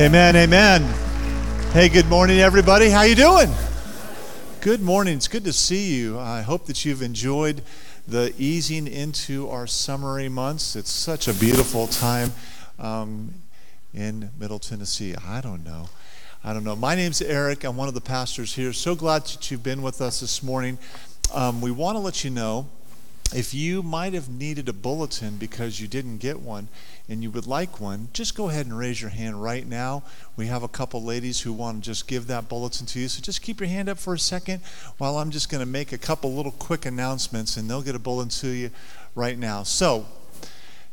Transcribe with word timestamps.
Amen, 0.00 0.34
amen. 0.34 0.82
Hey, 1.72 1.90
good 1.90 2.06
morning, 2.06 2.38
everybody. 2.38 2.88
How 2.88 3.02
you 3.02 3.14
doing? 3.14 3.52
Good 4.62 4.80
morning. 4.80 5.18
It's 5.18 5.28
good 5.28 5.44
to 5.44 5.52
see 5.52 5.94
you. 5.94 6.18
I 6.18 6.40
hope 6.40 6.64
that 6.68 6.86
you've 6.86 7.02
enjoyed 7.02 7.60
the 8.08 8.32
easing 8.38 8.86
into 8.86 9.50
our 9.50 9.66
summery 9.66 10.30
months. 10.30 10.74
It's 10.74 10.90
such 10.90 11.28
a 11.28 11.34
beautiful 11.34 11.86
time 11.86 12.32
um, 12.78 13.34
in 13.92 14.30
Middle 14.38 14.58
Tennessee. 14.58 15.14
I 15.22 15.42
don't 15.42 15.62
know. 15.62 15.90
I 16.42 16.54
don't 16.54 16.64
know. 16.64 16.76
My 16.76 16.94
name's 16.94 17.20
Eric. 17.20 17.62
I'm 17.64 17.76
one 17.76 17.88
of 17.88 17.92
the 17.92 18.00
pastors 18.00 18.54
here. 18.54 18.72
So 18.72 18.94
glad 18.94 19.24
that 19.24 19.50
you've 19.50 19.62
been 19.62 19.82
with 19.82 20.00
us 20.00 20.20
this 20.20 20.42
morning. 20.42 20.78
Um, 21.34 21.60
we 21.60 21.70
want 21.70 21.96
to 21.96 22.00
let 22.00 22.24
you 22.24 22.30
know 22.30 22.70
if 23.34 23.52
you 23.52 23.82
might 23.82 24.14
have 24.14 24.30
needed 24.30 24.66
a 24.66 24.72
bulletin 24.72 25.36
because 25.36 25.78
you 25.78 25.86
didn't 25.86 26.18
get 26.18 26.40
one 26.40 26.68
and 27.10 27.24
you 27.24 27.30
would 27.32 27.46
like 27.46 27.80
one, 27.80 28.08
just 28.12 28.36
go 28.36 28.48
ahead 28.48 28.66
and 28.66 28.78
raise 28.78 29.02
your 29.02 29.10
hand 29.10 29.42
right 29.42 29.66
now. 29.66 30.04
We 30.36 30.46
have 30.46 30.62
a 30.62 30.68
couple 30.68 31.02
ladies 31.02 31.40
who 31.40 31.52
want 31.52 31.82
to 31.82 31.90
just 31.90 32.06
give 32.06 32.28
that 32.28 32.48
bulletin 32.48 32.86
to 32.86 33.00
you. 33.00 33.08
So 33.08 33.20
just 33.20 33.42
keep 33.42 33.58
your 33.58 33.68
hand 33.68 33.88
up 33.88 33.98
for 33.98 34.14
a 34.14 34.18
second 34.18 34.62
while 34.96 35.18
I'm 35.18 35.32
just 35.32 35.50
going 35.50 35.60
to 35.60 35.66
make 35.66 35.92
a 35.92 35.98
couple 35.98 36.32
little 36.32 36.52
quick 36.52 36.86
announcements 36.86 37.56
and 37.56 37.68
they'll 37.68 37.82
get 37.82 37.96
a 37.96 37.98
bulletin 37.98 38.30
to 38.30 38.48
you 38.48 38.70
right 39.16 39.36
now. 39.36 39.64
So, 39.64 40.06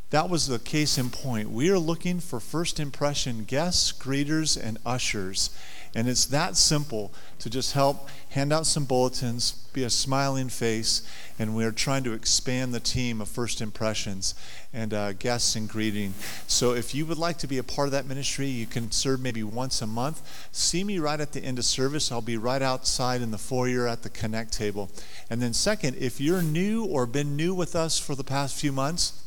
that 0.10 0.30
was 0.30 0.48
the 0.48 0.58
case 0.58 0.98
in 0.98 1.10
point. 1.10 1.52
We 1.52 1.70
are 1.70 1.78
looking 1.78 2.22
for 2.22 2.40
first 2.40 2.80
impression 2.80 3.44
guests, 3.44 3.92
greeters, 3.92 4.58
and 4.62 4.78
ushers. 4.86 5.50
And 5.98 6.08
it's 6.08 6.26
that 6.28 6.56
simple 6.58 7.12
to 7.40 7.50
just 7.50 7.74
help 7.74 8.08
hand 8.30 8.54
out 8.54 8.68
some 8.68 8.86
bulletins, 8.86 9.68
be 9.74 9.84
a 9.84 9.90
smiling 9.90 10.48
face, 10.48 11.02
and 11.40 11.56
we're 11.56 11.72
trying 11.72 12.04
to 12.04 12.14
expand 12.14 12.72
the 12.72 12.80
team 12.80 13.20
of 13.20 13.28
first 13.28 13.62
impressions 13.62 14.36
and 14.72 14.94
uh, 14.94 15.14
guests 15.14 15.56
and 15.56 15.68
greeting. 15.68 16.14
So 16.46 16.76
if 16.76 16.94
you 16.94 17.08
would 17.08 17.18
like 17.18 17.40
to 17.40 17.48
be 17.48 17.58
a 17.58 17.64
part 17.64 17.88
of 17.88 17.94
that 17.94 18.06
ministry, 18.06 18.46
you 18.46 18.68
can 18.68 18.92
serve 18.92 19.22
maybe 19.22 19.42
once 19.42 19.82
a 19.82 19.88
month. 19.88 20.22
See 20.52 20.84
me 20.84 21.00
right 21.00 21.20
at 21.20 21.32
the 21.32 21.42
end 21.42 21.58
of 21.58 21.66
service. 21.66 22.12
I'll 22.12 22.22
be 22.22 22.38
right 22.38 22.62
outside 22.62 23.24
in 23.24 23.32
the 23.32 23.40
foyer 23.40 23.88
at 23.88 24.04
the 24.04 24.10
Connect 24.10 24.54
table. 24.54 24.92
And 25.32 25.42
then, 25.42 25.54
second, 25.54 25.98
if 25.98 26.22
you're 26.22 26.44
new 26.44 26.86
or 26.86 27.08
been 27.08 27.36
new 27.36 27.56
with 27.56 27.76
us 27.76 27.98
for 27.98 28.14
the 28.14 28.24
past 28.24 28.56
few 28.56 28.72
months, 28.72 29.24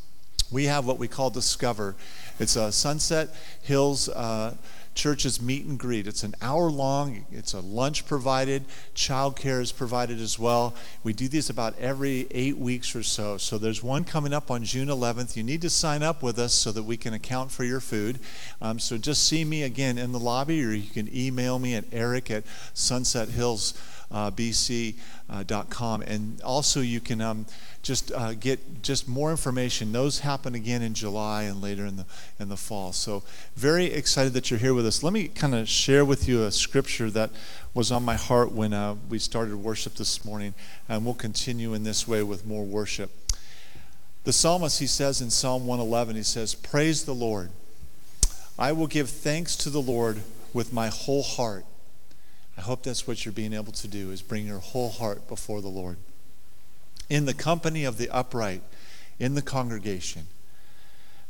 we 0.52 0.66
have 0.66 0.86
what 0.86 0.98
we 0.98 1.08
call 1.08 1.30
Discover. 1.30 1.96
It's 2.38 2.54
a 2.54 2.70
Sunset 2.70 3.28
Hills 3.60 4.08
uh, 4.08 4.54
Church's 4.94 5.40
meet 5.40 5.64
and 5.64 5.78
greet. 5.78 6.06
It's 6.06 6.24
an 6.24 6.34
hour 6.42 6.70
long. 6.70 7.24
It's 7.30 7.54
a 7.54 7.60
lunch 7.60 8.06
provided. 8.06 8.64
Childcare 8.94 9.60
is 9.60 9.72
provided 9.72 10.20
as 10.20 10.38
well. 10.38 10.74
We 11.04 11.12
do 11.12 11.28
these 11.28 11.48
about 11.48 11.78
every 11.78 12.26
eight 12.32 12.58
weeks 12.58 12.94
or 12.94 13.02
so. 13.02 13.36
So 13.36 13.56
there's 13.56 13.82
one 13.82 14.04
coming 14.04 14.32
up 14.32 14.50
on 14.50 14.64
June 14.64 14.88
11th. 14.88 15.36
You 15.36 15.42
need 15.42 15.62
to 15.62 15.70
sign 15.70 16.02
up 16.02 16.22
with 16.22 16.38
us 16.38 16.52
so 16.52 16.72
that 16.72 16.82
we 16.82 16.96
can 16.96 17.14
account 17.14 17.50
for 17.50 17.64
your 17.64 17.80
food. 17.80 18.18
Um, 18.60 18.78
so 18.78 18.98
just 18.98 19.26
see 19.26 19.44
me 19.44 19.62
again 19.62 19.96
in 19.96 20.12
the 20.12 20.18
lobby, 20.18 20.64
or 20.64 20.72
you 20.72 20.90
can 20.90 21.08
email 21.16 21.58
me 21.58 21.74
at 21.74 21.84
eric 21.92 22.30
at 22.30 22.44
Sunset 22.74 23.28
Hills 23.28 23.74
uh, 24.10 24.30
bc.com. 24.30 26.02
And 26.02 26.40
also, 26.42 26.80
you 26.80 27.00
can 27.00 27.20
um, 27.20 27.46
just 27.82 28.12
uh, 28.12 28.34
get 28.34 28.82
just 28.82 29.08
more 29.08 29.30
information. 29.30 29.92
Those 29.92 30.20
happen 30.20 30.54
again 30.54 30.82
in 30.82 30.94
July 30.94 31.44
and 31.44 31.60
later 31.60 31.86
in 31.86 31.96
the 31.96 32.06
in 32.38 32.48
the 32.48 32.56
fall. 32.56 32.92
So 32.92 33.22
very 33.56 33.86
excited 33.86 34.32
that 34.34 34.50
you're 34.50 34.60
here 34.60 34.74
with 34.74 34.86
us. 34.86 35.02
Let 35.02 35.12
me 35.12 35.28
kind 35.28 35.54
of 35.54 35.68
share 35.68 36.04
with 36.04 36.28
you 36.28 36.44
a 36.44 36.50
scripture 36.50 37.10
that 37.10 37.30
was 37.72 37.92
on 37.92 38.04
my 38.04 38.16
heart 38.16 38.52
when 38.52 38.72
uh, 38.72 38.96
we 39.08 39.18
started 39.18 39.56
worship 39.56 39.94
this 39.94 40.24
morning, 40.24 40.54
and 40.88 41.04
we'll 41.04 41.14
continue 41.14 41.74
in 41.74 41.84
this 41.84 42.06
way 42.08 42.22
with 42.22 42.44
more 42.44 42.64
worship. 42.64 43.10
The 44.24 44.32
psalmist, 44.32 44.80
he 44.80 44.86
says 44.86 45.22
in 45.22 45.30
Psalm 45.30 45.66
111, 45.66 46.16
he 46.16 46.22
says, 46.22 46.54
Praise 46.54 47.04
the 47.04 47.14
Lord. 47.14 47.50
I 48.58 48.72
will 48.72 48.86
give 48.86 49.08
thanks 49.08 49.56
to 49.56 49.70
the 49.70 49.80
Lord 49.80 50.20
with 50.52 50.72
my 50.72 50.88
whole 50.88 51.22
heart. 51.22 51.64
I 52.60 52.62
hope 52.62 52.82
that's 52.82 53.06
what 53.06 53.24
you're 53.24 53.32
being 53.32 53.54
able 53.54 53.72
to 53.72 53.88
do 53.88 54.10
is 54.10 54.20
bring 54.20 54.46
your 54.46 54.58
whole 54.58 54.90
heart 54.90 55.26
before 55.26 55.62
the 55.62 55.68
Lord. 55.68 55.96
In 57.08 57.24
the 57.24 57.32
company 57.32 57.84
of 57.84 57.96
the 57.96 58.10
upright, 58.10 58.60
in 59.18 59.34
the 59.34 59.40
congregation. 59.40 60.26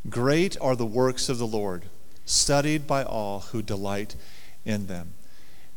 Great 0.09 0.57
are 0.61 0.75
the 0.75 0.85
works 0.85 1.29
of 1.29 1.39
the 1.39 1.47
Lord, 1.47 1.85
studied 2.25 2.85
by 2.85 3.05
all 3.05 3.39
who 3.53 3.63
delight 3.63 4.17
in 4.65 4.89
them. 4.89 5.13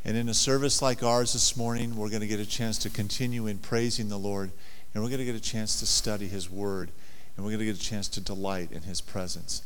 And 0.03 0.17
in 0.17 0.27
a 0.27 0.33
service 0.33 0.81
like 0.81 1.03
ours 1.03 1.33
this 1.33 1.55
morning, 1.55 1.97
we're 1.97 2.09
going 2.09 2.21
to 2.21 2.27
get 2.27 2.39
a 2.39 2.47
chance 2.47 2.79
to 2.79 2.89
continue 2.89 3.45
in 3.45 3.59
praising 3.59 4.09
the 4.09 4.17
Lord, 4.17 4.49
and 4.91 5.03
we're 5.03 5.09
going 5.09 5.19
to 5.19 5.25
get 5.25 5.35
a 5.35 5.39
chance 5.39 5.79
to 5.81 5.85
study 5.85 6.27
His 6.27 6.49
Word, 6.49 6.89
and 7.37 7.45
we're 7.45 7.51
going 7.51 7.59
to 7.59 7.65
get 7.65 7.77
a 7.77 7.79
chance 7.79 8.07
to 8.07 8.21
delight 8.21 8.71
in 8.71 8.81
His 8.81 9.01
presence. 9.01 9.61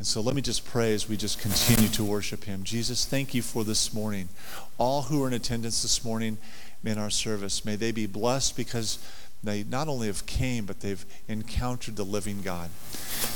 And 0.00 0.06
so 0.06 0.22
let 0.22 0.34
me 0.34 0.40
just 0.40 0.64
pray 0.64 0.94
as 0.94 1.10
we 1.10 1.18
just 1.18 1.38
continue 1.38 1.90
to 1.90 2.02
worship 2.02 2.44
Him. 2.44 2.64
Jesus, 2.64 3.04
thank 3.04 3.34
you 3.34 3.42
for 3.42 3.64
this 3.64 3.92
morning. 3.92 4.30
All 4.78 5.02
who 5.02 5.22
are 5.22 5.28
in 5.28 5.34
attendance 5.34 5.82
this 5.82 6.02
morning 6.02 6.38
in 6.82 6.96
our 6.96 7.10
service, 7.10 7.66
may 7.66 7.76
they 7.76 7.92
be 7.92 8.06
blessed 8.06 8.56
because 8.56 8.98
they 9.44 9.62
not 9.62 9.88
only 9.88 10.06
have 10.06 10.24
came, 10.24 10.64
but 10.64 10.80
they've 10.80 11.04
encountered 11.28 11.96
the 11.96 12.04
living 12.06 12.40
God. 12.40 12.70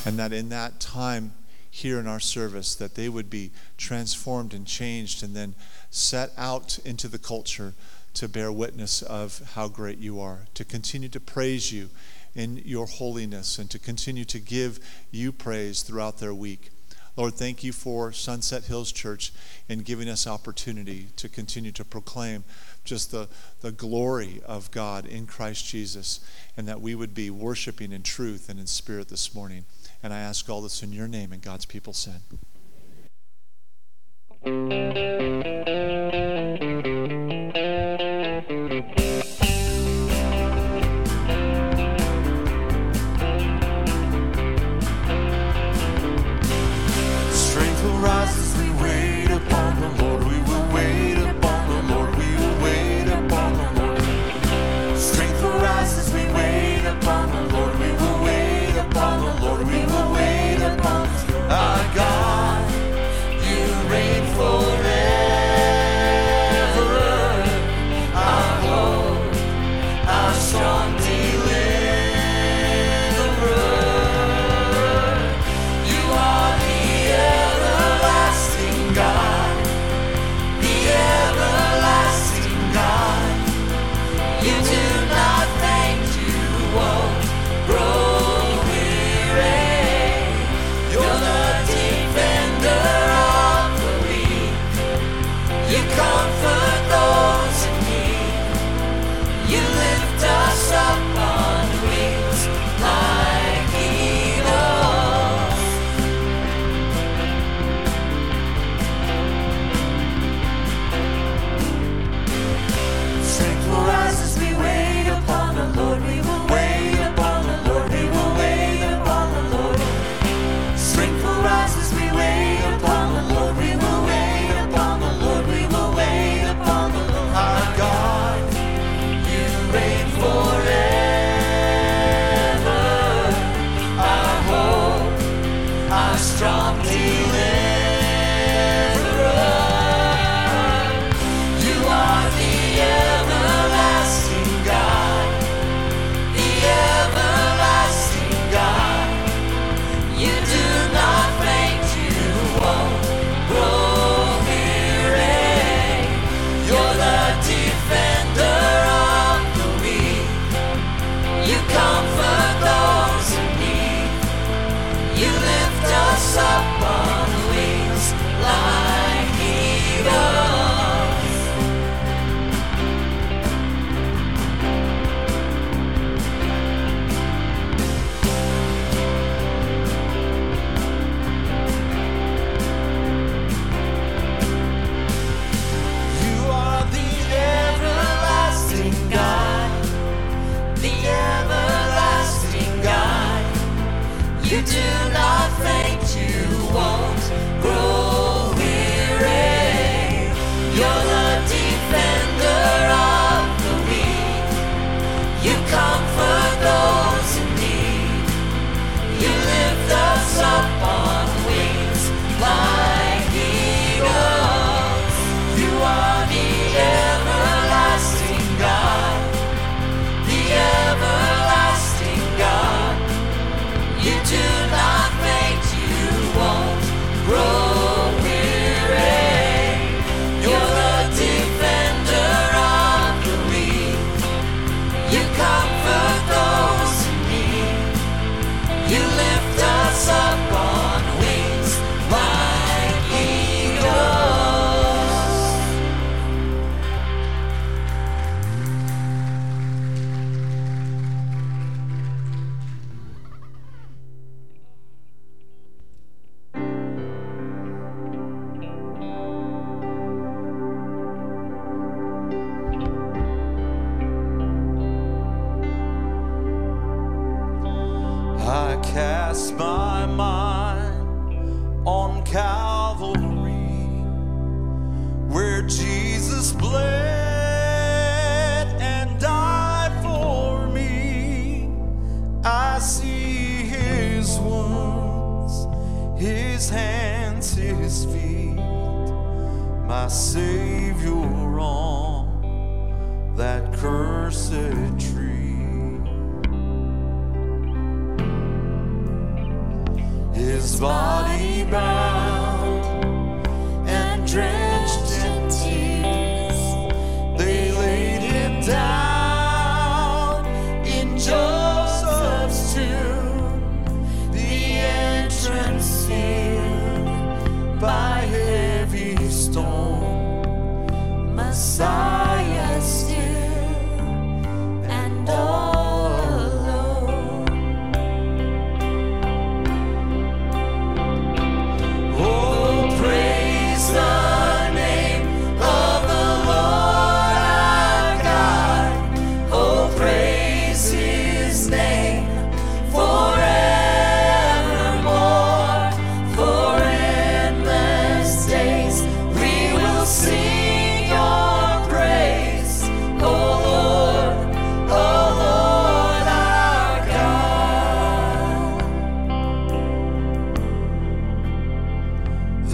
And 0.06 0.18
that 0.18 0.32
in 0.32 0.48
that 0.48 0.80
time 0.80 1.32
here 1.70 2.00
in 2.00 2.06
our 2.06 2.18
service, 2.18 2.74
that 2.76 2.94
they 2.94 3.10
would 3.10 3.28
be 3.28 3.50
transformed 3.76 4.54
and 4.54 4.66
changed 4.66 5.22
and 5.22 5.36
then 5.36 5.54
set 5.90 6.30
out 6.38 6.78
into 6.82 7.08
the 7.08 7.18
culture 7.18 7.74
to 8.14 8.26
bear 8.26 8.50
witness 8.50 9.02
of 9.02 9.52
how 9.54 9.68
great 9.68 9.98
you 9.98 10.18
are, 10.18 10.46
to 10.54 10.64
continue 10.64 11.10
to 11.10 11.20
praise 11.20 11.72
you 11.72 11.90
in 12.34 12.60
your 12.64 12.86
holiness 12.86 13.58
and 13.58 13.70
to 13.70 13.78
continue 13.78 14.24
to 14.24 14.38
give 14.38 14.80
you 15.10 15.32
praise 15.32 15.82
throughout 15.82 16.18
their 16.18 16.34
week. 16.34 16.70
Lord, 17.16 17.34
thank 17.34 17.62
you 17.62 17.72
for 17.72 18.10
Sunset 18.10 18.64
Hills 18.64 18.90
Church 18.90 19.32
and 19.68 19.84
giving 19.84 20.08
us 20.08 20.26
opportunity 20.26 21.08
to 21.16 21.28
continue 21.28 21.70
to 21.72 21.84
proclaim 21.84 22.42
just 22.84 23.12
the, 23.12 23.28
the 23.60 23.70
glory 23.70 24.42
of 24.44 24.70
God 24.72 25.06
in 25.06 25.26
Christ 25.26 25.66
Jesus 25.66 26.18
and 26.56 26.66
that 26.66 26.80
we 26.80 26.96
would 26.96 27.14
be 27.14 27.30
worshiping 27.30 27.92
in 27.92 28.02
truth 28.02 28.48
and 28.48 28.58
in 28.58 28.66
spirit 28.66 29.08
this 29.08 29.32
morning. 29.32 29.64
And 30.02 30.12
I 30.12 30.18
ask 30.18 30.50
all 30.50 30.60
this 30.60 30.82
in 30.82 30.92
your 30.92 31.08
name, 31.08 31.32
and 31.32 31.40
God's 31.40 31.66
people 31.66 31.92
said. 31.92 32.20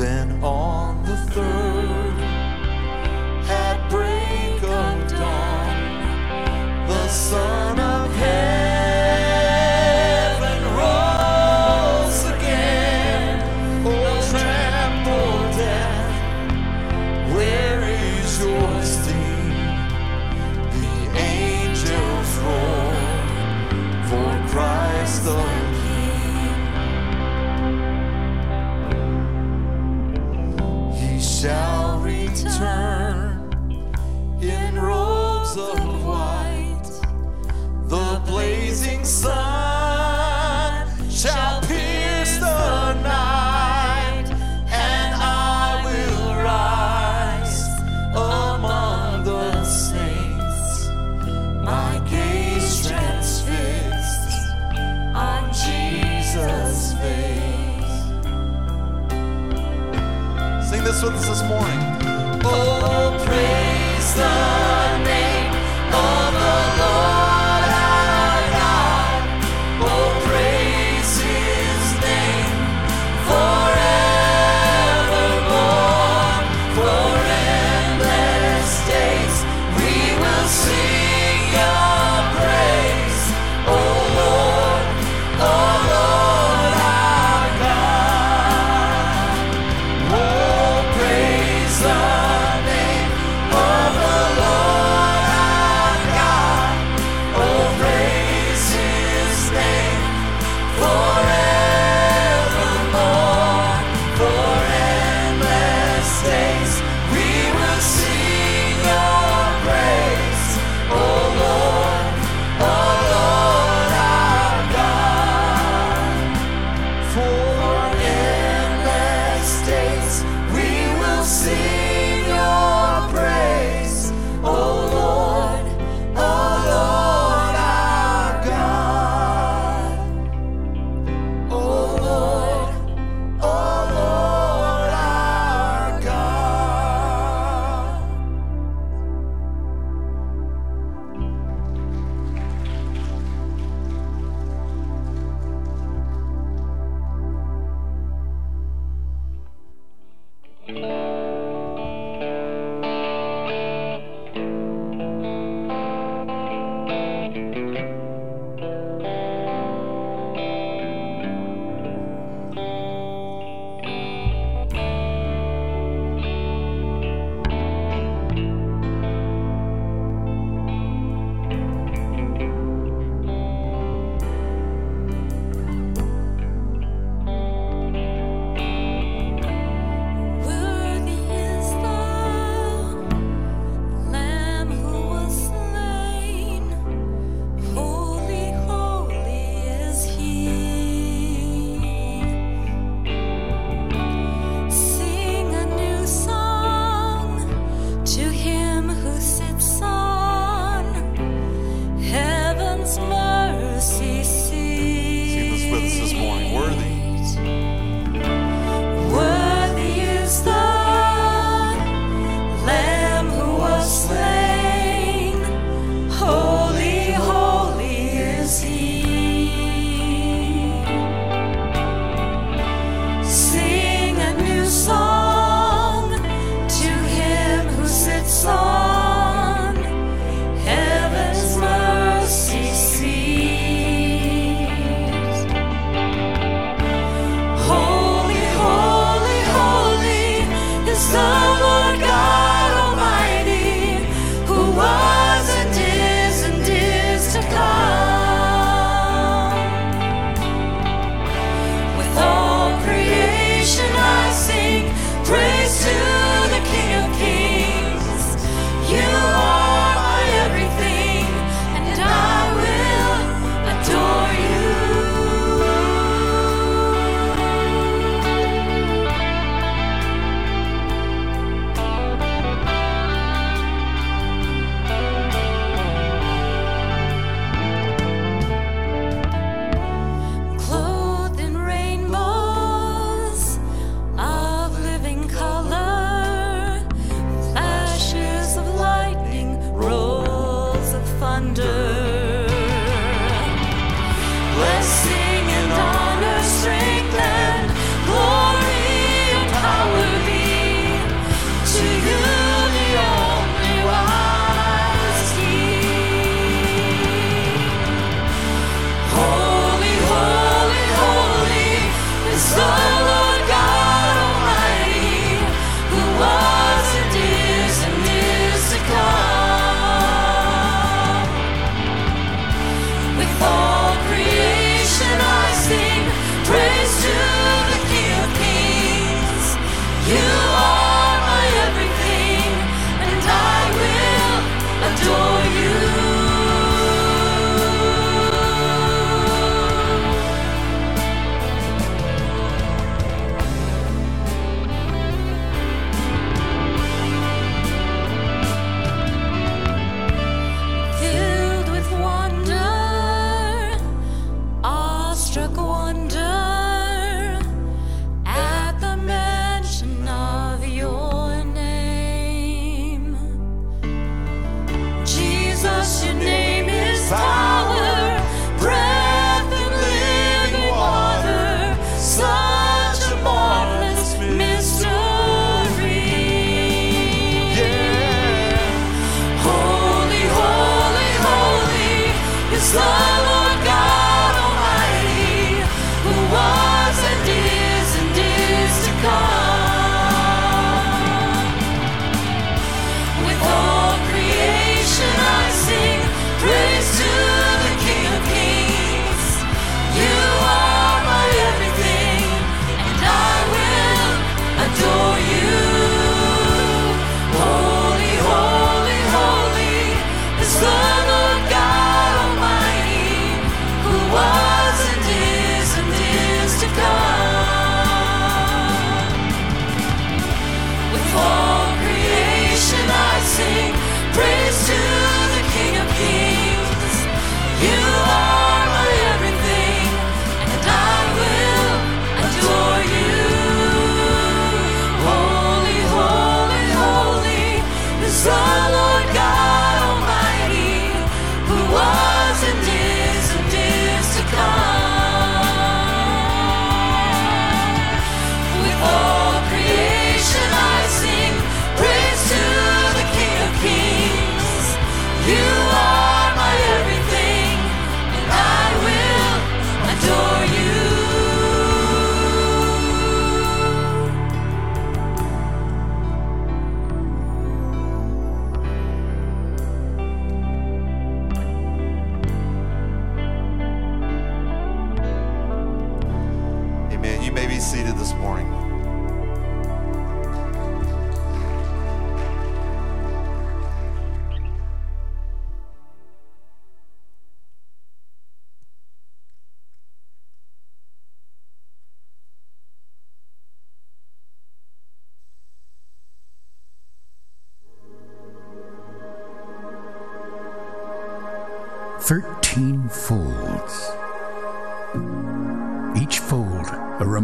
Then 0.00 0.42
on 0.42 1.04
the 1.04 1.14
third, 1.30 1.69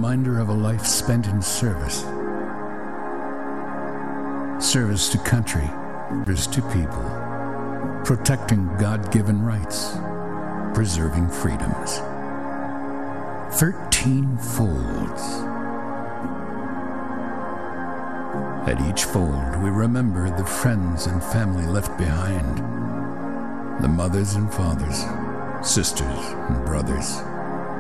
reminder 0.07 0.39
of 0.39 0.51
a 0.51 0.53
life 0.53 0.87
spent 0.87 1.27
in 1.27 1.43
service. 1.43 2.03
Service 4.65 5.09
to 5.09 5.19
country, 5.19 5.67
service 6.25 6.47
to 6.47 6.63
people, 6.71 7.03
protecting 8.05 8.69
God 8.79 9.11
given 9.11 9.43
rights, 9.43 9.97
preserving 10.75 11.29
freedoms. 11.29 11.99
Thirteen 13.59 14.37
folds. 14.37 15.23
At 18.71 18.81
each 18.89 19.03
fold, 19.07 19.57
we 19.61 19.71
remember 19.71 20.31
the 20.31 20.47
friends 20.47 21.07
and 21.07 21.21
family 21.21 21.67
left 21.67 21.99
behind 21.99 22.59
the 23.83 23.89
mothers 23.89 24.37
and 24.37 24.55
fathers, 24.55 25.05
sisters 25.69 26.07
and 26.07 26.65
brothers, 26.65 27.17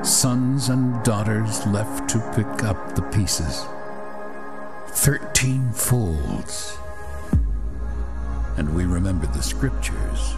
sons 0.06 0.68
and 0.68 1.02
daughters 1.02 1.66
left 1.66 2.08
to 2.08 2.18
pick 2.36 2.62
up 2.62 2.94
the 2.94 3.02
pieces. 3.02 3.66
Thirteen 4.88 5.72
folds. 5.72 6.78
And 8.56 8.72
we 8.74 8.84
remember 8.84 9.26
the 9.26 9.42
scriptures. 9.42 10.34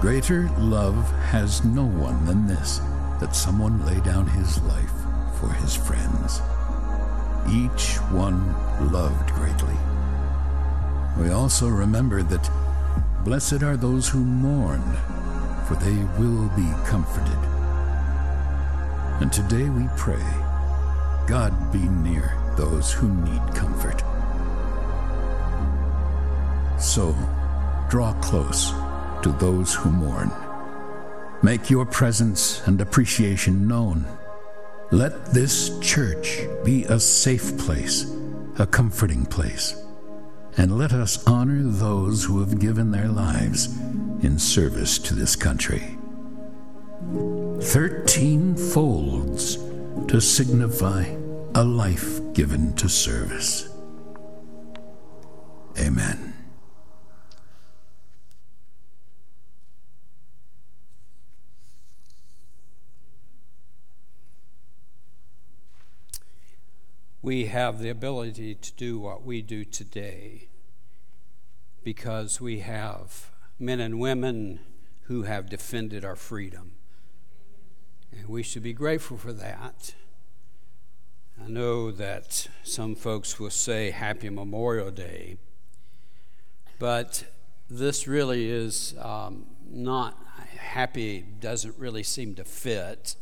Greater 0.00 0.50
love 0.58 1.08
has 1.30 1.64
no 1.64 1.84
one 1.84 2.24
than 2.24 2.46
this, 2.46 2.80
that 3.20 3.36
someone 3.36 3.86
lay 3.86 4.00
down 4.00 4.26
his 4.26 4.60
life 4.62 4.92
for 5.38 5.52
his 5.52 5.76
friends. 5.76 6.40
Each 7.48 7.96
one 8.10 8.52
loved 8.92 9.30
greatly. 9.30 9.76
We 11.16 11.30
also 11.30 11.68
remember 11.68 12.22
that 12.24 12.50
Blessed 13.24 13.62
are 13.62 13.76
those 13.76 14.08
who 14.08 14.24
mourn, 14.24 14.82
for 15.68 15.74
they 15.76 16.04
will 16.18 16.48
be 16.56 16.68
comforted. 16.86 17.49
And 19.20 19.32
today 19.32 19.68
we 19.68 19.86
pray, 19.96 20.24
God 21.26 21.72
be 21.72 21.78
near 21.78 22.36
those 22.56 22.92
who 22.92 23.08
need 23.08 23.54
comfort. 23.54 24.02
So, 26.80 27.14
draw 27.88 28.14
close 28.20 28.70
to 29.22 29.32
those 29.38 29.74
who 29.74 29.90
mourn. 29.90 30.30
Make 31.42 31.70
your 31.70 31.86
presence 31.86 32.66
and 32.66 32.80
appreciation 32.80 33.68
known. 33.68 34.06
Let 34.90 35.26
this 35.26 35.78
church 35.80 36.40
be 36.64 36.84
a 36.84 36.98
safe 36.98 37.56
place, 37.58 38.06
a 38.58 38.66
comforting 38.66 39.26
place 39.26 39.76
and 40.56 40.76
let 40.76 40.92
us 40.92 41.26
honor 41.26 41.62
those 41.62 42.24
who 42.24 42.40
have 42.40 42.58
given 42.58 42.90
their 42.90 43.08
lives 43.08 43.66
in 44.22 44.38
service 44.38 44.98
to 44.98 45.14
this 45.14 45.36
country. 45.36 45.96
Thirteen 47.62 48.56
folds 48.56 49.56
to 50.08 50.20
signify 50.20 51.14
a 51.54 51.64
life 51.64 52.20
given 52.32 52.74
to 52.76 52.88
service. 52.88 53.68
Amen. 55.78 56.30
we 67.22 67.46
have 67.46 67.78
the 67.78 67.90
ability 67.90 68.54
to 68.54 68.72
do 68.72 68.98
what 68.98 69.24
we 69.24 69.42
do 69.42 69.64
today 69.64 70.48
because 71.84 72.40
we 72.40 72.60
have 72.60 73.30
men 73.58 73.78
and 73.78 74.00
women 74.00 74.58
who 75.02 75.22
have 75.22 75.48
defended 75.48 76.04
our 76.04 76.16
freedom. 76.16 76.72
And 78.12 78.28
we 78.28 78.42
should 78.42 78.62
be 78.62 78.72
grateful 78.72 79.16
for 79.16 79.32
that. 79.32 79.94
I 81.42 81.48
know 81.48 81.90
that 81.90 82.48
some 82.62 82.94
folks 82.94 83.40
will 83.40 83.50
say 83.50 83.90
Happy 83.90 84.28
Memorial 84.28 84.90
Day, 84.90 85.38
but 86.78 87.24
this 87.68 88.06
really 88.06 88.50
is 88.50 88.94
um, 89.00 89.46
not 89.70 90.18
happy, 90.58 91.24
doesn't 91.40 91.78
really 91.78 92.02
seem 92.02 92.34
to 92.34 92.44
fit 92.44 93.16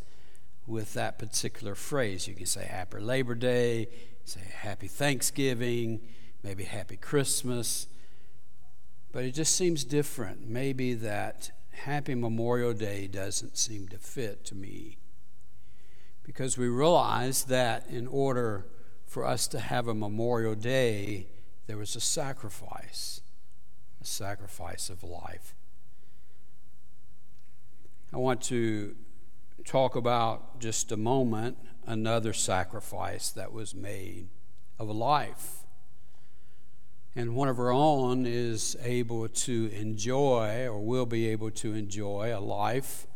with 0.66 0.94
that 0.94 1.18
particular 1.18 1.74
phrase. 1.74 2.26
You 2.26 2.34
can 2.34 2.46
say 2.46 2.64
Happy 2.64 2.98
Labor 2.98 3.34
Day, 3.34 3.88
say 4.24 4.40
Happy 4.52 4.88
Thanksgiving, 4.88 6.00
maybe 6.42 6.64
Happy 6.64 6.96
Christmas, 6.96 7.86
but 9.12 9.24
it 9.24 9.32
just 9.32 9.54
seems 9.54 9.84
different. 9.84 10.48
Maybe 10.48 10.94
that 10.94 11.50
Happy 11.84 12.14
Memorial 12.14 12.72
Day 12.72 13.06
doesn't 13.06 13.56
seem 13.56 13.88
to 13.88 13.98
fit 13.98 14.44
to 14.46 14.54
me 14.54 14.98
because 16.24 16.58
we 16.58 16.68
realize 16.68 17.44
that 17.44 17.86
in 17.88 18.06
order 18.06 18.66
for 19.06 19.24
us 19.24 19.46
to 19.48 19.60
have 19.60 19.88
a 19.88 19.94
Memorial 19.94 20.54
Day, 20.54 21.28
there 21.66 21.78
was 21.78 21.96
a 21.96 22.00
sacrifice, 22.00 23.20
a 24.02 24.04
sacrifice 24.04 24.90
of 24.90 25.02
life. 25.02 25.54
I 28.12 28.16
want 28.16 28.42
to 28.42 28.96
talk 29.64 29.96
about 29.96 30.60
just 30.60 30.92
a 30.92 30.96
moment 30.96 31.56
another 31.86 32.34
sacrifice 32.34 33.30
that 33.30 33.52
was 33.52 33.74
made 33.74 34.28
of 34.78 34.90
life. 34.90 35.64
And 37.18 37.34
one 37.34 37.48
of 37.48 37.58
our 37.58 37.72
own 37.72 38.26
is 38.26 38.76
able 38.80 39.26
to 39.28 39.70
enjoy 39.74 40.68
or 40.68 40.78
will 40.78 41.04
be 41.04 41.26
able 41.26 41.50
to 41.50 41.74
enjoy 41.74 42.32
a 42.32 42.38
life. 42.38 43.08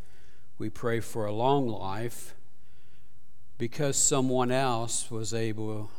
We 0.58 0.70
pray 0.70 0.98
for 0.98 1.24
a 1.24 1.32
long 1.32 1.68
life 1.68 2.34
because 3.58 3.96
someone 3.96 4.50
else 4.50 5.08
was 5.08 5.32
able, 5.32 5.92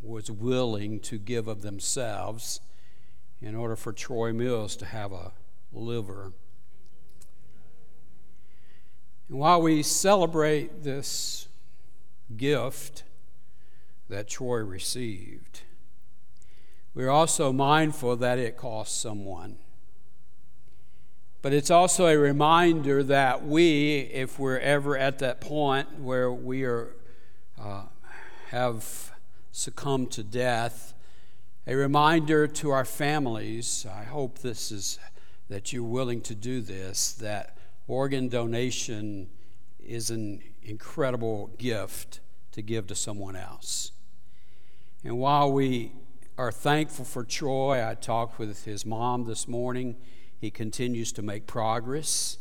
was 0.00 0.30
willing 0.30 1.00
to 1.00 1.18
give 1.18 1.48
of 1.48 1.62
themselves 1.62 2.60
in 3.42 3.56
order 3.56 3.74
for 3.74 3.92
Troy 3.92 4.32
Mills 4.32 4.76
to 4.76 4.86
have 4.86 5.10
a 5.10 5.32
liver. 5.72 6.32
And 9.28 9.36
while 9.36 9.60
we 9.60 9.82
celebrate 9.82 10.84
this 10.84 11.48
gift 12.36 13.02
that 14.08 14.28
Troy 14.28 14.58
received, 14.58 15.62
we're 16.94 17.10
also 17.10 17.52
mindful 17.52 18.16
that 18.16 18.38
it 18.38 18.56
costs 18.56 19.00
someone. 19.00 19.58
But 21.40 21.52
it's 21.52 21.70
also 21.70 22.06
a 22.06 22.16
reminder 22.16 23.02
that 23.04 23.46
we, 23.46 23.98
if 24.12 24.38
we're 24.38 24.58
ever 24.58 24.98
at 24.98 25.20
that 25.20 25.40
point 25.40 26.00
where 26.00 26.32
we 26.32 26.64
are, 26.64 26.96
uh, 27.60 27.84
have 28.48 29.12
succumbed 29.52 30.10
to 30.12 30.24
death, 30.24 30.94
a 31.66 31.74
reminder 31.76 32.46
to 32.46 32.70
our 32.70 32.84
families. 32.84 33.86
I 33.88 34.04
hope 34.04 34.38
this 34.38 34.72
is 34.72 34.98
that 35.48 35.72
you're 35.72 35.82
willing 35.82 36.20
to 36.22 36.34
do 36.34 36.60
this, 36.60 37.12
that 37.14 37.56
Organ 37.86 38.28
donation 38.28 39.28
is 39.78 40.10
an 40.10 40.42
incredible 40.62 41.50
gift 41.58 42.20
to 42.52 42.62
give 42.62 42.86
to 42.88 42.94
someone 42.94 43.36
else. 43.36 43.92
And 45.04 45.18
while 45.18 45.52
we 45.52 45.92
are 46.38 46.52
thankful 46.52 47.04
for 47.04 47.24
Troy, 47.24 47.84
I 47.84 47.94
talked 47.94 48.38
with 48.38 48.64
his 48.64 48.86
mom 48.86 49.24
this 49.24 49.48
morning. 49.48 49.96
He 50.40 50.52
continues 50.52 51.10
to 51.14 51.22
make 51.22 51.48
progress. 51.48 52.38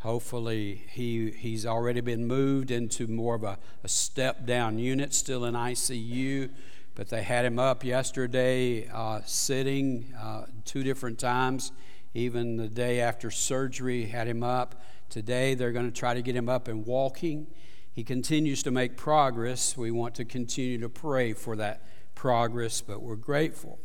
Hopefully, 0.00 0.82
he, 0.90 1.30
he's 1.30 1.64
already 1.64 2.00
been 2.00 2.26
moved 2.26 2.72
into 2.72 3.06
more 3.06 3.36
of 3.36 3.44
a, 3.44 3.56
a 3.84 3.88
step 3.88 4.46
down 4.46 4.80
unit, 4.80 5.14
still 5.14 5.44
in 5.44 5.54
ICU. 5.54 6.50
But 6.96 7.08
they 7.08 7.22
had 7.22 7.44
him 7.44 7.60
up 7.60 7.84
yesterday, 7.84 8.88
uh, 8.88 9.20
sitting 9.24 10.12
uh, 10.20 10.46
two 10.64 10.82
different 10.82 11.20
times 11.20 11.70
even 12.12 12.56
the 12.56 12.68
day 12.68 13.00
after 13.00 13.30
surgery, 13.30 14.06
had 14.06 14.26
him 14.26 14.42
up. 14.42 14.82
Today, 15.08 15.54
they're 15.54 15.70
going 15.70 15.88
to 15.88 15.96
try 15.96 16.14
to 16.14 16.22
get 16.22 16.34
him 16.34 16.48
up 16.48 16.66
and 16.66 16.84
walking. 16.84 17.46
He 17.92 18.02
continues 18.02 18.64
to 18.64 18.72
make 18.72 18.96
progress. 18.96 19.76
We 19.76 19.92
want 19.92 20.16
to 20.16 20.24
continue 20.24 20.80
to 20.80 20.88
pray 20.88 21.32
for 21.32 21.54
that 21.54 21.86
progress, 22.20 22.82
but 22.82 23.00
we're 23.00 23.16
grateful. 23.16 23.78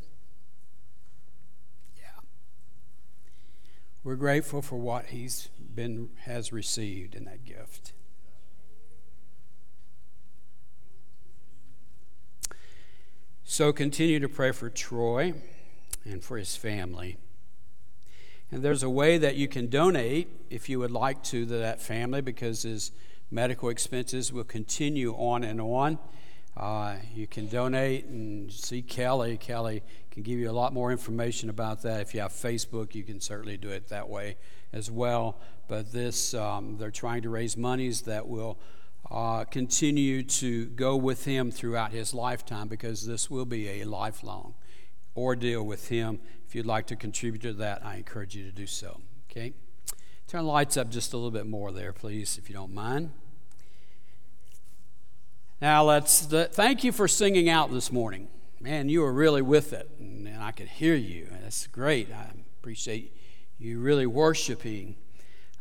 Yeah. 1.95 2.19
We're 4.03 4.17
grateful 4.17 4.61
for 4.61 4.75
what 4.75 5.05
he's 5.05 5.47
been 5.73 6.09
has 6.25 6.51
received 6.51 7.15
in 7.15 7.23
that 7.23 7.45
gift. 7.45 7.93
So 13.45 13.71
continue 13.71 14.19
to 14.19 14.27
pray 14.27 14.51
for 14.51 14.69
Troy 14.69 15.33
and 16.03 16.21
for 16.21 16.35
his 16.35 16.57
family. 16.57 17.15
And 18.51 18.61
there's 18.61 18.83
a 18.83 18.89
way 18.89 19.17
that 19.17 19.37
you 19.37 19.47
can 19.47 19.67
donate 19.67 20.27
if 20.49 20.67
you 20.67 20.79
would 20.79 20.91
like 20.91 21.23
to 21.23 21.45
to 21.45 21.59
that 21.59 21.81
family 21.81 22.19
because 22.19 22.63
his 22.63 22.91
medical 23.31 23.69
expenses 23.69 24.33
will 24.33 24.43
continue 24.43 25.13
on 25.13 25.45
and 25.45 25.61
on. 25.61 25.99
Uh, 26.57 26.95
you 27.13 27.27
can 27.27 27.47
donate 27.47 28.05
and 28.05 28.51
see 28.51 28.81
Kelly. 28.81 29.37
Kelly 29.37 29.83
can 30.11 30.23
give 30.23 30.39
you 30.39 30.49
a 30.49 30.53
lot 30.53 30.73
more 30.73 30.91
information 30.91 31.49
about 31.49 31.81
that. 31.81 32.01
If 32.01 32.13
you 32.13 32.21
have 32.21 32.31
Facebook, 32.31 32.95
you 32.95 33.03
can 33.03 33.19
certainly 33.19 33.57
do 33.57 33.69
it 33.69 33.89
that 33.89 34.07
way 34.07 34.37
as 34.71 34.89
well. 34.89 35.37
But 35.67 35.91
this, 35.91 36.33
um, 36.33 36.77
they're 36.77 36.91
trying 36.91 37.23
to 37.23 37.29
raise 37.29 37.57
monies 37.57 38.03
that 38.03 38.27
will 38.27 38.57
uh, 39.11 39.43
continue 39.45 40.23
to 40.23 40.67
go 40.67 40.95
with 40.95 41.25
him 41.25 41.51
throughout 41.51 41.91
his 41.91 42.13
lifetime 42.13 42.67
because 42.67 43.05
this 43.05 43.29
will 43.29 43.45
be 43.45 43.81
a 43.81 43.83
lifelong 43.83 44.55
ordeal 45.15 45.63
with 45.63 45.89
him. 45.89 46.19
If 46.47 46.55
you'd 46.55 46.65
like 46.65 46.87
to 46.87 46.95
contribute 46.95 47.41
to 47.41 47.53
that, 47.53 47.85
I 47.85 47.95
encourage 47.95 48.35
you 48.35 48.45
to 48.45 48.51
do 48.51 48.65
so. 48.65 49.01
Okay? 49.29 49.53
Turn 50.27 50.43
the 50.43 50.49
lights 50.49 50.77
up 50.77 50.89
just 50.89 51.13
a 51.13 51.17
little 51.17 51.31
bit 51.31 51.45
more 51.45 51.71
there, 51.71 51.93
please, 51.93 52.37
if 52.37 52.49
you 52.49 52.55
don't 52.55 52.73
mind. 52.73 53.11
Now, 55.65 55.83
let's 55.83 56.21
thank 56.21 56.83
you 56.83 56.91
for 56.91 57.07
singing 57.07 57.49
out 57.49 57.71
this 57.71 57.91
morning. 57.91 58.27
Man, 58.59 58.87
you 58.87 59.01
were 59.01 59.11
really 59.11 59.41
with 59.41 59.73
it, 59.73 59.89
and, 59.99 60.27
and 60.27 60.43
I 60.43 60.51
could 60.51 60.67
hear 60.67 60.93
you. 60.93 61.27
That's 61.41 61.65
great. 61.65 62.13
I 62.13 62.27
appreciate 62.59 63.17
you 63.57 63.79
really 63.79 64.05
worshiping. 64.05 64.95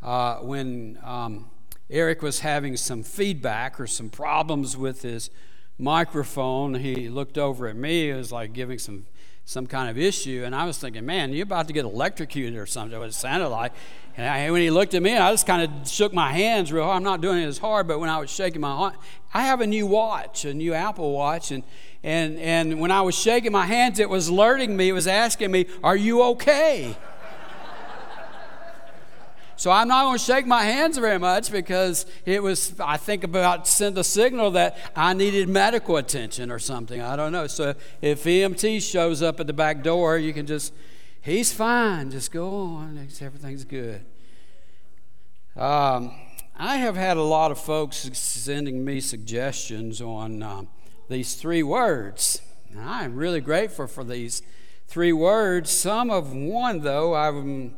Uh, 0.03 0.35
when 0.41 0.99
um, 1.03 1.49
Eric 1.89 2.21
was 2.21 2.41
having 2.41 2.77
some 2.77 3.01
feedback 3.01 3.79
or 3.79 3.87
some 3.87 4.11
problems 4.11 4.77
with 4.77 5.01
his 5.01 5.31
microphone, 5.79 6.75
he 6.75 7.09
looked 7.09 7.39
over 7.39 7.67
at 7.67 7.75
me. 7.75 8.11
It 8.11 8.15
was 8.15 8.31
like 8.31 8.53
giving 8.53 8.77
some 8.77 9.07
some 9.45 9.67
kind 9.67 9.89
of 9.89 9.97
issue. 9.97 10.43
And 10.43 10.55
I 10.55 10.65
was 10.65 10.77
thinking, 10.77 11.05
man, 11.05 11.31
you're 11.31 11.43
about 11.43 11.67
to 11.67 11.73
get 11.73 11.85
electrocuted 11.85 12.57
or 12.57 12.65
something, 12.65 12.97
what 12.99 13.07
it 13.07 13.13
sounded 13.13 13.49
like. 13.49 13.71
And 14.17 14.27
I, 14.27 14.49
when 14.49 14.61
he 14.61 14.71
looked 14.71 14.93
at 14.93 15.03
me, 15.03 15.15
I 15.15 15.31
just 15.31 15.45
kind 15.45 15.61
of 15.61 15.87
shook 15.87 16.13
my 16.13 16.31
hands 16.31 16.71
real 16.71 16.83
hard. 16.83 16.97
I'm 16.97 17.03
not 17.03 17.21
doing 17.21 17.43
it 17.43 17.45
as 17.45 17.59
hard, 17.59 17.87
but 17.87 17.99
when 17.99 18.09
I 18.09 18.17
was 18.17 18.31
shaking 18.31 18.61
my 18.61 18.75
hand, 18.75 18.95
I 19.33 19.41
have 19.43 19.61
a 19.61 19.67
new 19.67 19.85
watch, 19.85 20.45
a 20.45 20.53
new 20.53 20.73
Apple 20.73 21.11
Watch. 21.11 21.51
And, 21.51 21.63
and, 22.01 22.39
and 22.39 22.79
when 22.79 22.91
I 22.91 23.01
was 23.01 23.13
shaking 23.13 23.51
my 23.51 23.65
hands, 23.65 23.99
it 23.99 24.09
was 24.09 24.29
alerting 24.29 24.75
me, 24.75 24.89
it 24.89 24.93
was 24.93 25.07
asking 25.07 25.51
me, 25.51 25.67
Are 25.83 25.97
you 25.97 26.23
okay? 26.23 26.95
So 29.57 29.71
I'm 29.71 29.87
not 29.87 30.03
going 30.03 30.17
to 30.17 30.23
shake 30.23 30.45
my 30.45 30.63
hands 30.63 30.97
very 30.97 31.17
much 31.17 31.51
because 31.51 32.05
it 32.25 32.43
was, 32.43 32.73
I 32.79 32.97
think, 32.97 33.23
about 33.23 33.67
send 33.67 33.97
a 33.97 34.03
signal 34.03 34.51
that 34.51 34.77
I 34.95 35.13
needed 35.13 35.47
medical 35.47 35.97
attention 35.97 36.51
or 36.51 36.59
something. 36.59 37.01
I 37.01 37.15
don't 37.15 37.31
know. 37.31 37.47
So 37.47 37.73
if 38.01 38.23
EMT 38.23 38.81
shows 38.81 39.21
up 39.21 39.39
at 39.39 39.47
the 39.47 39.53
back 39.53 39.81
door, 39.81 40.17
you 40.17 40.33
can 40.33 40.45
just, 40.45 40.73
he's 41.21 41.53
fine. 41.53 42.11
Just 42.11 42.31
go 42.31 42.49
on. 42.49 42.97
Everything's 43.21 43.63
good. 43.63 44.03
Um, 45.55 46.11
I 46.57 46.77
have 46.77 46.97
had 46.97 47.15
a 47.15 47.23
lot 47.23 47.51
of 47.51 47.59
folks 47.59 48.09
sending 48.13 48.83
me 48.83 48.99
suggestions 48.99 50.01
on 50.01 50.43
um, 50.43 50.67
these 51.09 51.35
three 51.35 51.63
words. 51.63 52.41
And 52.69 52.81
I'm 52.81 53.15
really 53.15 53.41
grateful 53.41 53.87
for 53.87 54.03
these 54.03 54.41
three 54.87 55.13
words. 55.13 55.69
Some 55.71 56.11
of 56.11 56.33
one, 56.33 56.81
though, 56.81 57.15
I'm 57.15 57.75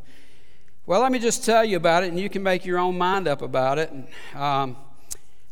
Well, 0.87 1.01
let 1.01 1.11
me 1.11 1.19
just 1.19 1.43
tell 1.43 1.63
you 1.65 1.75
about 1.75 2.05
it, 2.05 2.07
and 2.07 2.17
you 2.17 2.29
can 2.29 2.43
make 2.43 2.63
your 2.63 2.79
own 2.79 2.97
mind 2.97 3.27
up 3.27 3.41
about 3.41 3.77
it. 3.77 3.91
Um, 4.33 4.77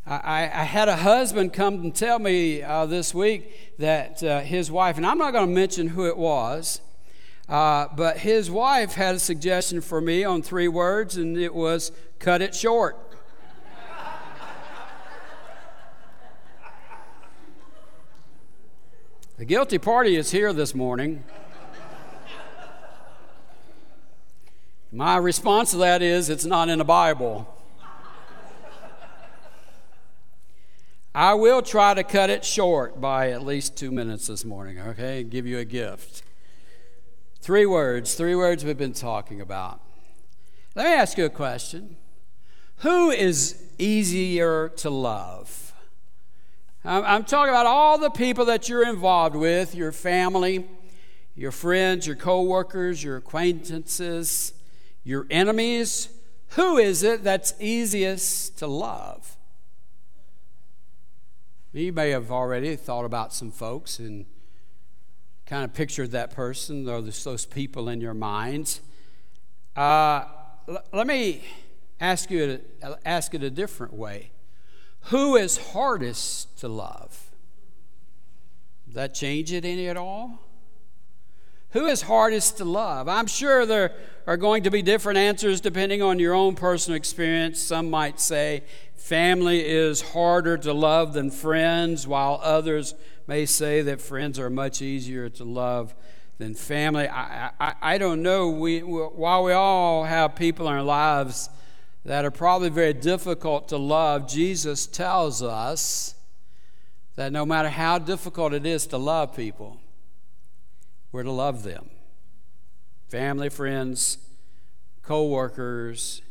I, 0.05 0.43
I, 0.43 0.63
had 0.63 0.87
a 0.87 0.95
husband 0.95 1.51
come 1.51 1.73
and 1.81 1.93
tell 1.93 2.19
me 2.19 2.61
uh, 2.61 2.85
this 2.85 3.13
week 3.13 3.75
that 3.77 4.23
uh, 4.23 4.39
his 4.39 4.71
wife, 4.71 4.95
and 4.95 5.05
I'm 5.05 5.17
not 5.17 5.33
going 5.33 5.45
to 5.45 5.53
mention 5.53 5.89
who 5.89 6.07
it 6.07 6.15
was, 6.15 6.79
uh, 7.49 7.87
but 7.97 8.19
his 8.19 8.49
wife 8.49 8.93
had 8.93 9.15
a 9.15 9.19
suggestion 9.19 9.81
for 9.81 9.99
me 9.99 10.23
on 10.23 10.41
three 10.41 10.69
words, 10.69 11.17
and 11.17 11.37
it 11.37 11.53
was 11.53 11.91
cut 12.17 12.41
it 12.41 12.55
short. 12.55 12.97
the 19.37 19.43
guilty 19.43 19.79
party 19.79 20.15
is 20.15 20.31
here 20.31 20.53
this 20.53 20.73
morning. 20.73 21.25
My 24.95 25.17
response 25.17 25.71
to 25.71 25.77
that 25.79 26.01
is 26.01 26.29
it's 26.29 26.45
not 26.45 26.69
in 26.69 26.77
the 26.77 26.85
Bible. 26.85 27.53
I 31.13 31.33
will 31.33 31.61
try 31.61 31.93
to 31.93 32.01
cut 32.01 32.29
it 32.29 32.45
short 32.45 33.01
by 33.01 33.31
at 33.31 33.45
least 33.45 33.75
two 33.75 33.91
minutes 33.91 34.27
this 34.27 34.45
morning, 34.45 34.79
okay? 34.79 35.23
Give 35.23 35.45
you 35.45 35.59
a 35.59 35.65
gift. 35.65 36.23
Three 37.41 37.65
words, 37.65 38.13
three 38.13 38.35
words 38.35 38.63
we've 38.63 38.77
been 38.77 38.93
talking 38.93 39.41
about. 39.41 39.81
Let 40.75 40.85
me 40.85 40.93
ask 40.93 41.17
you 41.17 41.25
a 41.25 41.29
question 41.29 41.97
Who 42.77 43.11
is 43.11 43.61
easier 43.77 44.69
to 44.77 44.89
love? 44.89 45.73
I'm 46.85 47.25
talking 47.25 47.49
about 47.49 47.65
all 47.65 47.97
the 47.97 48.11
people 48.11 48.45
that 48.45 48.69
you're 48.69 48.87
involved 48.87 49.35
with 49.35 49.75
your 49.75 49.91
family, 49.91 50.65
your 51.35 51.51
friends, 51.51 52.07
your 52.07 52.15
coworkers, 52.15 53.03
your 53.03 53.17
acquaintances, 53.17 54.53
your 55.05 55.25
enemies, 55.29 56.09
who 56.49 56.77
is 56.77 57.03
it 57.03 57.23
that's 57.23 57.53
easiest 57.59 58.57
to 58.57 58.67
love? 58.67 59.37
You 61.71 61.93
may 61.93 62.09
have 62.09 62.31
already 62.31 62.75
thought 62.75 63.05
about 63.05 63.33
some 63.33 63.51
folks 63.51 63.99
and 63.99 64.25
kind 65.45 65.63
of 65.63 65.73
pictured 65.73 66.11
that 66.11 66.31
person 66.31 66.89
or 66.89 67.01
those 67.01 67.45
people 67.45 67.87
in 67.87 68.01
your 68.01 68.13
minds. 68.13 68.81
Uh, 69.75 70.23
l- 70.67 70.83
let 70.91 71.05
me 71.05 71.43
ask 71.99 72.31
you 72.31 72.61
to, 72.81 72.97
ask 73.05 73.33
it 73.33 73.43
a 73.43 73.49
different 73.49 73.93
way. 73.93 74.31
Who 75.09 75.35
is 75.35 75.57
hardest 75.73 76.57
to 76.59 76.67
love? 76.67 77.29
Does 78.85 78.95
that 78.95 79.13
change 79.13 79.51
it 79.51 79.65
any 79.65 79.87
at 79.87 79.97
all? 79.97 80.39
Who 81.75 81.87
is 81.87 82.03
hardest 82.03 82.59
to 82.59 82.63
love? 82.63 83.09
I'm 83.09 83.27
sure 83.27 83.65
there 83.65 83.91
are 84.25 84.37
going 84.37 84.63
to 84.63 84.71
be 84.71 84.81
different 84.81 85.17
answers 85.17 85.59
depending 85.59 86.01
on 86.01 86.19
your 86.19 86.33
own 86.33 86.55
personal 86.55 86.95
experience. 86.95 87.59
Some 87.59 87.89
might 87.89 88.21
say 88.21 88.63
family 88.95 89.59
is 89.59 89.99
harder 89.99 90.57
to 90.59 90.71
love 90.71 91.11
than 91.11 91.29
friends, 91.29 92.07
while 92.07 92.39
others 92.41 92.95
may 93.27 93.45
say 93.45 93.81
that 93.81 93.99
friends 93.99 94.39
are 94.39 94.49
much 94.49 94.81
easier 94.81 95.27
to 95.31 95.43
love 95.43 95.93
than 96.37 96.55
family. 96.55 97.09
I, 97.09 97.51
I, 97.59 97.73
I 97.81 97.97
don't 97.97 98.23
know. 98.23 98.51
We, 98.51 98.79
while 98.79 99.43
we 99.43 99.51
all 99.51 100.05
have 100.05 100.33
people 100.37 100.69
in 100.69 100.73
our 100.75 100.81
lives 100.81 101.49
that 102.05 102.23
are 102.23 102.31
probably 102.31 102.69
very 102.69 102.93
difficult 102.93 103.67
to 103.67 103.77
love, 103.77 104.29
Jesus 104.29 104.87
tells 104.87 105.43
us 105.43 106.15
that 107.17 107.33
no 107.33 107.45
matter 107.45 107.67
how 107.67 107.99
difficult 107.99 108.53
it 108.53 108.65
is 108.65 108.87
to 108.87 108.97
love 108.97 109.35
people, 109.35 109.81
we're 111.15 111.23
to 111.23 111.31
love 111.31 111.63
them. 111.63 111.89
Family, 113.07 113.47
friends, 113.47 114.17
co 115.01 115.25
workers, 115.25 116.21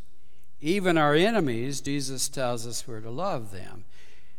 even 0.60 0.98
our 0.98 1.14
enemies, 1.14 1.80
Jesus 1.80 2.28
tells 2.28 2.66
us 2.66 2.86
we're 2.86 3.00
to 3.00 3.10
love 3.10 3.50
them. 3.50 3.84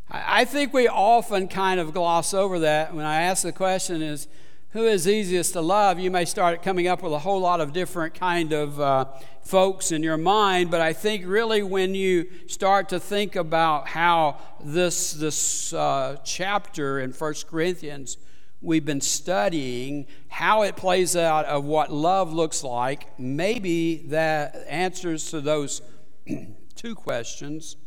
I 0.07 0.45
think 0.45 0.71
we 0.71 0.87
often 0.87 1.47
kind 1.47 1.79
of 1.79 1.95
gloss 1.95 2.31
over 2.31 2.59
that. 2.59 2.93
When 2.93 3.05
I 3.05 3.23
ask 3.23 3.41
the 3.41 3.51
question 3.51 4.03
is, 4.03 4.27
who 4.69 4.85
is 4.85 5.07
easiest 5.07 5.53
to 5.53 5.61
love? 5.61 5.97
You 5.97 6.11
may 6.11 6.25
start 6.25 6.61
coming 6.61 6.87
up 6.87 7.01
with 7.01 7.13
a 7.13 7.19
whole 7.19 7.39
lot 7.39 7.59
of 7.59 7.73
different 7.73 8.13
kind 8.13 8.53
of 8.53 8.79
uh, 8.79 9.05
folks 9.41 9.91
in 9.91 10.03
your 10.03 10.17
mind, 10.17 10.69
but 10.69 10.79
I 10.79 10.93
think 10.93 11.25
really 11.25 11.63
when 11.63 11.95
you 11.95 12.29
start 12.45 12.89
to 12.89 12.99
think 12.99 13.35
about 13.35 13.87
how 13.87 14.37
this 14.63 15.13
this 15.13 15.73
uh, 15.73 16.17
chapter 16.23 16.99
in 16.99 17.13
First 17.13 17.47
Corinthians 17.47 18.17
we've 18.65 18.85
been 18.85 19.01
studying 19.01 20.07
how 20.27 20.63
it 20.63 20.75
plays 20.75 21.15
out 21.15 21.45
of 21.45 21.63
what 21.63 21.91
love 21.91 22.33
looks 22.33 22.63
like, 22.63 23.17
maybe 23.19 23.97
that 24.07 24.65
answers 24.67 25.29
to 25.29 25.39
those 25.39 25.81
two 26.75 26.95
questions 26.95 27.77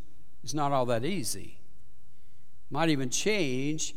is 0.45 0.55
not 0.55 0.73
all 0.73 0.87
that 0.87 1.05
easy. 1.05 1.59
Might 2.71 2.89
even 2.91 3.11
change 3.11 3.95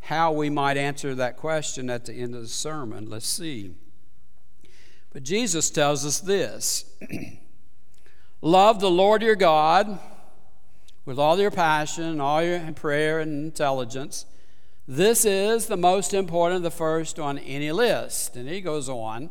how 0.00 0.32
we 0.32 0.50
might 0.50 0.76
answer 0.76 1.14
that 1.14 1.36
question 1.36 1.88
at 1.88 2.04
the 2.04 2.12
end 2.12 2.34
of 2.34 2.42
the 2.42 2.48
sermon. 2.48 3.08
Let's 3.08 3.26
see. 3.26 3.74
But 5.12 5.22
Jesus 5.22 5.70
tells 5.70 6.04
us 6.04 6.20
this 6.20 6.84
Love 8.42 8.80
the 8.80 8.90
Lord 8.90 9.22
your 9.22 9.34
God 9.34 9.98
with 11.06 11.18
all 11.18 11.38
your 11.38 11.50
passion, 11.50 12.20
all 12.20 12.42
your 12.42 12.60
prayer 12.72 13.20
and 13.20 13.44
intelligence 13.44 14.26
this 14.88 15.24
is 15.24 15.66
the 15.66 15.76
most 15.76 16.14
important, 16.14 16.62
the 16.62 16.70
first 16.70 17.18
on 17.18 17.38
any 17.38 17.72
list. 17.72 18.36
And 18.36 18.48
he 18.48 18.60
goes 18.60 18.88
on. 18.88 19.30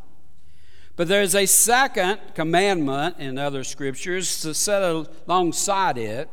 But 0.96 1.08
there's 1.08 1.36
a 1.36 1.46
second 1.46 2.20
commandment 2.36 3.18
in 3.20 3.38
other 3.38 3.64
scriptures 3.64 4.42
to 4.42 4.54
set 4.54 4.82
alongside 4.82 5.98
it 5.98 6.30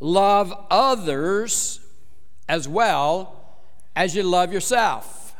love 0.00 0.52
others 0.70 1.80
as 2.48 2.68
well 2.68 3.58
as 3.96 4.14
you 4.14 4.22
love 4.22 4.52
yourself. 4.52 5.34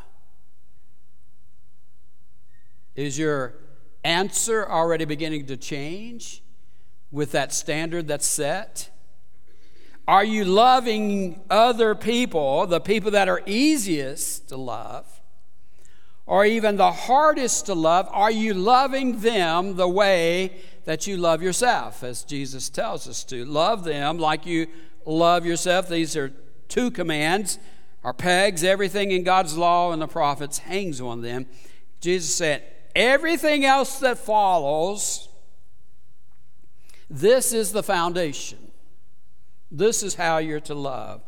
Is 2.95 3.19
your 3.19 3.55
answer 4.03 4.67
already 4.67 5.05
beginning 5.05 5.45
to 5.47 5.57
change 5.57 6.41
with 7.11 7.31
that 7.33 7.53
standard 7.53 8.07
that's 8.07 8.25
set? 8.25 8.89
Are 10.07 10.23
you 10.23 10.45
loving 10.45 11.41
other 11.49 11.95
people, 11.95 12.67
the 12.67 12.79
people 12.79 13.11
that 13.11 13.27
are 13.27 13.41
easiest 13.45 14.49
to 14.49 14.57
love, 14.57 15.21
or 16.27 16.45
even 16.45 16.75
the 16.77 16.91
hardest 16.91 17.65
to 17.67 17.73
love? 17.73 18.07
Are 18.11 18.31
you 18.31 18.53
loving 18.53 19.21
them 19.21 19.75
the 19.75 19.87
way 19.87 20.57
that 20.85 21.07
you 21.07 21.17
love 21.17 21.41
yourself, 21.41 22.03
as 22.03 22.23
Jesus 22.23 22.69
tells 22.69 23.07
us 23.07 23.23
to? 23.25 23.45
Love 23.45 23.83
them 23.83 24.19
like 24.19 24.45
you 24.45 24.67
love 25.05 25.43
yourself. 25.43 25.89
These 25.89 26.15
are 26.15 26.31
two 26.67 26.91
commands, 26.91 27.57
are 28.03 28.13
pegs. 28.13 28.63
Everything 28.63 29.11
in 29.11 29.23
God's 29.23 29.57
law 29.57 29.91
and 29.91 29.99
the 29.99 30.07
prophets 30.07 30.59
hangs 30.59 31.01
on 31.01 31.21
them. 31.21 31.47
Jesus 31.99 32.35
said, 32.35 32.63
Everything 32.95 33.65
else 33.65 33.99
that 33.99 34.19
follows, 34.19 35.27
this 37.09 37.53
is 37.53 37.71
the 37.71 37.83
foundation. 37.83 38.64
This 39.71 40.03
is 40.03 40.15
how 40.15 40.37
you're 40.37 40.59
to 40.61 40.75
love. 40.75 41.21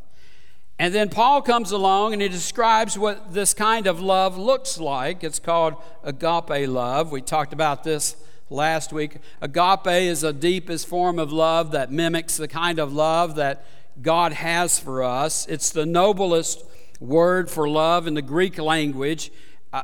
And 0.79 0.93
then 0.93 1.09
Paul 1.09 1.41
comes 1.41 1.71
along 1.71 2.13
and 2.13 2.21
he 2.21 2.29
describes 2.29 2.97
what 2.97 3.33
this 3.33 3.53
kind 3.53 3.87
of 3.87 3.99
love 3.99 4.37
looks 4.37 4.79
like. 4.79 5.23
It's 5.23 5.39
called 5.39 5.75
agape 6.03 6.69
love. 6.69 7.11
We 7.11 7.21
talked 7.21 7.51
about 7.51 7.83
this 7.83 8.15
last 8.49 8.93
week. 8.93 9.17
Agape 9.41 9.87
is 9.87 10.21
the 10.21 10.33
deepest 10.33 10.87
form 10.87 11.17
of 11.17 11.31
love 11.31 11.71
that 11.71 11.91
mimics 11.91 12.37
the 12.37 12.47
kind 12.47 12.77
of 12.77 12.93
love 12.93 13.35
that 13.35 13.65
God 14.01 14.33
has 14.33 14.77
for 14.77 15.01
us. 15.01 15.47
It's 15.47 15.71
the 15.71 15.85
noblest 15.85 16.63
word 16.99 17.49
for 17.49 17.67
love 17.67 18.05
in 18.05 18.13
the 18.13 18.21
Greek 18.21 18.59
language. 18.59 19.31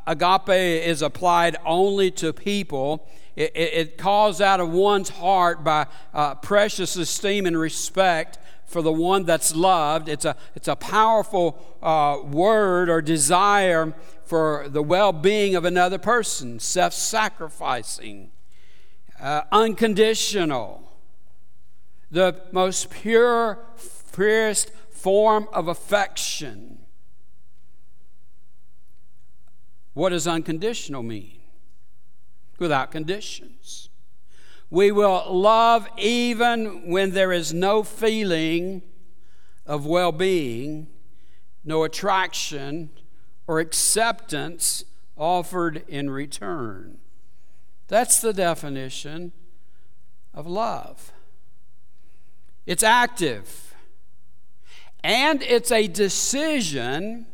Agape 0.05 0.49
is 0.49 1.01
applied 1.01 1.57
only 1.65 2.11
to 2.11 2.32
people 2.34 3.07
it, 3.36 3.51
it, 3.55 3.73
it 3.73 3.97
calls 3.97 4.41
out 4.41 4.59
of 4.59 4.69
one's 4.69 5.09
heart 5.09 5.63
by 5.63 5.88
uh, 6.13 6.36
precious 6.36 6.95
esteem 6.95 7.45
and 7.45 7.57
respect 7.57 8.38
for 8.66 8.82
the 8.82 8.91
one 8.91 9.26
that's 9.26 9.55
loved. 9.55 10.09
It's 10.09 10.26
a, 10.26 10.36
it's 10.55 10.68
a 10.68 10.76
powerful 10.76 11.59
uh, 11.82 12.20
word 12.24 12.89
or 12.89 13.01
desire 13.01 13.93
for 14.26 14.68
the 14.68 14.82
well 14.82 15.11
being 15.11 15.55
of 15.55 15.66
another 15.66 15.97
person, 15.97 16.59
self 16.59 16.93
sacrificing, 16.93 18.32
uh, 19.20 19.41
unconditional, 19.51 20.91
the 22.09 22.41
most 22.51 22.89
pure, 22.89 23.59
purest 24.11 24.72
form 24.89 25.47
of 25.53 25.68
affection. 25.68 26.80
What 29.93 30.09
does 30.09 30.28
unconditional 30.28 31.03
mean? 31.03 31.43
without 32.64 32.91
conditions. 32.91 33.89
We 34.74 34.91
will 34.91 35.24
love 35.30 35.88
even 35.99 36.89
when 36.89 37.11
there 37.11 37.32
is 37.32 37.53
no 37.53 37.84
feeling 37.84 38.82
of 39.67 39.86
well 39.86 40.11
being, 40.11 40.88
no 41.63 41.84
attraction 41.84 42.89
or 43.45 43.59
acceptance 43.59 44.84
offered 45.15 45.84
in 45.88 46.09
return. 46.09 46.97
That's 47.88 48.19
the 48.19 48.34
definition 48.34 49.32
of 50.34 50.47
love. 50.47 51.13
It's 52.65 52.82
active, 52.82 53.76
and 55.03 55.43
it's 55.43 55.71
a 55.71 55.88
decision 55.88 57.28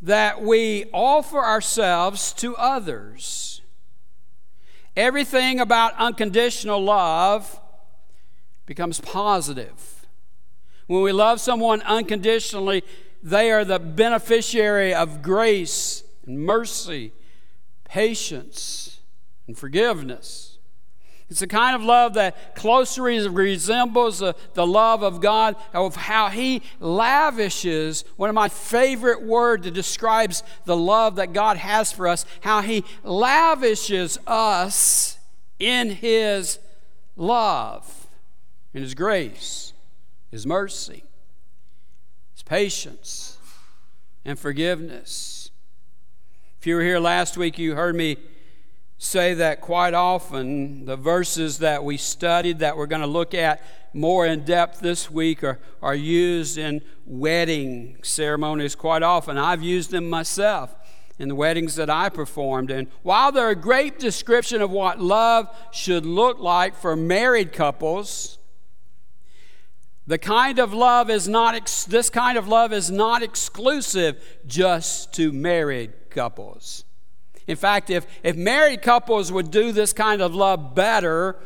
that 0.00 0.42
we 0.42 0.86
offer 0.92 1.38
ourselves 1.38 2.32
to 2.32 2.56
others. 2.56 3.61
Everything 4.96 5.60
about 5.60 5.94
unconditional 5.96 6.82
love 6.82 7.60
becomes 8.66 9.00
positive. 9.00 10.06
When 10.86 11.02
we 11.02 11.12
love 11.12 11.40
someone 11.40 11.80
unconditionally, 11.82 12.84
they 13.22 13.50
are 13.50 13.64
the 13.64 13.78
beneficiary 13.78 14.92
of 14.92 15.22
grace 15.22 16.04
and 16.26 16.40
mercy, 16.40 17.12
patience, 17.84 19.00
and 19.46 19.56
forgiveness. 19.56 20.51
It's 21.32 21.40
the 21.40 21.46
kind 21.46 21.74
of 21.74 21.82
love 21.82 22.12
that 22.12 22.54
closely 22.54 23.26
resembles 23.26 24.18
the, 24.18 24.36
the 24.52 24.66
love 24.66 25.02
of 25.02 25.22
God, 25.22 25.56
of 25.72 25.96
how 25.96 26.28
He 26.28 26.60
lavishes. 26.78 28.04
One 28.16 28.28
of 28.28 28.34
my 28.34 28.50
favorite 28.50 29.22
words 29.22 29.64
that 29.64 29.72
describes 29.72 30.42
the 30.66 30.76
love 30.76 31.16
that 31.16 31.32
God 31.32 31.56
has 31.56 31.90
for 31.90 32.06
us, 32.06 32.26
how 32.42 32.60
He 32.60 32.84
lavishes 33.02 34.18
us 34.26 35.16
in 35.58 35.88
His 35.88 36.58
love, 37.16 38.08
in 38.74 38.82
His 38.82 38.92
grace, 38.92 39.72
His 40.30 40.46
mercy, 40.46 41.02
His 42.34 42.42
patience, 42.42 43.38
and 44.22 44.38
forgiveness. 44.38 45.50
If 46.60 46.66
you 46.66 46.74
were 46.74 46.82
here 46.82 47.00
last 47.00 47.38
week, 47.38 47.58
you 47.58 47.74
heard 47.74 47.94
me 47.94 48.18
say 49.02 49.34
that 49.34 49.60
quite 49.60 49.94
often 49.94 50.84
the 50.84 50.96
verses 50.96 51.58
that 51.58 51.82
we 51.82 51.96
studied 51.96 52.60
that 52.60 52.76
we're 52.76 52.86
going 52.86 53.02
to 53.02 53.06
look 53.06 53.34
at 53.34 53.60
more 53.92 54.24
in 54.24 54.44
depth 54.44 54.78
this 54.78 55.10
week 55.10 55.42
are, 55.42 55.58
are 55.82 55.94
used 55.94 56.56
in 56.56 56.80
wedding 57.04 57.98
ceremonies 58.02 58.76
quite 58.76 59.02
often. 59.02 59.36
I've 59.36 59.60
used 59.60 59.90
them 59.90 60.08
myself 60.08 60.72
in 61.18 61.28
the 61.28 61.34
weddings 61.34 61.74
that 61.74 61.90
I 61.90 62.10
performed. 62.10 62.70
And 62.70 62.86
while 63.02 63.32
they're 63.32 63.50
a 63.50 63.56
great 63.56 63.98
description 63.98 64.62
of 64.62 64.70
what 64.70 65.00
love 65.00 65.48
should 65.72 66.06
look 66.06 66.38
like 66.38 66.76
for 66.76 66.94
married 66.94 67.52
couples, 67.52 68.38
the 70.06 70.16
kind 70.16 70.60
of 70.60 70.72
love 70.72 71.10
is 71.10 71.26
not 71.26 71.56
ex- 71.56 71.84
this 71.84 72.08
kind 72.08 72.38
of 72.38 72.46
love 72.46 72.72
is 72.72 72.88
not 72.88 73.24
exclusive 73.24 74.22
just 74.46 75.12
to 75.14 75.32
married 75.32 75.92
couples. 76.08 76.84
In 77.46 77.56
fact, 77.56 77.90
if, 77.90 78.06
if 78.22 78.36
married 78.36 78.82
couples 78.82 79.32
would 79.32 79.50
do 79.50 79.72
this 79.72 79.92
kind 79.92 80.22
of 80.22 80.34
love 80.34 80.74
better, 80.74 81.36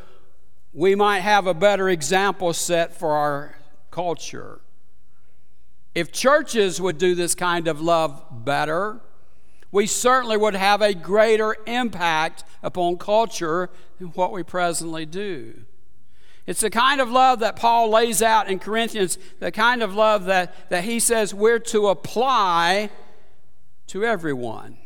we 0.73 0.95
might 0.95 1.21
have 1.21 1.47
a 1.47 1.55
better 1.55 1.89
example 1.89 2.53
set 2.53 2.95
for 2.95 3.13
our 3.13 3.57
culture. 3.91 4.61
If 5.95 6.13
churches 6.13 6.81
would 6.81 6.99
do 6.99 7.15
this 7.15 7.35
kind 7.35 7.67
of 7.67 7.81
love 7.81 8.23
better, 8.31 9.01
we 9.73 9.87
certainly 9.87 10.37
would 10.37 10.55
have 10.55 10.83
a 10.83 10.95
greater 10.95 11.57
impact 11.67 12.45
upon 12.63 12.99
culture 12.99 13.71
than 13.99 14.09
what 14.09 14.33
we 14.33 14.43
presently 14.43 15.07
do. 15.07 15.65
It's 16.47 16.61
the 16.61 16.71
kind 16.71 17.01
of 17.01 17.11
love 17.11 17.41
that 17.41 17.57
Paul 17.57 17.91
lays 17.91 18.23
out 18.23 18.49
in 18.49 18.59
Corinthians, 18.59 19.19
the 19.41 19.51
kind 19.51 19.83
of 19.83 19.95
love 19.95 20.27
that, 20.27 20.71
that 20.71 20.85
he 20.85 21.01
says 21.01 21.35
we're 21.35 21.59
to 21.59 21.89
apply 21.89 22.91
to 23.89 24.05
everyone. 24.05 24.79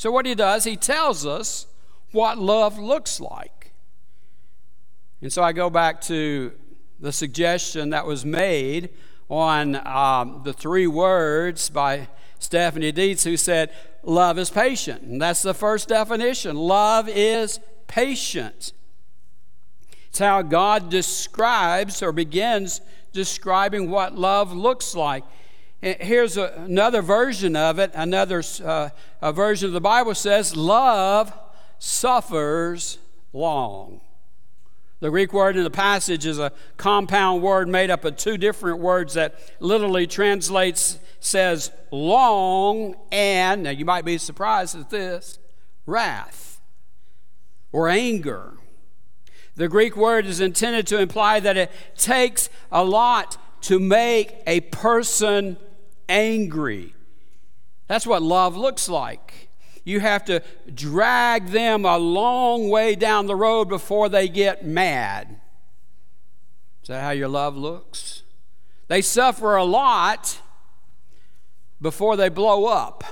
So, 0.00 0.10
what 0.10 0.24
he 0.24 0.34
does, 0.34 0.64
he 0.64 0.76
tells 0.76 1.26
us 1.26 1.66
what 2.12 2.38
love 2.38 2.78
looks 2.78 3.20
like. 3.20 3.72
And 5.20 5.30
so 5.30 5.42
I 5.42 5.52
go 5.52 5.68
back 5.68 6.00
to 6.04 6.52
the 7.00 7.12
suggestion 7.12 7.90
that 7.90 8.06
was 8.06 8.24
made 8.24 8.88
on 9.28 9.76
um, 9.86 10.40
the 10.42 10.54
three 10.54 10.86
words 10.86 11.68
by 11.68 12.08
Stephanie 12.38 12.92
Dietz, 12.92 13.24
who 13.24 13.36
said, 13.36 13.74
Love 14.02 14.38
is 14.38 14.48
patient. 14.48 15.02
And 15.02 15.20
that's 15.20 15.42
the 15.42 15.52
first 15.52 15.88
definition. 15.88 16.56
Love 16.56 17.06
is 17.06 17.60
patient. 17.86 18.72
It's 20.08 20.18
how 20.18 20.40
God 20.40 20.88
describes 20.88 22.02
or 22.02 22.12
begins 22.12 22.80
describing 23.12 23.90
what 23.90 24.16
love 24.16 24.50
looks 24.50 24.94
like. 24.94 25.24
Here's 25.82 26.36
a, 26.36 26.52
another 26.56 27.00
version 27.00 27.56
of 27.56 27.78
it. 27.78 27.90
Another 27.94 28.42
uh, 28.62 28.90
version 29.32 29.68
of 29.68 29.72
the 29.72 29.80
Bible 29.80 30.14
says, 30.14 30.54
Love 30.54 31.32
suffers 31.78 32.98
long. 33.32 34.00
The 35.00 35.08
Greek 35.08 35.32
word 35.32 35.56
in 35.56 35.64
the 35.64 35.70
passage 35.70 36.26
is 36.26 36.38
a 36.38 36.52
compound 36.76 37.42
word 37.42 37.68
made 37.68 37.90
up 37.90 38.04
of 38.04 38.16
two 38.16 38.36
different 38.36 38.80
words 38.80 39.14
that 39.14 39.40
literally 39.58 40.06
translates, 40.06 40.98
says 41.20 41.72
long 41.90 42.96
and, 43.10 43.62
now 43.62 43.70
you 43.70 43.86
might 43.86 44.04
be 44.04 44.18
surprised 44.18 44.78
at 44.78 44.90
this, 44.90 45.38
wrath 45.86 46.60
or 47.72 47.88
anger. 47.88 48.58
The 49.56 49.68
Greek 49.68 49.96
word 49.96 50.26
is 50.26 50.40
intended 50.40 50.86
to 50.88 50.98
imply 50.98 51.40
that 51.40 51.56
it 51.56 51.72
takes 51.96 52.50
a 52.70 52.84
lot 52.84 53.38
to 53.62 53.78
make 53.80 54.34
a 54.46 54.60
person 54.60 55.56
angry. 56.10 56.94
That's 57.86 58.06
what 58.06 58.22
love 58.22 58.56
looks 58.56 58.88
like. 58.88 59.48
You 59.84 60.00
have 60.00 60.24
to 60.26 60.42
drag 60.72 61.48
them 61.48 61.84
a 61.84 61.96
long 61.96 62.68
way 62.68 62.94
down 62.94 63.26
the 63.26 63.36
road 63.36 63.68
before 63.68 64.08
they 64.08 64.28
get 64.28 64.64
mad. 64.64 65.40
Is 66.82 66.88
that 66.88 67.02
how 67.02 67.10
your 67.10 67.28
love 67.28 67.56
looks? 67.56 68.22
They 68.88 69.02
suffer 69.02 69.56
a 69.56 69.64
lot 69.64 70.40
before 71.80 72.16
they 72.16 72.28
blow 72.28 72.66
up. 72.66 73.04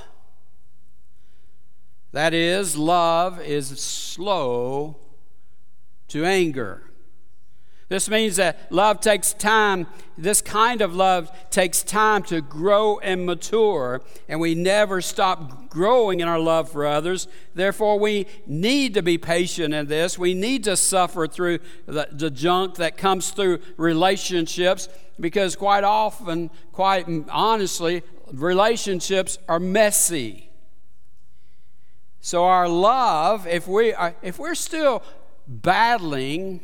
That 2.12 2.34
is, 2.34 2.76
love 2.76 3.40
is 3.40 3.68
slow 3.80 4.96
to 6.08 6.24
anger. 6.24 6.87
This 7.88 8.10
means 8.10 8.36
that 8.36 8.70
love 8.70 9.00
takes 9.00 9.32
time. 9.32 9.86
This 10.18 10.42
kind 10.42 10.82
of 10.82 10.94
love 10.94 11.32
takes 11.50 11.82
time 11.82 12.22
to 12.24 12.42
grow 12.42 12.98
and 12.98 13.24
mature, 13.24 14.02
and 14.28 14.40
we 14.40 14.54
never 14.54 15.00
stop 15.00 15.70
growing 15.70 16.20
in 16.20 16.28
our 16.28 16.38
love 16.38 16.70
for 16.70 16.84
others. 16.84 17.28
Therefore, 17.54 17.98
we 17.98 18.26
need 18.46 18.92
to 18.94 19.02
be 19.02 19.16
patient 19.16 19.72
in 19.72 19.86
this. 19.86 20.18
We 20.18 20.34
need 20.34 20.64
to 20.64 20.76
suffer 20.76 21.26
through 21.26 21.60
the, 21.86 22.08
the 22.12 22.30
junk 22.30 22.74
that 22.74 22.98
comes 22.98 23.30
through 23.30 23.60
relationships 23.78 24.90
because, 25.18 25.56
quite 25.56 25.84
often, 25.84 26.50
quite 26.72 27.06
honestly, 27.30 28.02
relationships 28.32 29.38
are 29.48 29.60
messy. 29.60 30.50
So, 32.20 32.44
our 32.44 32.68
love, 32.68 33.46
if, 33.46 33.66
we 33.66 33.94
are, 33.94 34.14
if 34.20 34.38
we're 34.38 34.54
still 34.54 35.02
battling, 35.46 36.60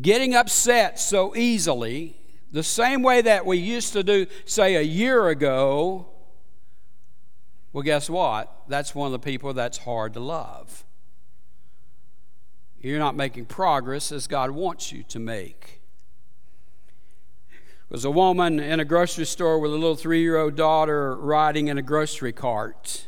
getting 0.00 0.34
upset 0.34 0.98
so 1.00 1.34
easily, 1.36 2.16
the 2.52 2.62
same 2.62 3.02
way 3.02 3.22
that 3.22 3.46
we 3.46 3.58
used 3.58 3.92
to 3.92 4.02
do, 4.02 4.26
say, 4.44 4.76
a 4.76 4.82
year 4.82 5.28
ago, 5.28 6.06
well, 7.72 7.82
guess 7.82 8.10
what? 8.10 8.52
That's 8.68 8.94
one 8.94 9.06
of 9.06 9.12
the 9.12 9.18
people 9.18 9.54
that's 9.54 9.78
hard 9.78 10.14
to 10.14 10.20
love. 10.20 10.84
You're 12.80 12.98
not 12.98 13.14
making 13.14 13.46
progress 13.46 14.10
as 14.10 14.26
God 14.26 14.50
wants 14.50 14.90
you 14.90 15.02
to 15.04 15.18
make. 15.18 15.80
There 17.50 17.96
was 17.96 18.04
a 18.04 18.10
woman 18.10 18.58
in 18.58 18.80
a 18.80 18.84
grocery 18.84 19.26
store 19.26 19.58
with 19.58 19.72
a 19.72 19.74
little 19.74 19.96
three 19.96 20.22
year 20.22 20.36
old 20.36 20.56
daughter 20.56 21.16
riding 21.16 21.68
in 21.68 21.76
a 21.76 21.82
grocery 21.82 22.32
cart. 22.32 23.06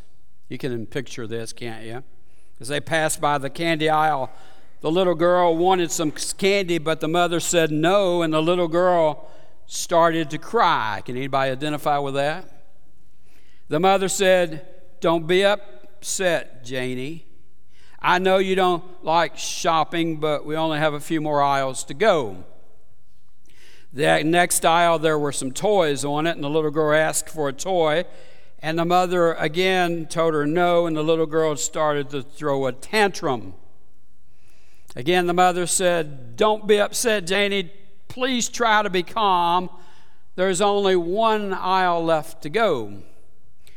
You 0.49 0.59
can 0.59 0.87
picture 0.87 1.27
this, 1.27 1.53
can't 1.53 1.85
you? 1.85 2.03
As 2.61 2.69
they 2.69 2.81
passed 2.81 3.21
by 3.21 3.39
the 3.39 3.49
candy 3.49 3.89
aisle, 3.89 4.31
the 4.83 4.91
little 4.91 5.15
girl 5.15 5.57
wanted 5.57 5.93
some 5.93 6.11
candy, 6.11 6.79
but 6.79 7.01
the 7.01 7.09
mother 7.09 7.39
said 7.39 7.71
no, 7.71 8.23
and 8.23 8.35
the 8.35 8.43
little 8.43 8.67
girl 8.67 9.31
started 9.67 10.29
to 10.31 10.39
cry. 10.39 11.01
Can 11.07 11.17
anybody 11.17 11.53
identify 11.53 11.99
with 11.99 12.15
that? 12.15 12.67
The 13.69 13.79
mother 13.79 14.09
said, 14.09 14.67
Don't 15.01 15.29
be 15.29 15.45
upset, 15.45 16.65
Janie. 16.65 17.27
I 18.01 18.19
know 18.19 18.39
you 18.39 18.57
don't 18.57 18.83
like 19.05 19.39
shopping, 19.39 20.17
but 20.17 20.45
we 20.45 20.57
only 20.57 20.79
have 20.79 20.95
a 20.95 21.01
few 21.01 21.21
more 21.21 21.41
aisles 21.41 21.85
to 21.85 21.95
go. 21.95 22.45
The 23.93 24.25
next 24.25 24.65
aisle, 24.65 24.99
there 24.99 25.19
were 25.19 25.31
some 25.31 25.53
toys 25.53 26.05
on 26.05 26.27
it, 26.27 26.35
and 26.35 26.43
the 26.43 26.51
little 26.51 26.73
girl 26.73 26.99
asked 26.99 27.29
for 27.29 27.49
a 27.49 27.53
toy. 27.53 28.05
And 28.59 28.77
the 28.77 28.85
mother 28.85 29.35
again 29.35 30.07
told 30.07 30.35
her 30.35 30.47
no, 30.47 30.87
and 30.87 30.97
the 30.97 31.05
little 31.05 31.27
girl 31.27 31.55
started 31.55 32.11
to 32.11 32.23
throw 32.23 32.67
a 32.67 32.73
tantrum. 32.73 33.55
Again, 34.95 35.27
the 35.27 35.35
mother 35.35 35.67
said, 35.67 36.37
Don't 36.37 36.67
be 36.67 36.79
upset, 36.79 37.27
Janie. 37.27 37.73
Please 38.09 38.49
try 38.49 38.83
to 38.83 38.91
be 38.91 39.03
calm. 39.03 39.71
There's 40.35 40.61
only 40.61 40.97
one 40.97 41.55
aisle 41.55 42.05
left 42.05 42.43
to 42.43 42.51
go. 42.51 43.03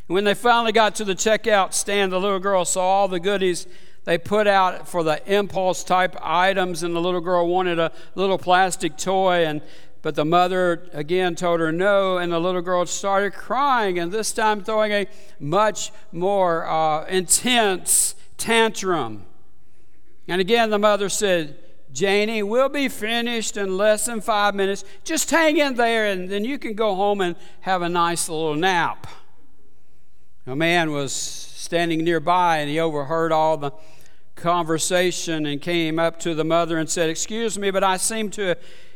When 0.07 0.23
they 0.23 0.33
finally 0.33 0.71
got 0.71 0.95
to 0.95 1.05
the 1.05 1.15
checkout 1.15 1.73
stand, 1.73 2.11
the 2.11 2.19
little 2.19 2.39
girl 2.39 2.65
saw 2.65 2.81
all 2.81 3.07
the 3.07 3.19
goodies 3.19 3.65
they 4.03 4.19
put 4.19 4.45
out 4.45 4.87
for 4.87 5.03
the 5.03 5.21
impulse 5.31 5.83
type 5.83 6.15
items, 6.21 6.83
and 6.83 6.95
the 6.95 7.01
little 7.01 7.21
girl 7.21 7.47
wanted 7.47 7.79
a 7.79 7.91
little 8.13 8.37
plastic 8.37 8.97
toy. 8.97 9.45
And 9.45 9.61
but 10.03 10.13
the 10.13 10.25
mother 10.25 10.87
again 10.93 11.35
told 11.35 11.59
her 11.59 11.71
no, 11.71 12.19
and 12.19 12.31
the 12.31 12.39
little 12.39 12.61
girl 12.61 12.85
started 12.85 13.33
crying, 13.33 13.97
and 13.97 14.11
this 14.11 14.31
time 14.31 14.63
throwing 14.63 14.91
a 14.91 15.07
much 15.39 15.91
more 16.11 16.67
uh, 16.67 17.05
intense 17.05 18.13
tantrum. 18.37 19.25
And 20.27 20.41
again, 20.41 20.69
the 20.69 20.79
mother 20.79 21.09
said, 21.09 21.57
Janie, 21.91 22.43
we'll 22.43 22.69
be 22.69 22.89
finished 22.89 23.55
in 23.55 23.77
less 23.77 24.05
than 24.05 24.19
five 24.19 24.53
minutes. 24.53 24.83
Just 25.03 25.31
hang 25.31 25.57
in 25.57 25.75
there, 25.75 26.07
and 26.07 26.29
then 26.29 26.43
you 26.43 26.59
can 26.59 26.73
go 26.73 26.93
home 26.95 27.21
and 27.21 27.35
have 27.61 27.81
a 27.81 27.89
nice 27.89 28.27
little 28.27 28.55
nap. 28.55 29.07
A 30.45 30.55
man 30.55 30.91
was 30.91 31.13
standing 31.13 32.03
nearby, 32.03 32.57
and 32.57 32.69
he 32.69 32.79
overheard 32.79 33.31
all 33.31 33.57
the 33.57 33.71
conversation 34.35 35.45
and 35.45 35.61
came 35.61 35.97
up 35.97 36.19
to 36.19 36.35
the 36.35 36.43
mother 36.43 36.77
and 36.77 36.89
said, 36.89 37.09
Excuse 37.09 37.57
me, 37.57 37.71
but 37.71 37.83
I 37.83 37.97
seem 37.97 38.29
to 38.31 38.55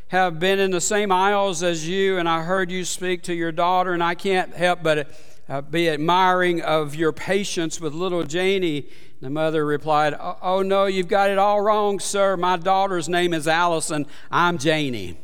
have 0.09 0.39
been 0.39 0.59
in 0.59 0.71
the 0.71 0.81
same 0.81 1.11
aisles 1.11 1.63
as 1.63 1.87
you, 1.87 2.17
and 2.17 2.27
I 2.27 2.43
heard 2.43 2.69
you 2.69 2.83
speak 2.83 3.23
to 3.23 3.33
your 3.33 3.51
daughter, 3.51 3.93
and 3.93 4.03
I 4.03 4.15
can't 4.15 4.53
help 4.53 4.83
but 4.83 5.09
uh, 5.49 5.61
be 5.61 5.89
admiring 5.89 6.61
of 6.61 6.93
your 6.93 7.11
patience 7.11 7.81
with 7.81 7.93
little 7.93 8.23
Janie. 8.23 8.85
The 9.19 9.31
mother 9.31 9.65
replied, 9.65 10.13
oh, 10.19 10.37
oh, 10.41 10.61
no, 10.61 10.85
you've 10.85 11.07
got 11.07 11.31
it 11.31 11.39
all 11.39 11.59
wrong, 11.59 11.99
sir. 11.99 12.37
My 12.37 12.55
daughter's 12.55 13.09
name 13.09 13.33
is 13.33 13.47
Allison. 13.47 14.05
I'm 14.29 14.59
Janie. 14.59 15.17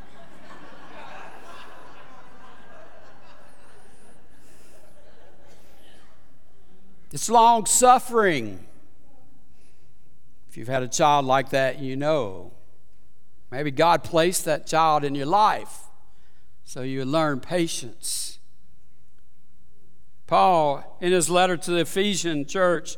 it's 7.12 7.30
long 7.30 7.64
suffering. 7.66 8.66
If 10.50 10.58
you've 10.58 10.68
had 10.68 10.82
a 10.82 10.88
child 10.88 11.24
like 11.24 11.48
that, 11.50 11.78
you 11.78 11.96
know. 11.96 12.52
Maybe 13.50 13.70
God 13.70 14.04
placed 14.04 14.44
that 14.44 14.66
child 14.66 15.02
in 15.02 15.14
your 15.14 15.26
life 15.26 15.84
so 16.64 16.82
you 16.82 17.06
learn 17.06 17.40
patience. 17.40 18.31
Paul, 20.32 20.96
in 21.02 21.12
his 21.12 21.28
letter 21.28 21.58
to 21.58 21.70
the 21.72 21.80
Ephesian 21.80 22.46
church, 22.46 22.96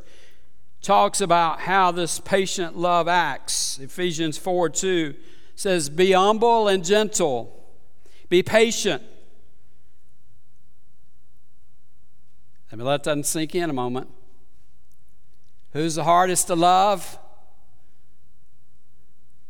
talks 0.81 1.21
about 1.21 1.59
how 1.59 1.91
this 1.91 2.21
patient 2.21 2.79
love 2.79 3.09
acts. 3.09 3.81
Ephesians 3.81 4.39
4 4.39 4.69
2 4.69 5.17
says, 5.57 5.89
Be 5.89 6.13
humble 6.13 6.69
and 6.69 6.85
gentle, 6.85 7.67
be 8.29 8.45
patient. 8.45 9.03
Let 12.71 12.79
me 12.79 12.85
let 12.85 13.03
that 13.03 13.27
sink 13.27 13.57
in 13.57 13.69
a 13.69 13.73
moment. 13.73 14.09
Who's 15.73 15.97
the 15.97 16.05
hardest 16.05 16.47
to 16.47 16.55
love? 16.55 17.19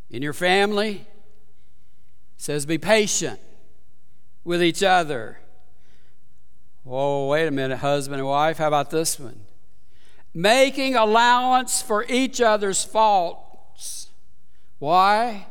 in 0.08 0.22
your 0.22 0.32
family. 0.32 0.92
It 0.94 1.06
says 2.38 2.64
be 2.64 2.78
patient 2.78 3.40
with 4.42 4.62
each 4.62 4.82
other. 4.82 5.40
Oh, 6.86 7.28
wait 7.28 7.46
a 7.46 7.50
minute, 7.50 7.78
husband 7.78 8.20
and 8.20 8.28
wife. 8.28 8.58
How 8.58 8.68
about 8.68 8.90
this 8.90 9.18
one? 9.18 9.40
Making 10.34 10.96
allowance 10.96 11.80
for 11.80 12.04
each 12.08 12.40
other's 12.40 12.84
faults. 12.84 14.10
Why? 14.78 15.46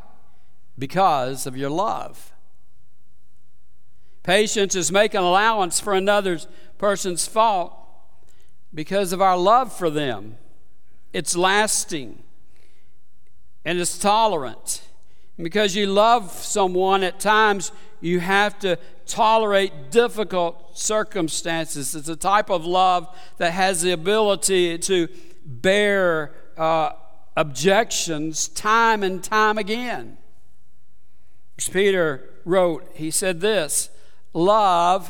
Because 0.78 1.48
of 1.48 1.58
your 1.58 1.70
love. 1.70 2.34
Patience 4.22 4.76
is 4.76 4.92
making 4.92 5.22
allowance 5.22 5.80
for 5.80 5.94
another 5.94 6.40
person's 6.78 7.28
fault 7.28 7.74
because 8.74 9.12
of 9.12 9.22
our 9.22 9.38
love 9.38 9.76
for 9.76 9.90
them. 9.90 10.38
It's 11.14 11.36
lasting 11.36 12.24
and 13.66 13.80
it's 13.80 13.98
tolerant. 13.98 14.82
Because 15.38 15.76
you 15.76 15.88
love 15.88 16.32
someone, 16.32 17.04
at 17.04 17.20
times 17.20 17.72
you 18.02 18.20
have 18.20 18.60
to 18.60 18.78
tolerate 19.06 19.92
difficult 19.92 20.78
circumstances. 20.78 21.96
It's 21.96 22.10
a 22.10 22.16
type 22.16 22.50
of 22.50 22.66
love 22.66 23.08
that 23.38 23.52
has 23.52 23.82
the 23.82 23.92
ability 23.92 24.78
to 24.80 25.08
bear 25.46 26.34
uh, 26.58 26.92
objections 27.36 28.48
time 28.48 29.04
and 29.04 29.24
time 29.24 29.58
again. 29.58 30.18
As 31.58 31.70
Peter 31.70 32.30
wrote, 32.46 32.90
he 32.96 33.12
said 33.12 33.42
this 33.42 33.90
Love 34.34 35.10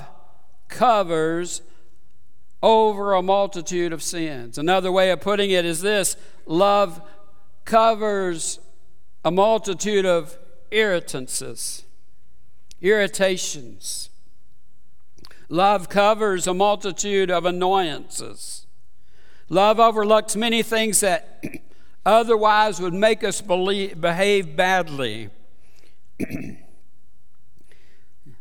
covers 0.68 1.62
over 2.62 3.14
a 3.14 3.22
multitude 3.22 3.92
of 3.92 4.02
sins. 4.02 4.58
Another 4.58 4.92
way 4.92 5.12
of 5.12 5.22
putting 5.22 5.52
it 5.52 5.66
is 5.66 5.82
this 5.82 6.16
love 6.46 7.02
covers 7.66 8.60
a 9.26 9.32
multitude 9.32 10.06
of 10.06 10.38
irritances, 10.72 11.83
irritations. 12.84 14.10
Love 15.50 15.90
covers 15.90 16.46
a 16.46 16.54
multitude 16.54 17.32
of 17.32 17.46
annoyances. 17.46 18.68
Love 19.50 19.80
overlooks 19.80 20.36
many 20.36 20.62
things 20.62 21.00
that 21.00 21.44
otherwise 22.06 22.80
would 22.80 22.94
make 22.94 23.24
us 23.24 23.42
believe, 23.42 24.00
behave 24.00 24.56
badly. 24.56 25.30
the 26.20 26.58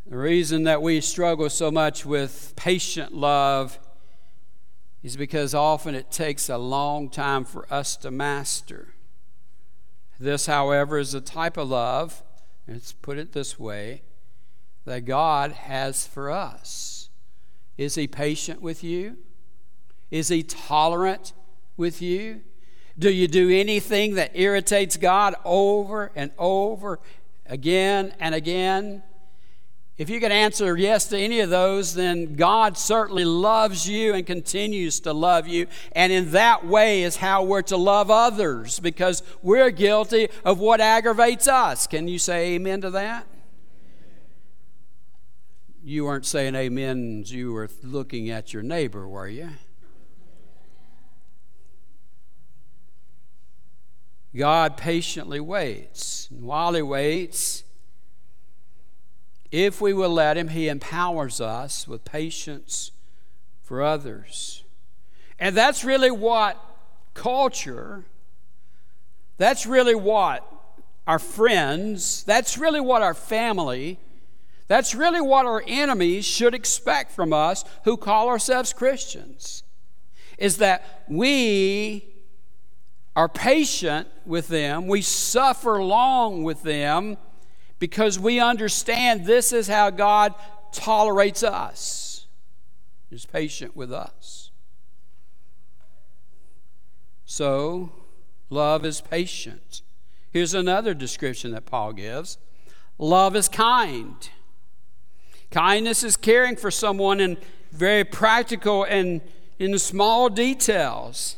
reason 0.07 0.65
that 0.65 0.83
we 0.83 1.01
struggle 1.01 1.49
so 1.49 1.71
much 1.71 2.05
with 2.05 2.53
patient 2.57 3.15
love 3.15 3.79
is 5.03 5.17
because 5.17 5.55
often 5.55 5.95
it 5.95 6.11
takes 6.11 6.49
a 6.49 6.59
long 6.59 7.09
time 7.09 7.45
for 7.45 7.73
us 7.73 7.97
to 7.97 8.11
master. 8.11 8.95
This, 10.19 10.47
however, 10.47 10.99
is 10.99 11.15
a 11.15 11.21
type 11.21 11.57
of 11.57 11.69
love, 11.69 12.23
let's 12.69 12.93
put 12.93 13.19
it 13.19 13.33
this 13.33 13.59
way, 13.59 14.03
that 14.85 15.05
God 15.05 15.53
has 15.53 16.07
for 16.07 16.31
us. 16.31 17.09
Is 17.79 17.95
He 17.95 18.07
patient 18.07 18.61
with 18.61 18.85
you? 18.85 19.17
Is 20.11 20.29
He 20.29 20.43
tolerant 20.43 21.33
with 21.77 22.03
you? 22.03 22.43
Do 22.99 23.11
you 23.11 23.27
do 23.27 23.51
anything 23.51 24.17
that 24.17 24.33
irritates 24.35 24.97
God 24.97 25.35
over 25.45 26.13
and 26.15 26.31
over 26.39 27.01
again 27.47 28.15
and 28.21 28.35
again? 28.35 29.03
If 29.99 30.11
you 30.11 30.21
can 30.21 30.33
answer 30.33 30.77
yes 30.77 31.07
to 31.09 31.19
any 31.19 31.41
of 31.41 31.51
those, 31.51 31.95
then 31.95 32.35
God 32.35 32.77
certainly 32.77 33.25
loves 33.25 33.89
you 33.89 34.15
and 34.15 34.27
continues 34.27 35.01
to 35.01 35.13
love 35.13 35.47
you. 35.47 35.67
And 35.93 36.13
in 36.13 36.33
that 36.33 36.67
way 36.67 37.03
is 37.03 37.17
how 37.17 37.45
we're 37.45 37.63
to 37.63 37.77
love 37.77 38.11
others 38.11 38.81
because 38.81 39.23
we're 39.43 39.71
guilty 39.71 40.29
of 40.45 40.59
what 40.59 40.81
aggravates 40.81 41.47
us. 41.47 41.87
Can 41.87 42.09
you 42.09 42.19
say 42.19 42.55
amen 42.55 42.81
to 42.81 42.91
that? 42.91 43.27
You 45.85 46.05
weren't 46.05 46.27
saying 46.27 46.55
amen, 46.55 47.25
you 47.27 47.53
were 47.53 47.69
looking 47.83 48.31
at 48.31 48.53
your 48.53 48.63
neighbor, 48.63 49.09
were 49.09 49.27
you? 49.27 49.51
God 54.37 54.77
patiently 54.77 55.41
waits. 55.41 56.29
And 56.31 56.43
while 56.45 56.73
He 56.73 56.83
waits, 56.83 57.65
if 59.51 59.81
we 59.81 59.93
will 59.93 60.11
let 60.11 60.37
Him, 60.37 60.49
He 60.49 60.69
empowers 60.69 61.41
us 61.41 61.89
with 61.89 62.05
patience 62.05 62.93
for 63.61 63.83
others. 63.83 64.63
And 65.39 65.57
that's 65.57 65.83
really 65.83 66.13
what 66.13 66.65
culture, 67.13 68.05
that's 69.37 69.67
really 69.67 69.97
what 69.97 70.49
our 71.09 71.19
friends, 71.19 72.23
that's 72.23 72.57
really 72.57 72.81
what 72.81 73.03
our 73.03 73.15
family, 73.15 73.99
that's 74.69 74.95
really 74.95 75.21
what 75.21 75.47
our 75.47 75.63
enemies 75.67 76.25
should 76.25 76.55
expect 76.55 77.13
from 77.13 77.33
us 77.33 77.65
who 77.85 77.97
call 77.97 78.29
ourselves 78.29 78.73
Christians. 78.73 79.63
Is 80.39 80.59
that 80.59 81.05
we 81.09 82.09
are 83.15 83.29
patient 83.29 84.09
with 84.25 84.49
them, 84.49 84.87
we 84.87 85.03
suffer 85.03 85.83
long 85.83 86.45
with 86.45 86.63
them 86.63 87.17
because 87.79 88.19
we 88.19 88.41
understand 88.41 89.27
this 89.27 89.53
is 89.53 89.69
how 89.69 89.91
God 89.91 90.35
tolerates 90.73 91.43
us. 91.43 92.27
Is 93.11 93.27
patient 93.27 93.77
with 93.77 93.93
us. 93.93 94.51
So, 97.27 97.93
love 98.49 98.85
is 98.87 99.01
patient. 99.01 99.83
Here's 100.31 100.55
another 100.55 100.95
description 100.95 101.51
that 101.53 101.67
Paul 101.67 101.93
gives 101.93 102.39
love 102.99 103.37
is 103.37 103.49
kind. 103.49 104.31
Kindness 105.53 106.03
is 106.03 106.17
caring 106.17 106.57
for 106.57 106.71
someone 106.71 107.21
in 107.21 107.37
very 107.73 108.05
practical 108.05 108.85
and 108.85 109.21
in 109.59 109.79
small 109.79 110.31
details. 110.31 111.37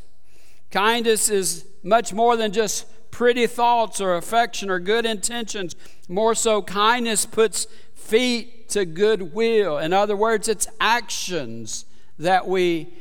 Kindness 0.71 1.29
is 1.29 1.67
much 1.83 2.13
more 2.13 2.37
than 2.37 2.53
just 2.53 2.87
pretty 3.11 3.47
thoughts 3.49 4.01
or 4.01 4.15
affection 4.15 4.71
or 4.71 4.79
good 4.79 5.05
intentions. 5.05 5.75
More 6.09 6.35
so, 6.35 6.63
kindness 6.63 7.27
puts 7.27 7.67
feet 7.95 8.69
to 8.71 8.85
goodwill. 8.85 9.79
In 9.79 9.93
other 9.93 10.17
words, 10.17 10.49
it's 10.49 10.69
actions 10.81 11.85
that 12.19 12.47
we 12.47 12.95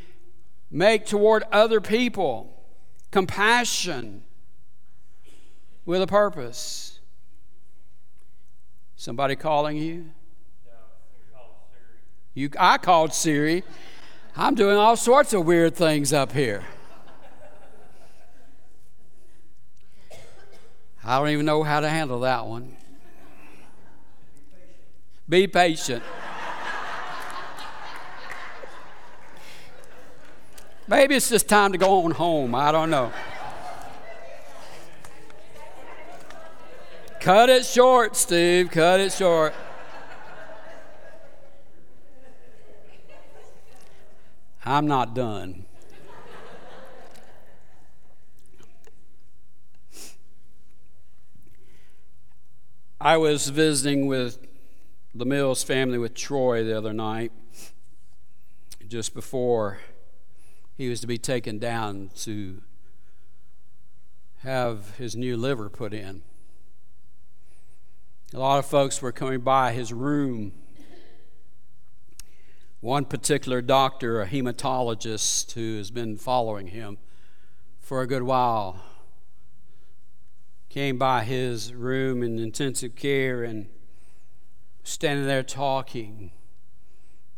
make 0.72 1.06
toward 1.06 1.44
other 1.52 1.80
people. 1.80 2.66
Compassion 3.12 4.24
with 5.86 6.02
a 6.02 6.08
purpose. 6.08 7.00
Somebody 8.96 9.36
calling 9.36 9.78
you? 9.78 10.06
You, 12.34 12.50
I 12.60 12.78
called 12.78 13.14
Siri. 13.14 13.64
I'm 14.36 14.56
doing 14.56 14.78
all 14.78 14.96
sorts 14.96 15.34
of 15.34 15.46
weird 15.46 15.76
things 15.76 16.12
up 16.12 16.32
here. 16.32 16.64
I 21.04 21.20
don't 21.20 21.30
even 21.30 21.46
know 21.46 21.64
how 21.64 21.80
to 21.82 21.90
handle 21.90 22.22
that 22.22 22.46
one. 22.46 22.76
Be 25.28 25.48
patient. 25.48 26.04
Maybe 30.88 31.16
it's 31.16 31.30
just 31.30 31.48
time 31.48 31.72
to 31.72 31.78
go 31.78 32.04
on 32.04 32.12
home. 32.12 32.56
I 32.56 32.72
don't 32.72 32.90
know. 32.90 33.12
Cut 37.20 37.50
it 37.50 37.66
short, 37.66 38.18
Steve. 38.18 38.70
Cut 38.70 39.00
it 39.00 39.12
short. 39.12 39.54
I'm 44.66 44.88
not 44.88 45.14
done. 45.14 45.66
I 53.02 53.18
was 53.18 53.50
visiting 53.50 54.08
with 54.08 54.48
the 55.14 55.26
Mills 55.26 55.64
family 55.64 55.98
with 55.98 56.14
Troy 56.14 56.64
the 56.64 56.78
other 56.78 56.94
night, 56.94 57.34
just 58.88 59.14
before 59.14 59.80
he 60.76 60.88
was 60.88 61.02
to 61.02 61.08
be 61.08 61.18
taken 61.18 61.60
down 61.60 62.12
to 62.22 62.62
have 64.40 64.96
his 64.96 65.16
new 65.18 65.36
liver 65.36 65.70
put 65.70 65.94
in. 65.94 66.22
A 68.34 68.40
lot 68.40 68.60
of 68.60 68.66
folks 68.66 69.02
were 69.02 69.12
coming 69.12 69.42
by 69.42 69.74
his 69.74 69.92
room 69.92 70.54
one 72.84 73.06
particular 73.06 73.62
doctor, 73.62 74.22
a 74.22 74.28
hematologist 74.28 75.54
who 75.54 75.78
has 75.78 75.90
been 75.90 76.18
following 76.18 76.68
him 76.68 76.98
for 77.80 78.02
a 78.02 78.08
good 78.08 78.24
while, 78.24 78.84
came 80.68 80.98
by 80.98 81.24
his 81.24 81.74
room 81.74 82.22
in 82.22 82.38
intensive 82.38 82.94
care 82.94 83.42
and 83.42 83.68
standing 84.84 85.26
there 85.26 85.44
talking. 85.44 86.32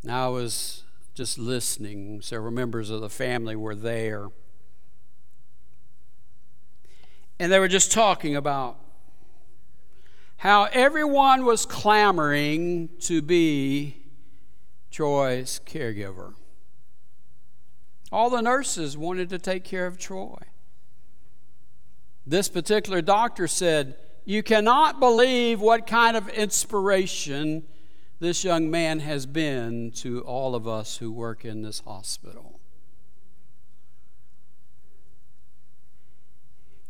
And 0.02 0.12
I 0.12 0.30
was 0.30 0.84
just 1.14 1.38
listening. 1.38 2.24
Several 2.24 2.52
members 2.52 2.90
of 2.90 3.02
the 3.02 3.10
family 3.10 3.56
were 3.56 3.76
there. 3.76 4.30
And 7.38 7.52
they 7.52 7.60
were 7.60 7.68
just 7.68 7.92
talking 7.92 8.36
about 8.36 8.80
how 10.38 10.64
everyone 10.72 11.46
was 11.46 11.68
clamoring 11.68 12.90
to 13.02 13.22
be 13.22 14.05
Troy's 14.96 15.60
caregiver. 15.66 16.36
All 18.14 18.30
the 18.30 18.40
nurses 18.40 18.98
wanted 18.98 19.28
to 19.28 19.38
take 19.38 19.66
care 19.66 19.88
of 19.88 19.98
Troy. 19.98 20.38
This 22.26 22.48
particular 22.48 23.02
doctor 23.02 23.46
said, 23.46 23.98
You 24.24 24.42
cannot 24.42 25.02
believe 25.02 25.60
what 25.60 25.86
kind 25.86 26.16
of 26.16 26.30
inspiration 26.30 27.64
this 28.22 28.46
young 28.46 28.72
man 28.72 29.02
has 29.02 29.26
been 29.26 29.92
to 29.96 30.22
all 30.22 30.56
of 30.56 30.66
us 30.66 30.96
who 30.96 31.12
work 31.12 31.44
in 31.44 31.62
this 31.62 31.82
hospital. 31.82 32.62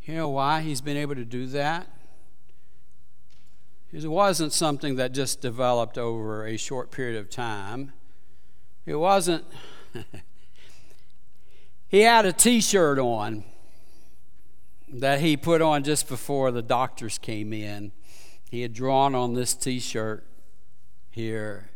You 0.03 0.13
know 0.13 0.29
why 0.29 0.61
he's 0.61 0.81
been 0.81 0.97
able 0.97 1.15
to 1.15 1.25
do 1.25 1.47
that? 1.47 1.87
It 4.03 4.07
wasn't 4.09 4.51
something 4.51 4.97
that 4.97 5.13
just 5.13 5.39
developed 5.39 5.97
over 5.97 6.45
a 6.45 6.57
short 6.57 6.91
period 6.91 7.17
of 7.17 7.29
time. 7.29 7.93
It 8.85 8.95
wasn't. 8.95 9.45
he 11.87 12.01
had 12.01 12.25
a 12.25 12.33
t 12.33 12.59
shirt 12.59 12.99
on 12.99 13.45
that 14.89 15.21
he 15.21 15.37
put 15.37 15.61
on 15.61 15.83
just 15.83 16.09
before 16.09 16.51
the 16.51 16.61
doctors 16.61 17.17
came 17.17 17.53
in. 17.53 17.93
He 18.51 18.63
had 18.63 18.73
drawn 18.73 19.15
on 19.15 19.33
this 19.33 19.53
t 19.53 19.79
shirt 19.79 20.27
here 21.09 21.69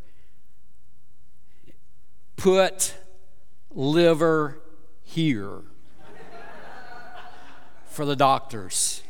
put 2.40 2.96
liver 3.70 4.62
here 5.04 5.62
for 7.86 8.06
the 8.06 8.16
doctors. 8.16 9.04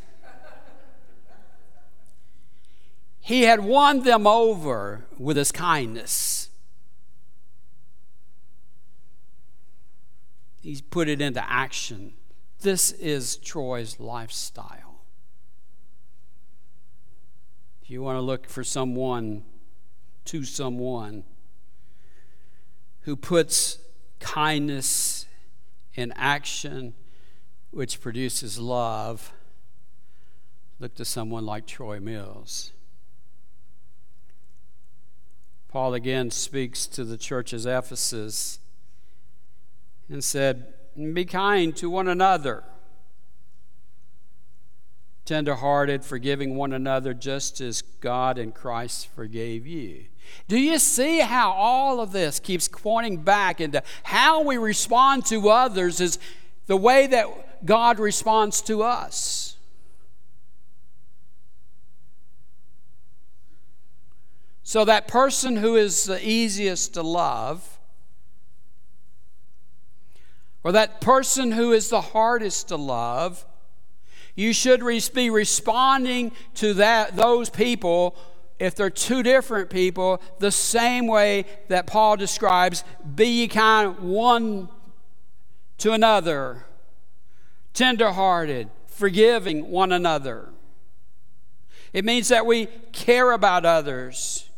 He 3.20 3.42
had 3.42 3.60
won 3.60 4.02
them 4.02 4.26
over 4.26 5.04
with 5.18 5.36
his 5.36 5.52
kindness. 5.52 6.48
He's 10.60 10.80
put 10.80 11.08
it 11.08 11.20
into 11.20 11.42
action. 11.50 12.14
This 12.60 12.92
is 12.92 13.36
Troy's 13.36 13.98
lifestyle. 13.98 15.00
If 17.82 17.90
you 17.90 18.02
want 18.02 18.16
to 18.16 18.20
look 18.20 18.46
for 18.46 18.62
someone, 18.62 19.44
to 20.26 20.44
someone 20.44 21.24
who 23.02 23.16
puts 23.16 23.78
kindness 24.18 25.26
in 25.94 26.12
action, 26.14 26.94
which 27.70 28.00
produces 28.00 28.58
love, 28.58 29.32
look 30.78 30.94
to 30.96 31.04
someone 31.04 31.46
like 31.46 31.66
Troy 31.66 32.00
Mills. 32.00 32.72
Paul 35.70 35.94
again 35.94 36.32
speaks 36.32 36.88
to 36.88 37.04
the 37.04 37.16
churches 37.16 37.64
Ephesus 37.64 38.58
and 40.08 40.24
said, 40.24 40.74
Be 40.96 41.24
kind 41.24 41.76
to 41.76 41.88
one 41.88 42.08
another, 42.08 42.64
tenderhearted, 45.24 46.04
forgiving 46.04 46.56
one 46.56 46.72
another, 46.72 47.14
just 47.14 47.60
as 47.60 47.82
God 47.82 48.36
and 48.36 48.52
Christ 48.52 49.14
forgave 49.14 49.64
you. 49.64 50.06
Do 50.48 50.58
you 50.58 50.80
see 50.80 51.20
how 51.20 51.52
all 51.52 52.00
of 52.00 52.10
this 52.10 52.40
keeps 52.40 52.66
pointing 52.66 53.18
back 53.18 53.60
into 53.60 53.80
how 54.02 54.42
we 54.42 54.56
respond 54.56 55.24
to 55.26 55.50
others 55.50 56.00
is 56.00 56.18
the 56.66 56.76
way 56.76 57.06
that 57.06 57.64
God 57.64 58.00
responds 58.00 58.60
to 58.62 58.82
us? 58.82 59.56
So, 64.62 64.84
that 64.84 65.08
person 65.08 65.56
who 65.56 65.76
is 65.76 66.04
the 66.04 66.20
easiest 66.26 66.94
to 66.94 67.02
love, 67.02 67.78
or 70.62 70.72
that 70.72 71.00
person 71.00 71.52
who 71.52 71.72
is 71.72 71.88
the 71.88 72.00
hardest 72.00 72.68
to 72.68 72.76
love, 72.76 73.46
you 74.34 74.52
should 74.52 74.82
be 75.14 75.30
responding 75.30 76.32
to 76.54 76.74
that, 76.74 77.16
those 77.16 77.48
people, 77.50 78.16
if 78.58 78.74
they're 78.74 78.90
two 78.90 79.22
different 79.22 79.70
people, 79.70 80.20
the 80.38 80.52
same 80.52 81.06
way 81.06 81.46
that 81.68 81.86
Paul 81.86 82.16
describes 82.16 82.84
be 83.14 83.26
ye 83.26 83.48
kind 83.48 83.98
one 83.98 84.68
to 85.78 85.92
another, 85.92 86.66
tenderhearted, 87.72 88.68
forgiving 88.86 89.70
one 89.70 89.92
another. 89.92 90.50
It 91.94 92.04
means 92.04 92.28
that 92.28 92.44
we 92.44 92.66
care 92.92 93.32
about 93.32 93.64
others 93.64 94.49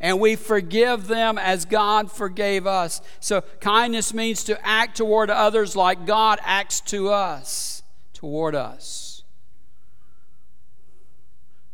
and 0.00 0.20
we 0.20 0.36
forgive 0.36 1.08
them 1.08 1.38
as 1.38 1.64
God 1.64 2.10
forgave 2.10 2.66
us. 2.66 3.00
So, 3.20 3.40
kindness 3.60 4.14
means 4.14 4.44
to 4.44 4.66
act 4.66 4.96
toward 4.96 5.30
others 5.30 5.74
like 5.74 6.06
God 6.06 6.38
acts 6.42 6.80
to 6.82 7.08
us, 7.08 7.82
toward 8.12 8.54
us. 8.54 9.24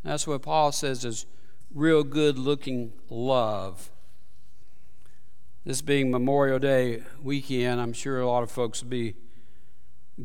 That's 0.03 0.27
what 0.27 0.43
Paul 0.43 0.73
says 0.73 1.05
is 1.05 1.27
real 1.75 2.05
good 2.05 2.39
looking 2.39 2.93
love. 3.09 3.91
This 5.65 5.81
being 5.81 6.11
Memorial 6.11 6.59
Day 6.59 7.03
weekend, 7.23 7.81
I'm 7.81 7.95
sure 7.95 8.21
a 8.21 8.27
lot 8.27 8.43
of 8.43 8.51
folks 8.51 8.83
will 8.83 8.91
be 8.91 9.15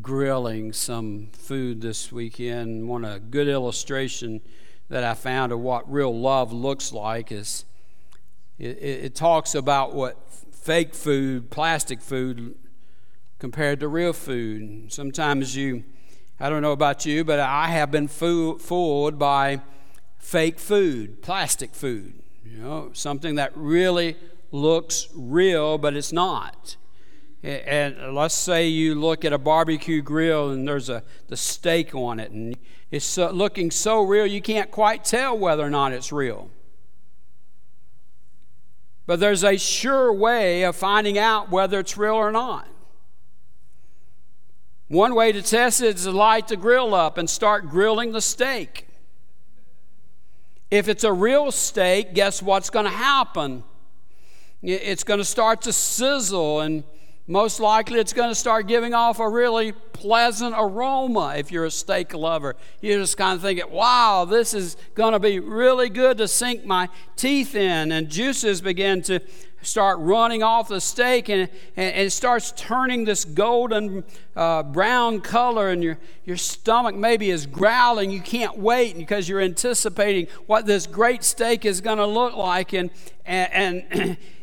grilling 0.01 0.73
some 0.73 1.29
food 1.31 1.81
this 1.81 2.11
weekend. 2.11 2.87
One 2.87 3.05
a 3.05 3.19
good 3.19 3.47
illustration 3.47 4.41
that 4.89 5.03
I 5.03 5.13
found 5.13 5.51
of 5.51 5.59
what 5.59 5.89
real 5.89 6.17
love 6.17 6.51
looks 6.51 6.91
like 6.91 7.31
is 7.31 7.63
it, 8.59 8.83
it, 8.83 9.15
talks 9.15 9.55
about 9.55 9.95
what 9.95 10.17
fake 10.51 10.93
food, 10.93 11.49
plastic 11.49 12.01
food, 12.01 12.55
compared 13.39 13.79
to 13.79 13.87
real 13.87 14.11
food. 14.11 14.91
Sometimes 14.91 15.55
you, 15.55 15.85
I 16.39 16.49
don't 16.49 16.61
know 16.61 16.73
about 16.73 17.05
you, 17.05 17.23
but 17.23 17.39
I 17.39 17.67
have 17.69 17.89
been 17.89 18.09
fooled 18.09 19.17
by 19.17 19.61
fake 20.17 20.59
food, 20.59 21.21
plastic 21.21 21.73
food. 21.73 22.21
You 22.43 22.57
know, 22.57 22.89
something 22.93 23.35
that 23.35 23.53
really 23.55 24.17
looks 24.51 25.07
real, 25.15 25.77
but 25.77 25.95
it's 25.95 26.11
not. 26.11 26.75
And 27.41 28.13
let's 28.13 28.35
say 28.35 28.67
you 28.67 28.95
look 28.95 29.23
at 29.23 29.31
a 29.31 29.37
barbecue 29.37 30.01
grill 30.01 30.49
and 30.49 30.67
there's 30.67 30.89
a 30.89 31.03
the 31.27 31.37
steak 31.37 31.95
on 31.95 32.19
it, 32.19 32.31
and 32.31 32.57
it's 32.91 33.17
looking 33.17 33.71
so 33.71 34.01
real 34.01 34.25
you 34.25 34.41
can't 34.41 34.69
quite 34.69 35.05
tell 35.05 35.37
whether 35.37 35.63
or 35.63 35.69
not 35.69 35.93
it's 35.93 36.11
real. 36.11 36.49
But 39.09 39.19
there's 39.19 39.43
a 39.43 39.57
sure 39.57 40.13
way 40.13 40.61
of 40.61 40.75
finding 40.75 41.17
out 41.17 41.49
whether 41.49 41.79
it's 41.79 41.97
real 41.97 42.13
or 42.13 42.31
not. 42.31 42.67
One 44.87 45.15
way 45.15 45.31
to 45.31 45.41
test 45.41 45.81
it 45.81 45.95
is 45.95 46.03
to 46.03 46.11
light 46.11 46.47
the 46.47 46.55
grill 46.55 46.93
up 46.93 47.17
and 47.17 47.27
start 47.27 47.69
grilling 47.69 48.11
the 48.11 48.21
steak. 48.21 48.85
If 50.69 50.87
it's 50.87 51.03
a 51.03 51.11
real 51.11 51.51
steak, 51.51 52.13
guess 52.13 52.39
what's 52.43 52.69
going 52.69 52.85
to 52.85 52.91
happen? 52.91 53.63
It's 54.61 55.03
going 55.03 55.17
to 55.17 55.25
start 55.25 55.63
to 55.63 55.73
sizzle, 55.73 56.59
and 56.59 56.83
most 57.29 57.59
likely 57.59 57.99
it's 57.99 58.11
going 58.11 58.29
to 58.29 58.35
start 58.35 58.65
giving 58.65 58.95
off 58.95 59.19
a 59.19 59.29
really 59.29 59.71
pleasant 59.71 60.55
aroma 60.57 61.35
if 61.37 61.51
you're 61.51 61.65
a 61.65 61.71
steak 61.71 62.15
lover. 62.15 62.55
You're 62.81 62.99
just 62.99 63.17
kind 63.17 63.35
of 63.35 63.41
thinking, 63.43 63.69
wow, 63.69 64.25
this 64.25 64.55
is 64.55 64.77
going 64.95 65.13
to 65.13 65.19
be 65.19 65.39
really 65.39 65.89
good 65.89 66.17
to 66.17 66.27
sink 66.27 66.65
my 66.65 66.89
teeth 67.15 67.53
in. 67.53 67.91
And 67.91 68.09
juices 68.09 68.61
begin 68.61 69.03
to 69.03 69.19
start 69.61 69.99
running 69.99 70.41
off 70.41 70.69
the 70.69 70.81
steak 70.81 71.29
and, 71.29 71.49
and, 71.75 71.95
it 71.95 72.11
starts 72.11 72.51
turning 72.55 73.03
this 73.03 73.25
golden 73.25 74.03
uh, 74.35 74.63
brown 74.63 75.21
color 75.21 75.69
and 75.69 75.83
your, 75.83 75.99
your 76.23 76.37
stomach 76.37 76.95
maybe 76.95 77.29
is 77.29 77.45
growling 77.45 78.09
you 78.09 78.21
can't 78.21 78.57
wait 78.57 78.97
because 78.97 79.27
you're 79.27 79.41
anticipating 79.41 80.27
what 80.47 80.65
this 80.65 80.87
great 80.87 81.25
steak 81.25 81.65
is 81.65 81.81
going 81.81 81.97
to 81.97 82.05
look 82.05 82.37
like 82.37 82.71
and, 82.71 82.89
and, 83.25 83.83
and 83.91 84.17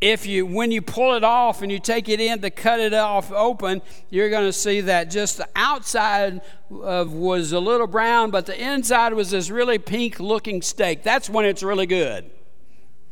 if 0.00 0.26
you 0.26 0.44
when 0.44 0.70
you 0.70 0.82
pull 0.82 1.14
it 1.14 1.24
off 1.24 1.62
and 1.62 1.70
you 1.72 1.78
take 1.78 2.08
it 2.08 2.20
in 2.20 2.40
to 2.40 2.50
cut 2.50 2.80
it 2.80 2.92
off 2.92 3.32
open 3.32 3.80
you're 4.10 4.28
going 4.28 4.44
to 4.44 4.52
see 4.52 4.80
that 4.80 5.10
just 5.10 5.38
the 5.38 5.48
outside 5.56 6.40
of 6.82 7.12
was 7.12 7.52
a 7.52 7.60
little 7.60 7.86
brown 7.86 8.30
but 8.30 8.46
the 8.46 8.60
inside 8.60 9.12
was 9.14 9.30
this 9.30 9.50
really 9.50 9.78
pink 9.78 10.20
looking 10.20 10.60
steak 10.60 11.02
that's 11.02 11.30
when 11.30 11.44
it's 11.44 11.62
really 11.62 11.86
good 11.86 12.30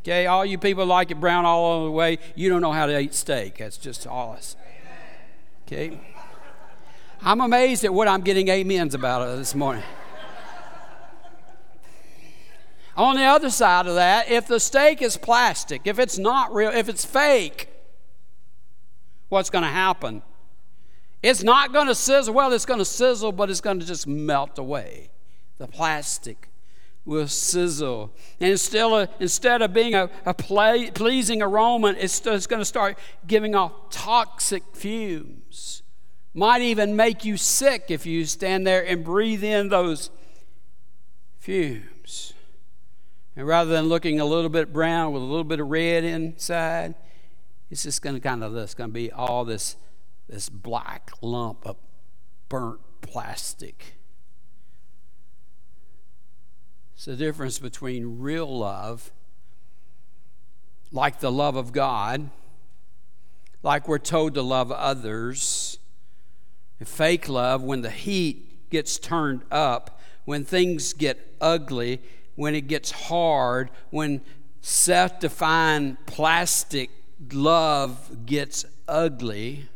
Okay, 0.03 0.27
all 0.27 0.45
you 0.45 0.57
people 0.57 0.85
like 0.85 1.11
it 1.11 1.19
brown 1.21 1.45
all 1.45 1.85
the 1.85 1.91
way. 1.91 2.19
You 2.35 2.49
don't 2.49 2.59
know 2.59 2.73
how 2.73 2.87
to 2.87 2.99
eat 2.99 3.13
steak. 3.13 3.59
That's 3.59 3.77
just 3.77 4.05
all 4.05 4.33
us. 4.33 4.57
Okay. 5.65 5.97
I'm 7.21 7.39
amazed 7.39 7.85
at 7.85 7.93
what 7.93 8.09
I'm 8.09 8.19
getting 8.19 8.49
amens 8.49 8.95
about 8.95 9.21
uh, 9.21 9.37
this 9.37 9.55
morning. 9.55 9.83
On 12.95 13.15
the 13.15 13.23
other 13.23 13.49
side 13.49 13.87
of 13.87 13.95
that, 13.95 14.29
if 14.29 14.47
the 14.47 14.59
steak 14.59 15.01
is 15.01 15.17
plastic, 15.17 15.81
if 15.85 15.97
it's 15.97 16.17
not 16.17 16.53
real, 16.53 16.69
if 16.69 16.89
it's 16.89 17.03
fake, 17.03 17.69
what's 19.29 19.49
going 19.49 19.63
to 19.63 19.69
happen? 19.69 20.21
It's 21.23 21.41
not 21.41 21.73
going 21.73 21.87
to 21.87 21.95
sizzle. 21.95 22.33
Well, 22.33 22.51
it's 22.53 22.65
going 22.65 22.79
to 22.79 22.85
sizzle, 22.85 23.31
but 23.31 23.49
it's 23.49 23.61
going 23.61 23.79
to 23.79 23.85
just 23.85 24.05
melt 24.05 24.59
away. 24.59 25.09
The 25.57 25.67
plastic 25.67 26.49
will 27.05 27.27
sizzle. 27.27 28.13
And 28.39 28.53
of, 28.53 29.09
instead 29.19 29.61
of 29.61 29.73
being 29.73 29.95
a, 29.95 30.09
a 30.25 30.33
play, 30.33 30.91
pleasing 30.91 31.41
aroma, 31.41 31.95
it's, 31.97 32.25
it's 32.25 32.47
going 32.47 32.61
to 32.61 32.65
start 32.65 32.97
giving 33.25 33.55
off 33.55 33.71
toxic 33.89 34.63
fumes. 34.73 35.81
Might 36.33 36.61
even 36.61 36.95
make 36.95 37.25
you 37.25 37.37
sick 37.37 37.85
if 37.89 38.05
you 38.05 38.25
stand 38.25 38.65
there 38.65 38.85
and 38.85 39.03
breathe 39.03 39.43
in 39.43 39.69
those 39.69 40.09
fumes. 41.39 42.33
And 43.35 43.47
rather 43.47 43.71
than 43.71 43.85
looking 43.85 44.19
a 44.19 44.25
little 44.25 44.49
bit 44.49 44.71
brown 44.71 45.11
with 45.11 45.23
a 45.23 45.25
little 45.25 45.43
bit 45.43 45.59
of 45.59 45.67
red 45.69 46.03
inside, 46.03 46.95
it's 47.69 47.83
just 47.83 48.01
going 48.01 48.15
to 48.15 48.21
kind 48.21 48.43
of, 48.43 48.55
it's 48.55 48.75
going 48.75 48.89
to 48.89 48.93
be 48.93 49.11
all 49.11 49.43
this, 49.43 49.75
this 50.29 50.49
black 50.49 51.11
lump 51.21 51.65
of 51.65 51.77
burnt 52.49 52.79
plastic. 53.01 53.95
It's 56.93 57.05
the 57.05 57.15
difference 57.15 57.57
between 57.57 58.19
real 58.19 58.59
love, 58.59 59.11
like 60.91 61.19
the 61.19 61.31
love 61.31 61.55
of 61.55 61.73
God, 61.73 62.29
like 63.63 63.87
we're 63.87 63.97
told 63.97 64.35
to 64.35 64.43
love 64.43 64.71
others, 64.71 65.79
and 66.79 66.87
fake 66.87 67.27
love 67.27 67.63
when 67.63 67.81
the 67.81 67.89
heat 67.89 68.69
gets 68.69 68.99
turned 68.99 69.41
up, 69.49 69.99
when 70.25 70.45
things 70.45 70.93
get 70.93 71.35
ugly, 71.41 71.99
when 72.35 72.55
it 72.55 72.67
gets 72.67 72.91
hard, 72.91 73.69
when 73.89 74.21
self 74.61 75.19
defined 75.19 75.97
plastic 76.05 76.89
love 77.31 78.25
gets 78.25 78.65
ugly. 78.87 79.67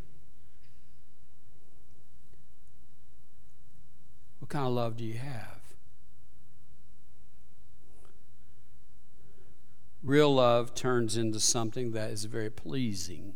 What 4.40 4.50
kind 4.50 4.68
of 4.68 4.74
love 4.74 4.98
do 4.98 5.04
you 5.04 5.16
have? 5.16 5.58
Real 10.04 10.34
love 10.34 10.74
turns 10.74 11.18
into 11.18 11.40
something 11.40 11.92
that 11.92 12.12
is 12.12 12.26
very 12.26 12.50
pleasing 12.50 13.34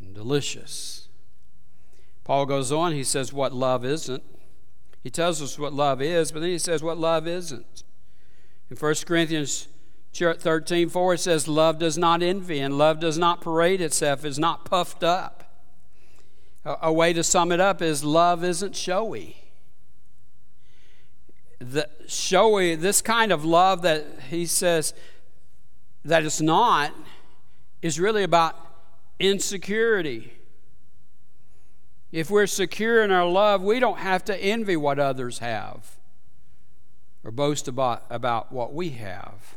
and 0.00 0.14
delicious. 0.14 1.08
Paul 2.24 2.46
goes 2.46 2.72
on, 2.72 2.92
he 2.92 3.04
says, 3.04 3.32
What 3.32 3.52
love 3.52 3.84
isn't. 3.84 4.22
He 5.02 5.10
tells 5.10 5.40
us 5.40 5.58
what 5.58 5.72
love 5.72 6.02
is, 6.02 6.32
but 6.32 6.40
then 6.40 6.50
he 6.50 6.58
says 6.58 6.82
what 6.82 6.98
love 6.98 7.26
isn't. 7.26 7.84
In 8.70 8.76
1 8.76 8.94
Corinthians 9.06 9.68
13 10.12 10.88
4, 10.88 11.14
it 11.14 11.18
says, 11.18 11.48
Love 11.48 11.78
does 11.78 11.96
not 11.96 12.22
envy, 12.22 12.60
and 12.60 12.76
love 12.76 13.00
does 13.00 13.16
not 13.18 13.40
parade 13.40 13.80
itself, 13.80 14.24
is 14.24 14.38
not 14.38 14.64
puffed 14.64 15.02
up. 15.02 15.64
A, 16.64 16.76
a 16.82 16.92
way 16.92 17.12
to 17.12 17.24
sum 17.24 17.52
it 17.52 17.60
up 17.60 17.80
is 17.80 18.04
love 18.04 18.44
isn't 18.44 18.76
showy 18.76 19.40
the 21.60 21.88
showy, 22.06 22.74
this 22.74 23.02
kind 23.02 23.30
of 23.30 23.44
love 23.44 23.82
that 23.82 24.06
he 24.30 24.46
says 24.46 24.94
that 26.04 26.24
it's 26.24 26.40
not, 26.40 26.92
is 27.82 28.00
really 28.00 28.22
about 28.22 28.56
insecurity. 29.18 30.32
If 32.12 32.30
we're 32.30 32.46
secure 32.46 33.04
in 33.04 33.10
our 33.10 33.28
love, 33.28 33.62
we 33.62 33.78
don't 33.78 33.98
have 33.98 34.24
to 34.24 34.36
envy 34.36 34.76
what 34.76 34.98
others 34.98 35.38
have 35.38 35.96
or 37.22 37.30
boast 37.30 37.68
about, 37.68 38.04
about 38.10 38.50
what 38.52 38.74
we 38.74 38.90
have. 38.90 39.56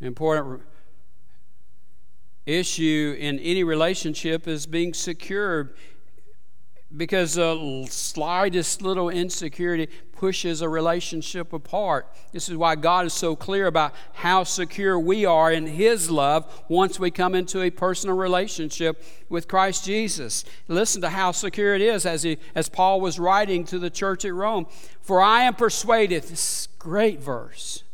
An 0.00 0.06
important 0.06 0.62
issue 2.46 3.16
in 3.18 3.38
any 3.38 3.62
relationship 3.62 4.48
is 4.48 4.66
being 4.66 4.94
secure 4.94 5.72
because 6.96 7.34
the 7.34 7.86
slightest 7.88 8.82
little 8.82 9.08
insecurity 9.08 9.88
pushes 10.12 10.60
a 10.60 10.68
relationship 10.68 11.52
apart. 11.52 12.06
This 12.32 12.48
is 12.48 12.56
why 12.56 12.74
God 12.74 13.06
is 13.06 13.14
so 13.14 13.36
clear 13.36 13.66
about 13.66 13.94
how 14.12 14.44
secure 14.44 14.98
we 14.98 15.24
are 15.24 15.52
in 15.52 15.66
His 15.66 16.10
love 16.10 16.62
once 16.68 16.98
we 16.98 17.10
come 17.10 17.34
into 17.34 17.62
a 17.62 17.70
personal 17.70 18.16
relationship 18.16 19.02
with 19.28 19.48
Christ 19.48 19.84
Jesus. 19.84 20.44
Listen 20.68 21.00
to 21.02 21.10
how 21.10 21.32
secure 21.32 21.74
it 21.74 21.80
is 21.80 22.04
as, 22.04 22.24
he, 22.24 22.38
as 22.54 22.68
Paul 22.68 23.00
was 23.00 23.18
writing 23.18 23.64
to 23.64 23.78
the 23.78 23.90
church 23.90 24.24
at 24.24 24.34
Rome. 24.34 24.66
For 25.00 25.22
I 25.22 25.44
am 25.44 25.54
persuaded, 25.54 26.24
this 26.24 26.68
great 26.78 27.20
verse, 27.20 27.84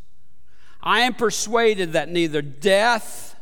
I 0.82 1.00
am 1.00 1.14
persuaded 1.14 1.92
that 1.92 2.08
neither 2.08 2.42
death, 2.42 3.36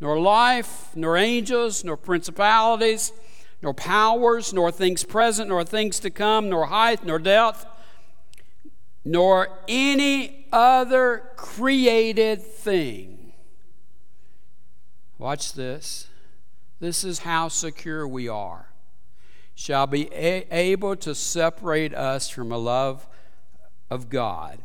nor 0.00 0.20
life, 0.20 0.94
nor 0.94 1.16
angels, 1.16 1.84
nor 1.84 1.96
principalities, 1.96 3.12
nor 3.62 3.72
powers, 3.72 4.52
nor 4.52 4.70
things 4.72 5.04
present, 5.04 5.48
nor 5.48 5.64
things 5.64 6.00
to 6.00 6.10
come, 6.10 6.48
nor 6.48 6.66
height, 6.66 7.06
nor 7.06 7.18
depth, 7.18 7.64
nor 9.04 9.48
any 9.68 10.46
other 10.52 11.30
created 11.36 12.42
thing. 12.42 13.32
Watch 15.18 15.52
this. 15.52 16.08
This 16.80 17.04
is 17.04 17.20
how 17.20 17.46
secure 17.46 18.06
we 18.08 18.28
are. 18.28 18.66
Shall 19.54 19.86
be 19.86 20.12
a- 20.12 20.46
able 20.50 20.96
to 20.96 21.14
separate 21.14 21.94
us 21.94 22.28
from 22.28 22.50
a 22.50 22.58
love 22.58 23.06
of 23.88 24.08
God, 24.08 24.58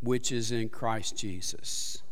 which 0.00 0.32
is 0.32 0.50
in 0.50 0.70
Christ 0.70 1.18
Jesus. 1.18 2.02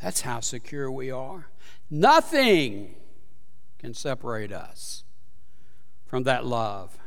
That's 0.00 0.22
how 0.22 0.40
secure 0.40 0.90
we 0.90 1.10
are. 1.10 1.48
Nothing 1.90 2.94
can 3.78 3.94
separate 3.94 4.52
us 4.52 5.04
from 6.06 6.24
that 6.24 6.44
love. 6.44 6.98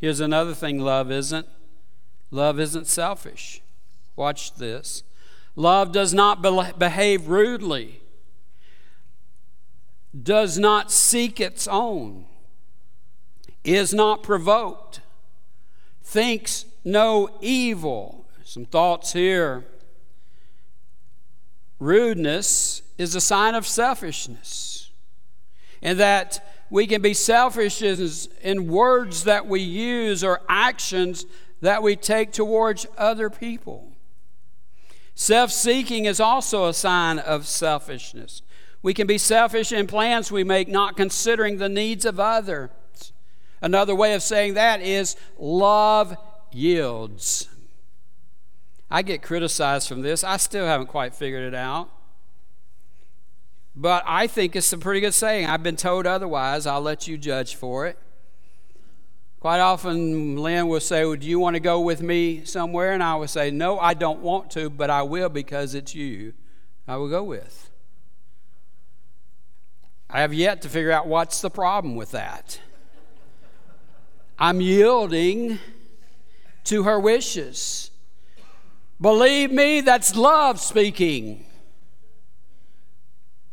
Here's 0.00 0.20
another 0.20 0.54
thing 0.54 0.78
love 0.78 1.10
isn't 1.10 1.46
love 2.30 2.58
isn't 2.60 2.86
selfish. 2.86 3.60
Watch 4.16 4.54
this. 4.54 5.02
Love 5.56 5.92
does 5.92 6.14
not 6.14 6.42
be- 6.42 6.72
behave 6.78 7.28
rudely, 7.28 8.00
does 10.22 10.58
not 10.58 10.90
seek 10.90 11.40
its 11.40 11.66
own, 11.68 12.24
is 13.64 13.92
not 13.92 14.22
provoked, 14.22 15.00
thinks 16.02 16.64
no 16.84 17.28
evil. 17.40 18.26
Some 18.44 18.64
thoughts 18.64 19.12
here. 19.12 19.64
rudeness 21.78 22.82
is 22.98 23.14
a 23.14 23.20
sign 23.20 23.54
of 23.54 23.66
selfishness, 23.66 24.79
and 25.82 25.98
that 25.98 26.46
we 26.70 26.86
can 26.86 27.02
be 27.02 27.14
selfish 27.14 27.82
in 27.82 28.68
words 28.68 29.24
that 29.24 29.46
we 29.46 29.60
use 29.60 30.22
or 30.22 30.40
actions 30.48 31.26
that 31.60 31.82
we 31.82 31.96
take 31.96 32.32
towards 32.32 32.86
other 32.96 33.28
people. 33.28 33.92
Self 35.14 35.50
seeking 35.50 36.04
is 36.06 36.20
also 36.20 36.66
a 36.66 36.74
sign 36.74 37.18
of 37.18 37.46
selfishness. 37.46 38.42
We 38.82 38.94
can 38.94 39.06
be 39.06 39.18
selfish 39.18 39.72
in 39.72 39.86
plans 39.86 40.32
we 40.32 40.44
make, 40.44 40.68
not 40.68 40.96
considering 40.96 41.58
the 41.58 41.68
needs 41.68 42.06
of 42.06 42.18
others. 42.18 42.70
Another 43.60 43.94
way 43.94 44.14
of 44.14 44.22
saying 44.22 44.54
that 44.54 44.80
is 44.80 45.16
love 45.38 46.16
yields. 46.50 47.48
I 48.90 49.02
get 49.02 49.22
criticized 49.22 49.88
from 49.88 50.00
this. 50.00 50.24
I 50.24 50.38
still 50.38 50.66
haven't 50.66 50.86
quite 50.86 51.14
figured 51.14 51.42
it 51.42 51.54
out. 51.54 51.90
But 53.74 54.02
I 54.06 54.26
think 54.26 54.56
it's 54.56 54.72
a 54.72 54.78
pretty 54.78 55.00
good 55.00 55.14
saying. 55.14 55.46
I've 55.46 55.62
been 55.62 55.76
told 55.76 56.06
otherwise. 56.06 56.66
I'll 56.66 56.80
let 56.80 57.06
you 57.06 57.16
judge 57.16 57.54
for 57.54 57.86
it. 57.86 57.98
Quite 59.38 59.60
often, 59.60 60.36
Lynn 60.36 60.68
will 60.68 60.80
say, 60.80 61.04
well, 61.04 61.16
Do 61.16 61.26
you 61.26 61.38
want 61.38 61.54
to 61.54 61.60
go 61.60 61.80
with 61.80 62.02
me 62.02 62.44
somewhere? 62.44 62.92
And 62.92 63.02
I 63.02 63.14
will 63.14 63.28
say, 63.28 63.50
No, 63.50 63.78
I 63.78 63.94
don't 63.94 64.20
want 64.20 64.50
to, 64.52 64.68
but 64.68 64.90
I 64.90 65.02
will 65.02 65.28
because 65.28 65.74
it's 65.74 65.94
you 65.94 66.34
I 66.86 66.96
will 66.96 67.08
go 67.08 67.22
with. 67.22 67.70
I 70.10 70.20
have 70.20 70.34
yet 70.34 70.60
to 70.62 70.68
figure 70.68 70.90
out 70.90 71.06
what's 71.06 71.40
the 71.40 71.50
problem 71.50 71.94
with 71.94 72.10
that. 72.10 72.58
I'm 74.38 74.60
yielding 74.60 75.58
to 76.64 76.82
her 76.82 76.98
wishes. 76.98 77.90
Believe 79.00 79.52
me, 79.52 79.80
that's 79.80 80.16
love 80.16 80.60
speaking. 80.60 81.46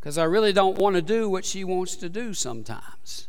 Because 0.07 0.17
I 0.17 0.23
really 0.23 0.53
don't 0.53 0.77
want 0.77 0.95
to 0.95 1.01
do 1.01 1.27
what 1.27 1.43
she 1.43 1.65
wants 1.65 1.97
to 1.97 2.07
do 2.07 2.33
sometimes. 2.33 3.27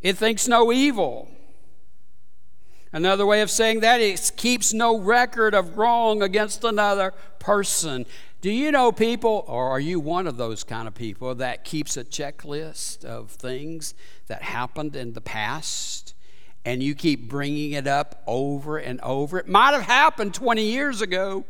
It 0.00 0.16
thinks 0.16 0.46
no 0.46 0.70
evil. 0.70 1.28
Another 2.92 3.26
way 3.26 3.40
of 3.40 3.50
saying 3.50 3.80
that 3.80 4.00
is 4.00 4.30
keeps 4.30 4.72
no 4.72 4.96
record 4.96 5.52
of 5.52 5.76
wrong 5.76 6.22
against 6.22 6.62
another 6.62 7.12
person. 7.40 8.06
Do 8.40 8.52
you 8.52 8.70
know 8.70 8.92
people, 8.92 9.44
or 9.48 9.68
are 9.68 9.80
you 9.80 9.98
one 9.98 10.28
of 10.28 10.36
those 10.36 10.62
kind 10.62 10.86
of 10.86 10.94
people 10.94 11.34
that 11.34 11.64
keeps 11.64 11.96
a 11.96 12.04
checklist 12.04 13.04
of 13.04 13.32
things 13.32 13.94
that 14.28 14.42
happened 14.42 14.94
in 14.94 15.14
the 15.14 15.20
past 15.20 16.14
and 16.64 16.84
you 16.84 16.94
keep 16.94 17.28
bringing 17.28 17.72
it 17.72 17.88
up 17.88 18.22
over 18.28 18.78
and 18.78 19.00
over? 19.00 19.40
It 19.40 19.48
might 19.48 19.72
have 19.72 19.82
happened 19.82 20.34
20 20.34 20.62
years 20.62 21.00
ago, 21.00 21.44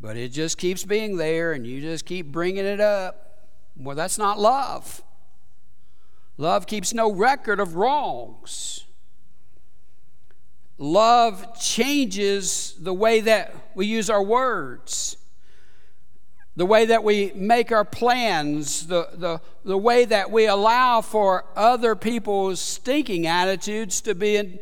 but 0.00 0.16
it 0.16 0.28
just 0.28 0.58
keeps 0.58 0.84
being 0.84 1.16
there 1.16 1.52
and 1.52 1.66
you 1.66 1.80
just 1.80 2.04
keep 2.04 2.26
bringing 2.26 2.64
it 2.64 2.80
up. 2.80 3.48
Well, 3.76 3.96
that's 3.96 4.18
not 4.18 4.38
love. 4.38 5.02
Love 6.36 6.66
keeps 6.66 6.92
no 6.92 7.12
record 7.12 7.60
of 7.60 7.76
wrongs. 7.76 8.84
Love 10.78 11.58
changes 11.58 12.74
the 12.80 12.92
way 12.92 13.20
that 13.20 13.54
we 13.74 13.86
use 13.86 14.10
our 14.10 14.22
words, 14.22 15.16
the 16.56 16.66
way 16.66 16.84
that 16.86 17.04
we 17.04 17.32
make 17.34 17.70
our 17.70 17.84
plans, 17.84 18.88
the, 18.88 19.08
the, 19.14 19.40
the 19.64 19.78
way 19.78 20.04
that 20.04 20.30
we 20.30 20.46
allow 20.46 21.00
for 21.00 21.44
other 21.54 21.94
people's 21.94 22.60
stinking 22.60 23.26
attitudes 23.26 24.00
to 24.00 24.14
be 24.14 24.36
in 24.36 24.58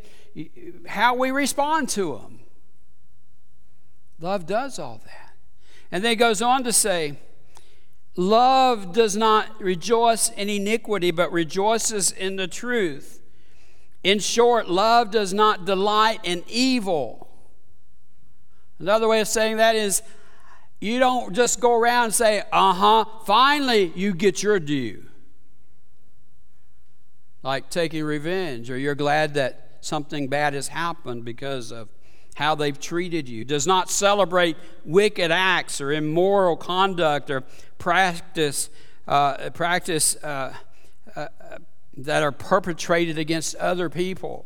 how 0.87 1.15
we 1.15 1.31
respond 1.31 1.89
to 1.89 2.13
them. 2.13 2.39
Love 4.19 4.45
does 4.45 4.79
all 4.79 5.01
that. 5.03 5.22
And 5.93 6.03
then 6.03 6.09
he 6.09 6.15
goes 6.15 6.41
on 6.41 6.63
to 6.63 6.73
say, 6.73 7.17
Love 8.15 8.93
does 8.93 9.15
not 9.15 9.61
rejoice 9.61 10.29
in 10.29 10.49
iniquity, 10.49 11.11
but 11.11 11.31
rejoices 11.31 12.09
in 12.11 12.35
the 12.35 12.47
truth. 12.47 13.21
In 14.03 14.17
short, 14.17 14.67
love 14.67 15.11
does 15.11 15.33
not 15.33 15.65
delight 15.65 16.19
in 16.23 16.43
evil. 16.47 17.29
Another 18.79 19.07
way 19.07 19.21
of 19.21 19.27
saying 19.27 19.57
that 19.57 19.75
is 19.75 20.01
you 20.81 20.97
don't 20.97 21.33
just 21.33 21.59
go 21.59 21.75
around 21.75 22.05
and 22.05 22.13
say, 22.13 22.43
uh 22.51 22.73
huh, 22.73 23.05
finally 23.25 23.93
you 23.95 24.13
get 24.13 24.41
your 24.41 24.59
due. 24.59 25.05
Like 27.43 27.69
taking 27.69 28.03
revenge, 28.03 28.71
or 28.71 28.77
you're 28.79 28.95
glad 28.95 29.35
that 29.35 29.77
something 29.81 30.27
bad 30.27 30.55
has 30.55 30.69
happened 30.69 31.23
because 31.23 31.71
of 31.71 31.89
how 32.35 32.55
they've 32.55 32.79
treated 32.79 33.29
you. 33.29 33.45
Does 33.45 33.67
not 33.67 33.89
celebrate 33.89 34.57
wicked 34.85 35.31
acts 35.31 35.79
or 35.79 35.91
immoral 35.91 36.57
conduct 36.57 37.29
or 37.29 37.43
practice, 37.77 38.69
uh, 39.07 39.49
practice 39.51 40.15
uh, 40.23 40.53
uh, 41.15 41.27
that 41.97 42.23
are 42.23 42.31
perpetrated 42.31 43.17
against 43.17 43.55
other 43.55 43.89
people. 43.89 44.45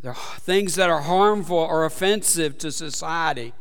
They're 0.00 0.14
things 0.14 0.76
that 0.76 0.88
are 0.88 1.02
harmful 1.02 1.58
or 1.58 1.84
offensive 1.84 2.56
to 2.58 2.72
society, 2.72 3.52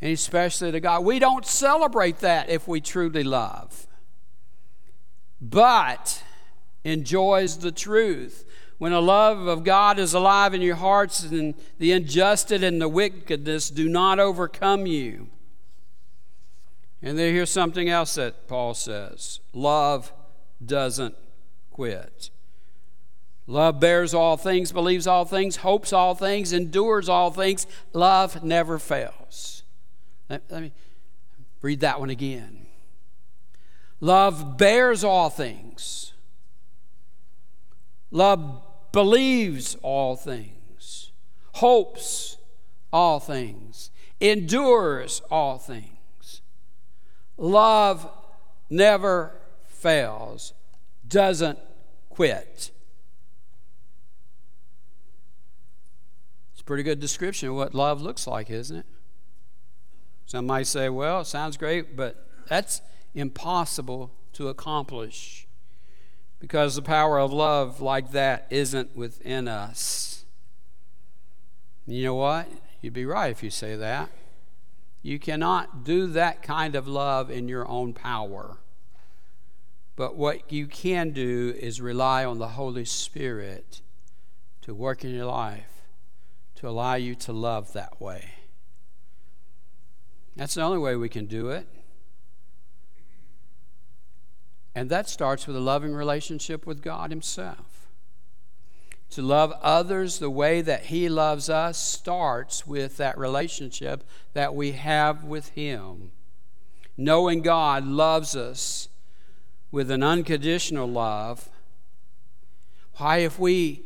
and 0.00 0.12
especially 0.12 0.72
to 0.72 0.80
God. 0.80 1.04
We 1.04 1.18
don't 1.18 1.46
celebrate 1.46 2.18
that 2.18 2.50
if 2.50 2.68
we 2.68 2.80
truly 2.80 3.22
love, 3.22 3.86
but 5.40 6.22
enjoys 6.84 7.58
the 7.58 7.72
truth. 7.72 8.44
When 8.82 8.90
the 8.90 9.00
love 9.00 9.46
of 9.46 9.62
God 9.62 10.00
is 10.00 10.12
alive 10.12 10.54
in 10.54 10.60
your 10.60 10.74
hearts, 10.74 11.22
and 11.22 11.54
the 11.78 11.92
injustice 11.92 12.64
and 12.64 12.82
the 12.82 12.88
wickedness 12.88 13.70
do 13.70 13.88
not 13.88 14.18
overcome 14.18 14.86
you. 14.86 15.28
And 17.00 17.16
then 17.16 17.32
here's 17.32 17.48
something 17.48 17.88
else 17.88 18.16
that 18.16 18.48
Paul 18.48 18.74
says 18.74 19.38
love 19.52 20.12
doesn't 20.66 21.14
quit. 21.70 22.30
Love 23.46 23.78
bears 23.78 24.14
all 24.14 24.36
things, 24.36 24.72
believes 24.72 25.06
all 25.06 25.24
things, 25.26 25.58
hopes 25.58 25.92
all 25.92 26.16
things, 26.16 26.52
endures 26.52 27.08
all 27.08 27.30
things. 27.30 27.68
Love 27.92 28.42
never 28.42 28.80
fails. 28.80 29.62
Let, 30.28 30.42
let 30.50 30.60
me 30.60 30.72
read 31.60 31.78
that 31.78 32.00
one 32.00 32.10
again. 32.10 32.66
Love 34.00 34.58
bears 34.58 35.04
all 35.04 35.30
things. 35.30 36.14
Love 38.10 38.60
believes 38.92 39.76
all 39.82 40.14
things, 40.16 41.12
hopes 41.54 42.36
all 42.92 43.18
things, 43.18 43.90
endures 44.20 45.22
all 45.30 45.58
things. 45.58 46.42
Love 47.36 48.08
never 48.70 49.34
fails 49.66 50.52
doesn't 51.12 51.58
quit. 52.08 52.70
It's 56.52 56.60
a 56.60 56.64
pretty 56.64 56.82
good 56.82 57.00
description 57.00 57.50
of 57.50 57.54
what 57.56 57.74
love 57.74 58.00
looks 58.00 58.26
like, 58.26 58.50
isn't 58.50 58.78
it? 58.78 58.86
Some 60.26 60.46
might 60.46 60.66
say, 60.66 60.88
well, 60.88 61.20
it 61.20 61.26
sounds 61.26 61.56
great, 61.56 61.96
but 61.96 62.26
that's 62.48 62.80
impossible 63.14 64.12
to 64.34 64.48
accomplish 64.48 65.46
because 66.42 66.74
the 66.74 66.82
power 66.82 67.20
of 67.20 67.32
love 67.32 67.80
like 67.80 68.10
that 68.10 68.48
isn't 68.50 68.96
within 68.96 69.46
us. 69.46 70.24
You 71.86 72.02
know 72.02 72.16
what? 72.16 72.48
You'd 72.80 72.94
be 72.94 73.06
right 73.06 73.30
if 73.30 73.44
you 73.44 73.50
say 73.50 73.76
that. 73.76 74.10
You 75.02 75.20
cannot 75.20 75.84
do 75.84 76.08
that 76.08 76.42
kind 76.42 76.74
of 76.74 76.88
love 76.88 77.30
in 77.30 77.46
your 77.46 77.68
own 77.68 77.92
power. 77.92 78.56
But 79.94 80.16
what 80.16 80.50
you 80.50 80.66
can 80.66 81.10
do 81.10 81.54
is 81.56 81.80
rely 81.80 82.24
on 82.24 82.40
the 82.40 82.48
Holy 82.48 82.86
Spirit 82.86 83.80
to 84.62 84.74
work 84.74 85.04
in 85.04 85.14
your 85.14 85.26
life 85.26 85.84
to 86.56 86.68
allow 86.68 86.94
you 86.94 87.14
to 87.14 87.32
love 87.32 87.72
that 87.74 88.00
way. 88.00 88.30
That's 90.34 90.54
the 90.54 90.62
only 90.62 90.78
way 90.78 90.96
we 90.96 91.08
can 91.08 91.26
do 91.26 91.50
it. 91.50 91.68
And 94.74 94.88
that 94.90 95.08
starts 95.08 95.46
with 95.46 95.56
a 95.56 95.60
loving 95.60 95.94
relationship 95.94 96.66
with 96.66 96.82
God 96.82 97.10
Himself. 97.10 97.88
To 99.10 99.22
love 99.22 99.52
others 99.60 100.18
the 100.18 100.30
way 100.30 100.62
that 100.62 100.86
He 100.86 101.08
loves 101.08 101.50
us 101.50 101.76
starts 101.76 102.66
with 102.66 102.96
that 102.96 103.18
relationship 103.18 104.04
that 104.32 104.54
we 104.54 104.72
have 104.72 105.24
with 105.24 105.50
Him. 105.50 106.12
Knowing 106.96 107.42
God 107.42 107.86
loves 107.86 108.34
us 108.34 108.88
with 109.70 109.90
an 109.90 110.02
unconditional 110.02 110.86
love, 110.86 111.48
why, 112.96 113.18
if 113.18 113.38
we 113.38 113.82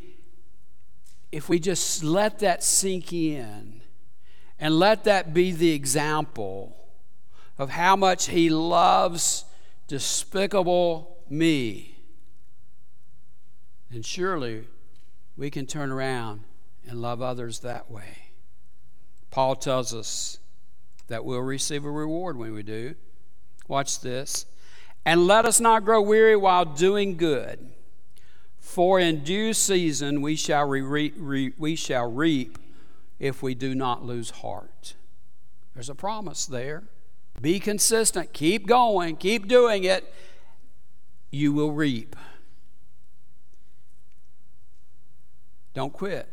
if 1.33 1.49
we 1.49 1.59
just 1.59 2.03
let 2.03 2.39
that 2.39 2.63
sink 2.63 3.13
in 3.13 3.81
and 4.59 4.79
let 4.79 5.05
that 5.05 5.35
be 5.35 5.53
the 5.53 5.73
example 5.73 6.77
of 7.59 7.71
how 7.71 7.97
much 7.97 8.29
he 8.29 8.49
loves 8.49 9.45
despicable 9.87 11.19
me, 11.29 11.99
then 13.91 14.03
surely 14.03 14.65
we 15.37 15.51
can 15.51 15.67
turn 15.67 15.91
around 15.91 16.41
and 16.89 17.01
love 17.01 17.23
others 17.23 17.61
that 17.61 17.91
way. 17.91 18.31
Paul 19.31 19.57
tells 19.57 19.95
us 19.95 20.39
that 21.09 21.25
we'll 21.25 21.41
receive 21.41 21.85
a 21.85 21.91
reward 21.91 22.37
when 22.37 22.53
we 22.53 22.63
do. 22.63 22.95
Watch 23.69 24.01
this. 24.01 24.47
And 25.05 25.27
let 25.27 25.45
us 25.45 25.61
not 25.61 25.85
grow 25.85 26.01
weary 26.01 26.37
while 26.37 26.65
doing 26.65 27.17
good, 27.17 27.71
for 28.59 28.99
in 28.99 29.23
due 29.23 29.53
season 29.53 30.21
we 30.21 30.35
shall, 30.35 30.67
re- 30.67 31.13
re- 31.17 31.53
we 31.57 31.77
shall 31.77 32.11
reap 32.11 32.59
if 33.21 33.43
we 33.43 33.55
do 33.55 33.75
not 33.75 34.05
lose 34.05 34.31
heart. 34.31 34.95
There's 35.75 35.91
a 35.91 35.95
promise 35.95 36.47
there. 36.47 36.85
Be 37.41 37.61
consistent, 37.61 38.33
keep 38.33 38.67
going, 38.67 39.17
keep 39.17 39.47
doing 39.47 39.85
it. 39.85 40.13
You 41.31 41.53
will 41.53 41.73
reap. 41.73 42.17
Don't 45.75 45.93
quit. 45.93 46.29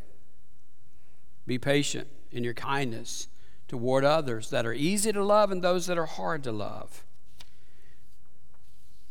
Be 1.45 1.57
patient 1.57 2.07
in 2.31 2.43
your 2.43 2.53
kindness 2.53 3.27
toward 3.67 4.05
others 4.05 4.49
that 4.49 4.65
are 4.65 4.73
easy 4.73 5.11
to 5.11 5.23
love 5.23 5.51
and 5.51 5.61
those 5.61 5.87
that 5.87 5.97
are 5.97 6.05
hard 6.05 6.43
to 6.43 6.51
love. 6.51 7.03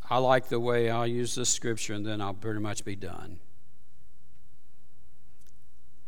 I 0.09 0.17
like 0.17 0.49
the 0.49 0.59
way 0.59 0.89
I'll 0.89 1.07
use 1.07 1.35
this 1.35 1.49
scripture 1.49 1.93
and 1.93 2.05
then 2.05 2.21
I'll 2.21 2.33
pretty 2.33 2.59
much 2.59 2.83
be 2.83 2.95
done. 2.95 3.39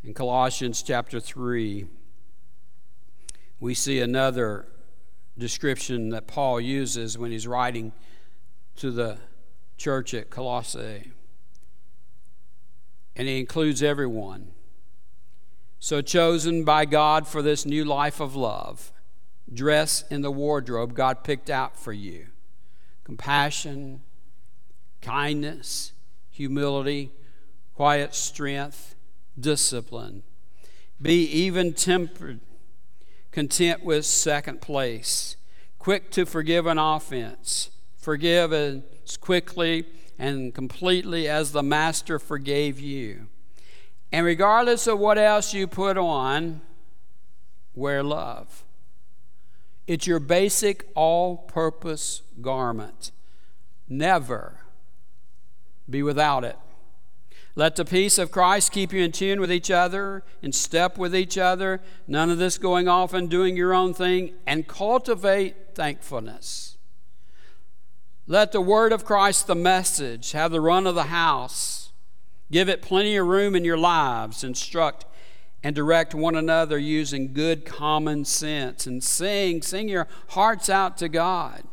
In 0.03 0.13
Colossians 0.13 0.83
chapter 0.83 1.19
3, 1.19 1.85
we 3.59 3.73
see 3.73 3.99
another 3.99 4.67
description 5.37 6.09
that 6.09 6.27
Paul 6.27 6.61
uses 6.61 7.17
when 7.17 7.31
he's 7.31 7.47
writing 7.47 7.91
to 8.77 8.91
the 8.91 9.17
church 9.77 10.13
at 10.13 10.29
Colossae. 10.29 11.11
And 13.15 13.27
he 13.27 13.39
includes 13.39 13.81
everyone. 13.83 14.51
So, 15.79 16.01
chosen 16.01 16.63
by 16.63 16.85
God 16.85 17.27
for 17.27 17.41
this 17.41 17.65
new 17.65 17.85
life 17.85 18.19
of 18.19 18.35
love, 18.35 18.91
dress 19.51 20.03
in 20.09 20.21
the 20.21 20.31
wardrobe 20.31 20.95
God 20.95 21.23
picked 21.23 21.49
out 21.49 21.77
for 21.77 21.93
you 21.93 22.27
compassion, 23.03 24.01
kindness, 25.01 25.91
humility, 26.31 27.11
quiet 27.75 28.15
strength, 28.15 28.95
discipline. 29.39 30.23
Be 31.01 31.23
even 31.25 31.73
tempered, 31.73 32.39
content 33.35 33.83
with 33.83 34.05
second 34.05 34.61
place, 34.61 35.35
quick 35.77 36.09
to 36.09 36.25
forgive 36.25 36.65
an 36.65 36.77
offense, 36.77 37.69
forgive 37.97 38.53
as 38.53 38.81
quickly 39.19 39.85
and 40.17 40.55
completely 40.55 41.27
as 41.27 41.51
the 41.51 41.61
Master 41.61 42.17
forgave 42.17 42.79
you. 42.79 43.27
And 44.09 44.25
regardless 44.25 44.87
of 44.87 44.99
what 44.99 45.17
else 45.17 45.53
you 45.53 45.67
put 45.67 45.97
on, 45.97 46.61
wear 47.73 48.01
love. 48.03 48.63
It's 49.85 50.07
your 50.07 50.21
basic 50.21 50.87
all 50.95 51.35
purpose 51.35 52.21
garment. 52.41 53.11
Never 53.89 54.61
be 55.89 56.01
without 56.01 56.45
it. 56.45 56.57
Let 57.57 57.77
the 57.77 57.85
peace 57.85 58.17
of 58.17 58.31
Christ 58.31 58.73
keep 58.73 58.91
you 58.91 59.01
in 59.01 59.13
tune 59.13 59.39
with 59.39 59.51
each 59.51 59.71
other, 59.71 60.23
in 60.41 60.51
step 60.51 60.97
with 60.97 61.15
each 61.15 61.37
other, 61.37 61.81
none 62.05 62.29
of 62.29 62.37
this 62.37 62.57
going 62.57 62.89
off 62.89 63.13
and 63.13 63.29
doing 63.29 63.55
your 63.55 63.73
own 63.73 63.93
thing, 63.93 64.33
and 64.45 64.67
cultivate 64.67 65.73
thankfulness. 65.73 66.77
Let 68.27 68.51
the 68.51 68.59
word 68.59 68.91
of 68.91 69.05
Christ, 69.05 69.47
the 69.47 69.55
message, 69.55 70.33
have 70.33 70.51
the 70.51 70.59
run 70.59 70.85
of 70.85 70.95
the 70.95 71.03
house. 71.03 71.91
Give 72.51 72.67
it 72.67 72.81
plenty 72.81 73.15
of 73.15 73.27
room 73.27 73.55
in 73.55 73.63
your 73.63 73.77
lives. 73.77 74.43
Instruct 74.43 75.05
and 75.63 75.75
direct 75.75 76.13
one 76.13 76.35
another 76.35 76.77
using 76.77 77.33
good 77.33 77.65
common 77.65 78.25
sense 78.25 78.85
and 78.85 79.03
sing, 79.03 79.61
sing 79.61 79.87
your 79.87 80.07
hearts 80.29 80.69
out 80.69 80.97
to 80.97 81.07
God. 81.07 81.63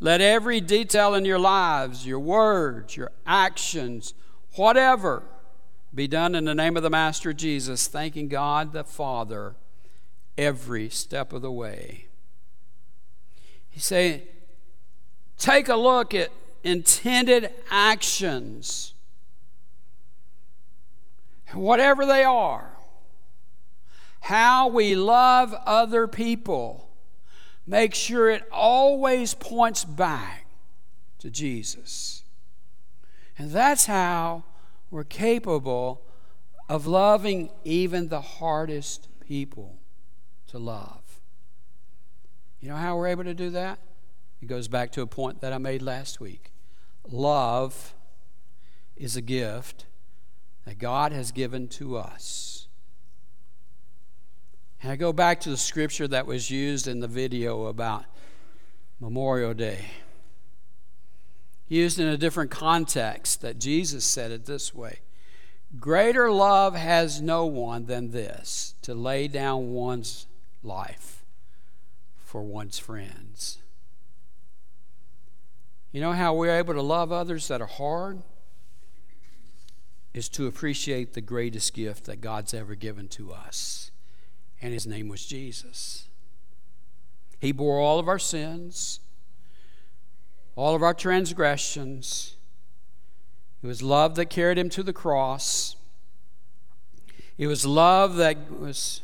Let 0.00 0.20
every 0.20 0.60
detail 0.60 1.14
in 1.14 1.24
your 1.24 1.38
lives, 1.38 2.06
your 2.06 2.18
words, 2.18 2.96
your 2.96 3.12
actions, 3.26 4.14
whatever, 4.56 5.22
be 5.94 6.08
done 6.08 6.34
in 6.34 6.44
the 6.44 6.54
name 6.54 6.76
of 6.76 6.82
the 6.82 6.90
Master 6.90 7.32
Jesus, 7.32 7.86
thanking 7.86 8.28
God 8.28 8.72
the 8.72 8.84
Father 8.84 9.54
every 10.36 10.88
step 10.88 11.32
of 11.32 11.42
the 11.42 11.52
way. 11.52 12.06
He's 13.70 13.84
saying, 13.84 14.22
take 15.38 15.68
a 15.68 15.76
look 15.76 16.14
at 16.14 16.30
intended 16.64 17.50
actions, 17.70 18.94
whatever 21.52 22.04
they 22.04 22.24
are, 22.24 22.72
how 24.20 24.68
we 24.68 24.96
love 24.96 25.54
other 25.66 26.08
people. 26.08 26.88
Make 27.66 27.94
sure 27.94 28.28
it 28.30 28.42
always 28.50 29.34
points 29.34 29.84
back 29.84 30.46
to 31.20 31.30
Jesus. 31.30 32.23
And 33.36 33.50
that's 33.50 33.86
how 33.86 34.44
we're 34.90 35.04
capable 35.04 36.02
of 36.68 36.86
loving 36.86 37.50
even 37.64 38.08
the 38.08 38.20
hardest 38.20 39.08
people 39.20 39.78
to 40.48 40.58
love. 40.58 41.20
You 42.60 42.68
know 42.68 42.76
how 42.76 42.96
we're 42.96 43.08
able 43.08 43.24
to 43.24 43.34
do 43.34 43.50
that? 43.50 43.78
It 44.40 44.46
goes 44.46 44.68
back 44.68 44.92
to 44.92 45.02
a 45.02 45.06
point 45.06 45.40
that 45.40 45.52
I 45.52 45.58
made 45.58 45.82
last 45.82 46.20
week. 46.20 46.52
Love 47.08 47.94
is 48.96 49.16
a 49.16 49.20
gift 49.20 49.86
that 50.64 50.78
God 50.78 51.12
has 51.12 51.32
given 51.32 51.68
to 51.68 51.96
us. 51.96 52.68
And 54.82 54.92
I 54.92 54.96
go 54.96 55.12
back 55.12 55.40
to 55.40 55.50
the 55.50 55.56
scripture 55.56 56.06
that 56.08 56.26
was 56.26 56.50
used 56.50 56.86
in 56.86 57.00
the 57.00 57.08
video 57.08 57.66
about 57.66 58.04
Memorial 59.00 59.54
Day 59.54 59.86
used 61.68 61.98
in 61.98 62.06
a 62.06 62.16
different 62.16 62.50
context 62.50 63.40
that 63.40 63.58
Jesus 63.58 64.04
said 64.04 64.30
it 64.30 64.46
this 64.46 64.74
way 64.74 65.00
Greater 65.80 66.30
love 66.30 66.74
has 66.74 67.20
no 67.20 67.46
one 67.46 67.86
than 67.86 68.10
this 68.10 68.74
to 68.82 68.94
lay 68.94 69.28
down 69.28 69.72
one's 69.72 70.26
life 70.62 71.24
for 72.22 72.42
one's 72.42 72.78
friends. 72.78 73.58
You 75.90 76.00
know 76.00 76.12
how 76.12 76.34
we're 76.34 76.56
able 76.56 76.74
to 76.74 76.82
love 76.82 77.12
others 77.12 77.48
that 77.48 77.60
are 77.60 77.66
hard? 77.66 78.22
Is 80.12 80.28
to 80.30 80.46
appreciate 80.46 81.12
the 81.12 81.20
greatest 81.20 81.74
gift 81.74 82.04
that 82.04 82.20
God's 82.20 82.54
ever 82.54 82.74
given 82.74 83.08
to 83.08 83.32
us. 83.32 83.90
And 84.62 84.72
his 84.72 84.86
name 84.86 85.08
was 85.08 85.26
Jesus. 85.26 86.08
He 87.40 87.52
bore 87.52 87.80
all 87.80 87.98
of 87.98 88.08
our 88.08 88.18
sins 88.18 89.00
all 90.56 90.74
of 90.74 90.82
our 90.82 90.94
transgressions. 90.94 92.36
It 93.62 93.66
was 93.66 93.82
love 93.82 94.14
that 94.16 94.26
carried 94.26 94.58
him 94.58 94.68
to 94.70 94.82
the 94.82 94.92
cross. 94.92 95.76
It 97.38 97.46
was 97.46 97.66
love 97.66 98.16
that 98.16 98.60
was, 98.60 99.00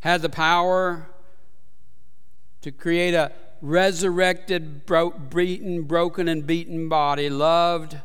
had 0.00 0.22
the 0.22 0.28
power 0.28 1.08
to 2.62 2.70
create 2.70 3.14
a 3.14 3.32
resurrected, 3.60 4.86
bro- 4.86 5.10
beaten, 5.10 5.82
broken, 5.82 6.28
and 6.28 6.46
beaten 6.46 6.88
body. 6.88 7.28
Loved, 7.28 7.98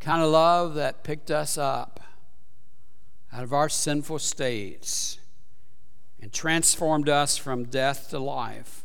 kind 0.00 0.22
of 0.22 0.30
love 0.30 0.74
that 0.74 1.04
picked 1.04 1.30
us 1.30 1.58
up 1.58 2.00
out 3.32 3.42
of 3.42 3.52
our 3.52 3.68
sinful 3.68 4.18
states 4.18 5.18
and 6.20 6.32
transformed 6.32 7.08
us 7.08 7.36
from 7.36 7.64
death 7.64 8.10
to 8.10 8.18
life. 8.18 8.84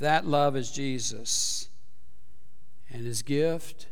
That 0.00 0.26
love 0.26 0.56
is 0.56 0.70
Jesus. 0.70 1.68
And 2.90 3.04
his 3.06 3.22
gift 3.22 3.86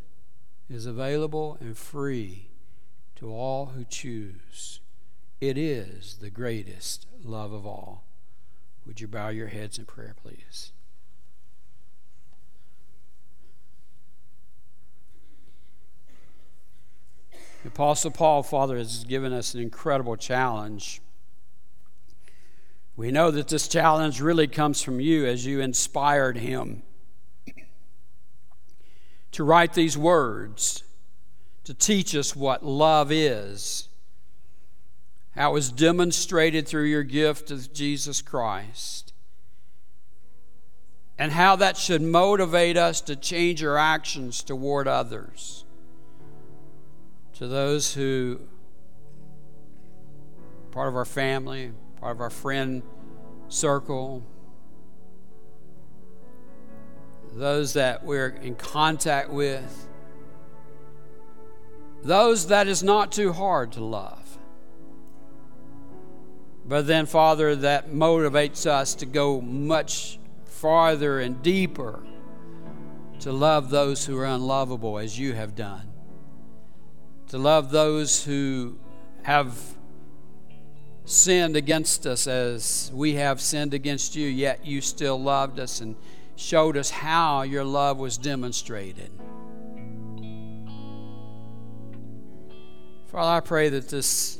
is 0.68 0.86
available 0.86 1.58
and 1.60 1.76
free 1.76 2.48
to 3.16 3.30
all 3.30 3.66
who 3.66 3.84
choose. 3.84 4.80
It 5.40 5.58
is 5.58 6.16
the 6.20 6.30
greatest 6.30 7.06
love 7.22 7.52
of 7.52 7.66
all. 7.66 8.04
Would 8.86 9.02
you 9.02 9.06
bow 9.06 9.28
your 9.28 9.48
heads 9.48 9.78
in 9.78 9.84
prayer, 9.84 10.14
please? 10.20 10.72
The 17.62 17.68
Apostle 17.68 18.12
Paul, 18.12 18.42
Father, 18.42 18.78
has 18.78 19.04
given 19.04 19.32
us 19.34 19.52
an 19.52 19.60
incredible 19.60 20.16
challenge 20.16 21.02
we 22.98 23.12
know 23.12 23.30
that 23.30 23.46
this 23.46 23.68
challenge 23.68 24.20
really 24.20 24.48
comes 24.48 24.82
from 24.82 24.98
you 24.98 25.24
as 25.24 25.46
you 25.46 25.60
inspired 25.60 26.36
him 26.36 26.82
to 29.30 29.44
write 29.44 29.72
these 29.72 29.96
words, 29.96 30.82
to 31.62 31.72
teach 31.72 32.12
us 32.16 32.34
what 32.34 32.64
love 32.64 33.12
is, 33.12 33.88
how 35.36 35.50
it 35.50 35.54
was 35.54 35.70
demonstrated 35.70 36.66
through 36.66 36.86
your 36.86 37.04
gift 37.04 37.52
of 37.52 37.72
Jesus 37.72 38.20
Christ, 38.20 39.12
and 41.16 41.30
how 41.30 41.54
that 41.54 41.76
should 41.76 42.02
motivate 42.02 42.76
us 42.76 43.00
to 43.02 43.14
change 43.14 43.62
our 43.62 43.78
actions 43.78 44.42
toward 44.42 44.88
others, 44.88 45.64
to 47.34 47.46
those 47.46 47.94
who 47.94 48.40
part 50.72 50.88
of 50.88 50.96
our 50.96 51.04
family, 51.04 51.70
part 52.00 52.16
of 52.16 52.20
our 52.20 52.30
friend 52.30 52.82
circle, 53.48 54.22
those 57.34 57.72
that 57.74 58.04
we're 58.04 58.28
in 58.28 58.54
contact 58.54 59.30
with, 59.30 59.88
those 62.02 62.46
that 62.48 62.68
is 62.68 62.82
not 62.82 63.10
too 63.12 63.32
hard 63.32 63.72
to 63.72 63.84
love. 63.84 64.38
But 66.64 66.86
then, 66.86 67.06
Father, 67.06 67.56
that 67.56 67.90
motivates 67.90 68.66
us 68.66 68.94
to 68.96 69.06
go 69.06 69.40
much 69.40 70.18
farther 70.44 71.18
and 71.18 71.42
deeper 71.42 72.02
to 73.20 73.32
love 73.32 73.70
those 73.70 74.04
who 74.06 74.16
are 74.18 74.26
unlovable 74.26 74.98
as 74.98 75.18
you 75.18 75.32
have 75.32 75.54
done, 75.54 75.90
to 77.28 77.38
love 77.38 77.70
those 77.70 78.24
who 78.24 78.78
have 79.22 79.77
sinned 81.08 81.56
against 81.56 82.06
us 82.06 82.26
as 82.26 82.90
we 82.94 83.14
have 83.14 83.40
sinned 83.40 83.72
against 83.72 84.14
you, 84.14 84.28
yet 84.28 84.66
you 84.66 84.80
still 84.80 85.20
loved 85.20 85.58
us 85.58 85.80
and 85.80 85.96
showed 86.36 86.76
us 86.76 86.90
how 86.90 87.42
your 87.42 87.64
love 87.64 87.98
was 87.98 88.18
demonstrated. 88.18 89.10
Father, 93.06 93.38
I 93.38 93.40
pray 93.40 93.70
that 93.70 93.88
this, 93.88 94.38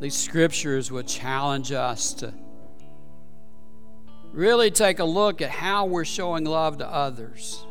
these 0.00 0.16
scriptures 0.16 0.90
would 0.90 1.06
challenge 1.06 1.70
us 1.70 2.12
to 2.14 2.34
really 4.32 4.70
take 4.70 4.98
a 4.98 5.04
look 5.04 5.40
at 5.40 5.50
how 5.50 5.86
we're 5.86 6.04
showing 6.04 6.44
love 6.44 6.78
to 6.78 6.86
others 6.86 7.64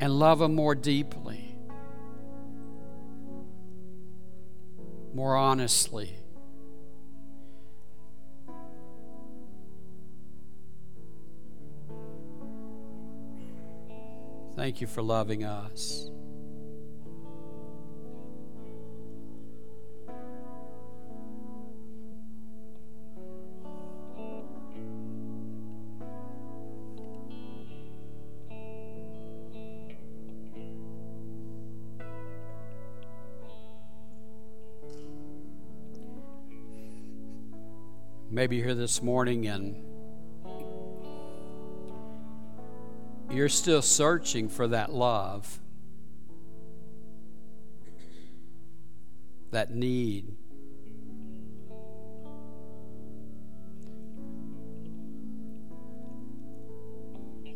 and 0.00 0.16
love 0.16 0.38
them 0.38 0.54
more 0.54 0.76
deeply, 0.76 1.47
more 5.18 5.34
honestly. 5.34 6.14
Thank 14.54 14.80
you 14.80 14.86
for 14.86 15.02
loving 15.02 15.42
us. 15.42 16.08
Maybe 38.30 38.56
you're 38.56 38.66
here 38.66 38.74
this 38.74 39.02
morning 39.02 39.46
and 39.46 39.82
you're 43.30 43.48
still 43.48 43.80
searching 43.80 44.50
for 44.50 44.68
that 44.68 44.92
love, 44.92 45.60
that 49.50 49.74
need. 49.74 50.36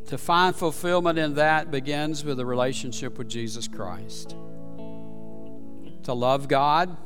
To 0.06 0.16
find 0.16 0.56
fulfillment 0.56 1.18
in 1.18 1.34
that 1.34 1.70
begins 1.70 2.24
with 2.24 2.40
a 2.40 2.46
relationship 2.46 3.18
with 3.18 3.28
Jesus 3.28 3.68
Christ. 3.68 4.36
To 6.04 6.14
love 6.14 6.48
God, 6.48 6.96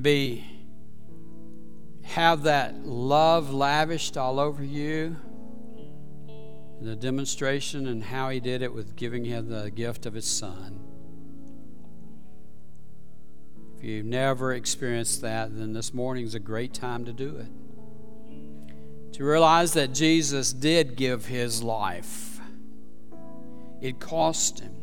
and 0.00 0.04
be 0.04 0.42
have 2.04 2.44
that 2.44 2.86
love 2.86 3.52
lavished 3.52 4.16
all 4.16 4.40
over 4.40 4.64
you. 4.64 5.14
The 6.80 6.96
demonstration 6.96 7.86
and 7.86 8.02
how 8.02 8.30
he 8.30 8.40
did 8.40 8.62
it 8.62 8.72
with 8.72 8.96
giving 8.96 9.26
him 9.26 9.50
the 9.50 9.70
gift 9.70 10.06
of 10.06 10.14
his 10.14 10.24
son. 10.24 10.80
If 13.76 13.84
you've 13.84 14.06
never 14.06 14.54
experienced 14.54 15.20
that, 15.20 15.54
then 15.54 15.74
this 15.74 15.92
morning 15.92 16.24
is 16.24 16.34
a 16.34 16.40
great 16.40 16.72
time 16.72 17.04
to 17.04 17.12
do 17.12 17.36
it. 17.36 19.12
To 19.16 19.24
realize 19.24 19.74
that 19.74 19.92
Jesus 19.92 20.54
did 20.54 20.96
give 20.96 21.26
his 21.26 21.62
life, 21.62 22.40
it 23.82 24.00
cost 24.00 24.60
him 24.60 24.76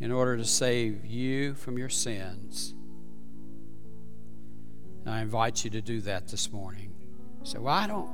in 0.00 0.10
order 0.10 0.38
to 0.38 0.46
save 0.46 1.04
you 1.04 1.52
from 1.52 1.76
your 1.76 1.90
sins. 1.90 2.74
And 5.08 5.16
I 5.16 5.22
invite 5.22 5.64
you 5.64 5.70
to 5.70 5.80
do 5.80 6.02
that 6.02 6.28
this 6.28 6.52
morning. 6.52 6.92
So, 7.42 7.62
well, 7.62 7.72
I 7.72 7.86
don't, 7.86 8.10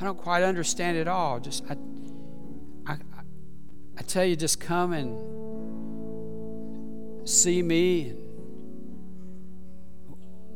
I 0.00 0.04
don't 0.04 0.16
quite 0.16 0.44
understand 0.44 0.96
it 0.96 1.08
all. 1.08 1.40
Just, 1.40 1.64
I, 1.68 1.76
I, 2.86 2.96
I 3.96 4.02
tell 4.02 4.24
you, 4.24 4.36
just 4.36 4.60
come 4.60 4.92
and 4.92 5.18
see 7.28 7.60
me, 7.60 8.10
and 8.10 8.20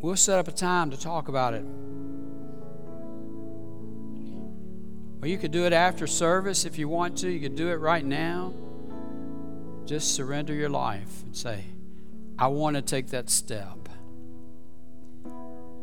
we'll 0.01 0.15
set 0.15 0.39
up 0.39 0.47
a 0.47 0.53
time 0.53 0.93
to 0.93 0.97
talk 0.97 1.27
about 1.27 1.53
it. 1.53 1.65
Or 5.21 5.27
you 5.27 5.37
could 5.37 5.51
do 5.51 5.67
it 5.67 5.73
after 5.73 6.07
service 6.07 6.65
if 6.65 6.79
you 6.79 6.87
want 6.87 7.19
to. 7.19 7.29
You 7.29 7.41
could 7.41 7.57
do 7.57 7.71
it 7.71 7.81
right 7.81 8.05
now. 8.05 8.55
Just 9.85 10.15
surrender 10.15 10.55
your 10.55 10.69
life 10.69 11.25
and 11.25 11.37
say, 11.37 11.65
I 12.39 12.47
want 12.47 12.77
to 12.77 12.83
take 12.83 13.09
that 13.09 13.29
step. 13.29 13.82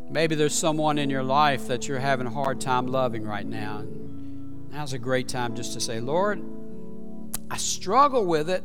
Maybe 0.10 0.34
there's 0.34 0.56
someone 0.56 0.98
in 0.98 1.10
your 1.10 1.24
life 1.24 1.68
that 1.68 1.88
you're 1.88 2.00
having 2.00 2.26
a 2.26 2.32
hard 2.32 2.60
time 2.60 2.88
loving 2.88 3.26
right 3.26 3.46
now. 3.46 3.86
Now's 4.72 4.94
a 4.94 5.00
great 5.00 5.28
time 5.28 5.56
just 5.56 5.74
to 5.74 5.80
say, 5.80 6.00
Lord, 6.00 6.44
I 7.52 7.58
struggle 7.58 8.26
with 8.26 8.50
it. 8.50 8.64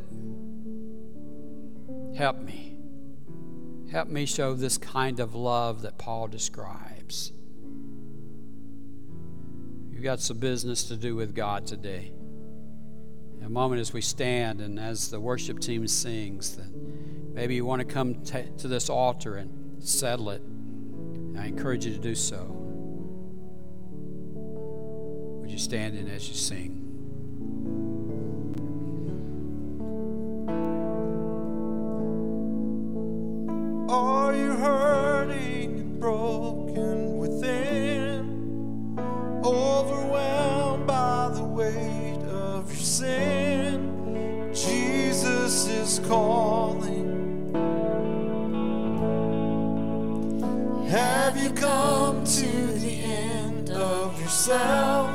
Help 2.17 2.39
me. 2.39 2.79
Help 3.91 4.09
me 4.09 4.25
show 4.25 4.55
this 4.55 4.79
kind 4.79 5.21
of 5.21 5.35
love 5.35 5.83
that 5.83 5.99
Paul 5.99 6.29
describes. 6.29 7.33
You've 9.91 10.03
got 10.03 10.21
some 10.21 10.39
business 10.39 10.85
to 10.85 10.97
do 10.97 11.15
with 11.15 11.35
God 11.35 11.67
today. 11.67 12.13
In 13.39 13.45
a 13.45 13.51
moment 13.51 13.81
as 13.81 13.93
we 13.93 14.01
stand 14.01 14.61
and 14.61 14.81
as 14.81 15.11
the 15.11 15.21
worship 15.21 15.61
team 15.61 15.87
sings, 15.87 16.57
that 16.57 16.71
maybe 17.35 17.55
you 17.55 17.67
want 17.67 17.81
to 17.81 17.85
come 17.85 18.15
t- 18.23 18.49
to 18.59 18.69
this 18.69 18.89
altar 18.89 19.37
and 19.37 19.83
settle 19.83 20.31
it. 20.31 20.43
I 21.39 21.47
encourage 21.47 21.87
you 21.87 21.93
to 21.93 21.99
do 21.99 22.15
so. 22.15 22.47
Would 25.41 25.51
you 25.51 25.59
stand 25.59 25.97
in 25.97 26.09
as 26.09 26.29
you 26.29 26.35
sing? 26.35 26.81
Are 33.91 34.35
you 34.35 34.53
hurting 34.53 35.79
and 35.79 36.01
broken 36.01 37.19
within? 37.19 38.99
Overwhelmed 39.45 40.87
by 40.87 41.31
the 41.35 41.45
weight 41.45 42.23
of 42.29 42.71
your 42.73 42.81
sin? 42.81 44.51
Jesus 44.55 45.67
is 45.67 45.99
calling. 46.07 47.04
Have 51.35 51.43
you 51.43 51.51
come 51.51 52.25
to 52.25 52.47
the 52.79 53.01
end 53.03 53.71
of 53.71 54.21
yourself? 54.21 55.11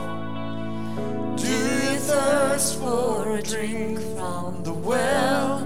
Do 1.38 1.48
you 1.48 1.98
thirst 1.98 2.78
for 2.78 3.38
a 3.38 3.42
drink 3.42 4.02
from 4.18 4.62
the 4.64 4.74
well? 4.74 5.66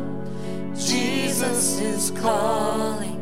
Jesus 0.76 1.82
is 1.82 2.12
calling. 2.12 3.13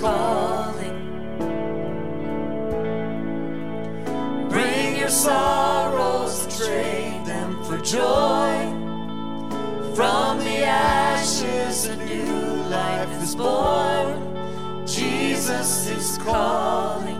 Calling. 0.00 0.98
Bring 4.48 4.96
your 4.96 5.08
sorrows, 5.08 6.46
trade 6.58 7.24
them 7.26 7.62
for 7.64 7.78
joy. 7.78 8.80
From 9.94 10.38
the 10.38 10.64
ashes, 10.64 11.86
a 11.86 11.96
new 11.96 12.62
life 12.70 13.22
is 13.22 13.34
born. 13.34 14.86
Jesus 14.86 15.88
is 15.88 16.18
calling. 16.18 17.11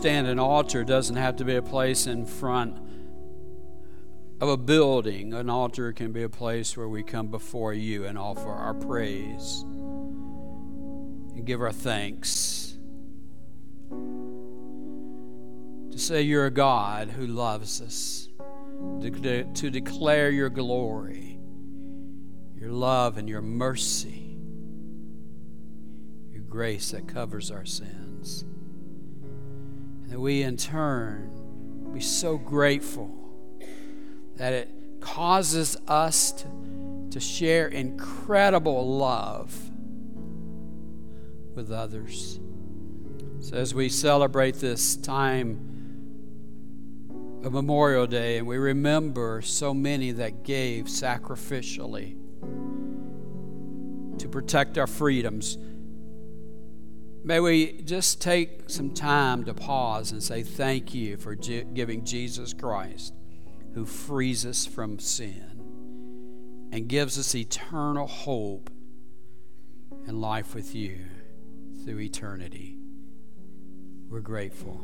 Understand 0.00 0.26
an 0.28 0.38
altar 0.38 0.82
doesn't 0.82 1.16
have 1.16 1.36
to 1.36 1.44
be 1.44 1.56
a 1.56 1.62
place 1.62 2.06
in 2.06 2.24
front 2.24 2.74
of 4.40 4.48
a 4.48 4.56
building. 4.56 5.34
An 5.34 5.50
altar 5.50 5.92
can 5.92 6.10
be 6.10 6.22
a 6.22 6.28
place 6.30 6.74
where 6.74 6.88
we 6.88 7.02
come 7.02 7.26
before 7.26 7.74
you 7.74 8.06
and 8.06 8.16
offer 8.16 8.48
our 8.48 8.72
praise 8.72 9.60
and 9.60 11.44
give 11.44 11.60
our 11.60 11.70
thanks. 11.70 12.78
To 15.90 15.98
say 15.98 16.22
you're 16.22 16.46
a 16.46 16.50
God 16.50 17.10
who 17.10 17.26
loves 17.26 17.82
us, 17.82 18.30
to, 19.02 19.10
de- 19.10 19.44
to 19.44 19.68
declare 19.68 20.30
your 20.30 20.48
glory, 20.48 21.38
your 22.56 22.70
love, 22.70 23.18
and 23.18 23.28
your 23.28 23.42
mercy 23.42 24.38
your 26.32 26.44
grace 26.44 26.92
that 26.92 27.06
covers 27.06 27.50
our 27.50 27.66
sins. 27.66 28.46
That 30.10 30.20
we 30.20 30.42
in 30.42 30.56
turn 30.56 31.90
be 31.94 32.00
so 32.00 32.36
grateful 32.36 33.10
that 34.36 34.52
it 34.52 34.68
causes 35.00 35.76
us 35.88 36.32
to, 36.32 36.46
to 37.10 37.20
share 37.20 37.68
incredible 37.68 38.96
love 38.96 39.70
with 41.54 41.70
others. 41.70 42.40
So 43.40 43.56
as 43.56 43.74
we 43.74 43.88
celebrate 43.88 44.56
this 44.56 44.96
time 44.96 45.66
of 47.44 47.52
Memorial 47.52 48.06
Day 48.06 48.38
and 48.38 48.46
we 48.46 48.58
remember 48.58 49.40
so 49.42 49.72
many 49.72 50.12
that 50.12 50.42
gave 50.42 50.86
sacrificially 50.86 52.16
to 54.18 54.28
protect 54.28 54.76
our 54.76 54.86
freedoms, 54.86 55.56
May 57.22 57.38
we 57.40 57.82
just 57.82 58.22
take 58.22 58.70
some 58.70 58.94
time 58.94 59.44
to 59.44 59.54
pause 59.54 60.10
and 60.12 60.22
say 60.22 60.42
thank 60.42 60.94
you 60.94 61.16
for 61.16 61.36
gi- 61.36 61.66
giving 61.74 62.04
Jesus 62.04 62.54
Christ, 62.54 63.14
who 63.74 63.84
frees 63.84 64.46
us 64.46 64.64
from 64.64 64.98
sin 64.98 66.68
and 66.72 66.88
gives 66.88 67.18
us 67.18 67.34
eternal 67.34 68.06
hope 68.06 68.70
and 70.06 70.20
life 70.20 70.54
with 70.54 70.74
you 70.74 70.98
through 71.84 72.00
eternity. 72.00 72.78
We're 74.08 74.20
grateful. 74.20 74.80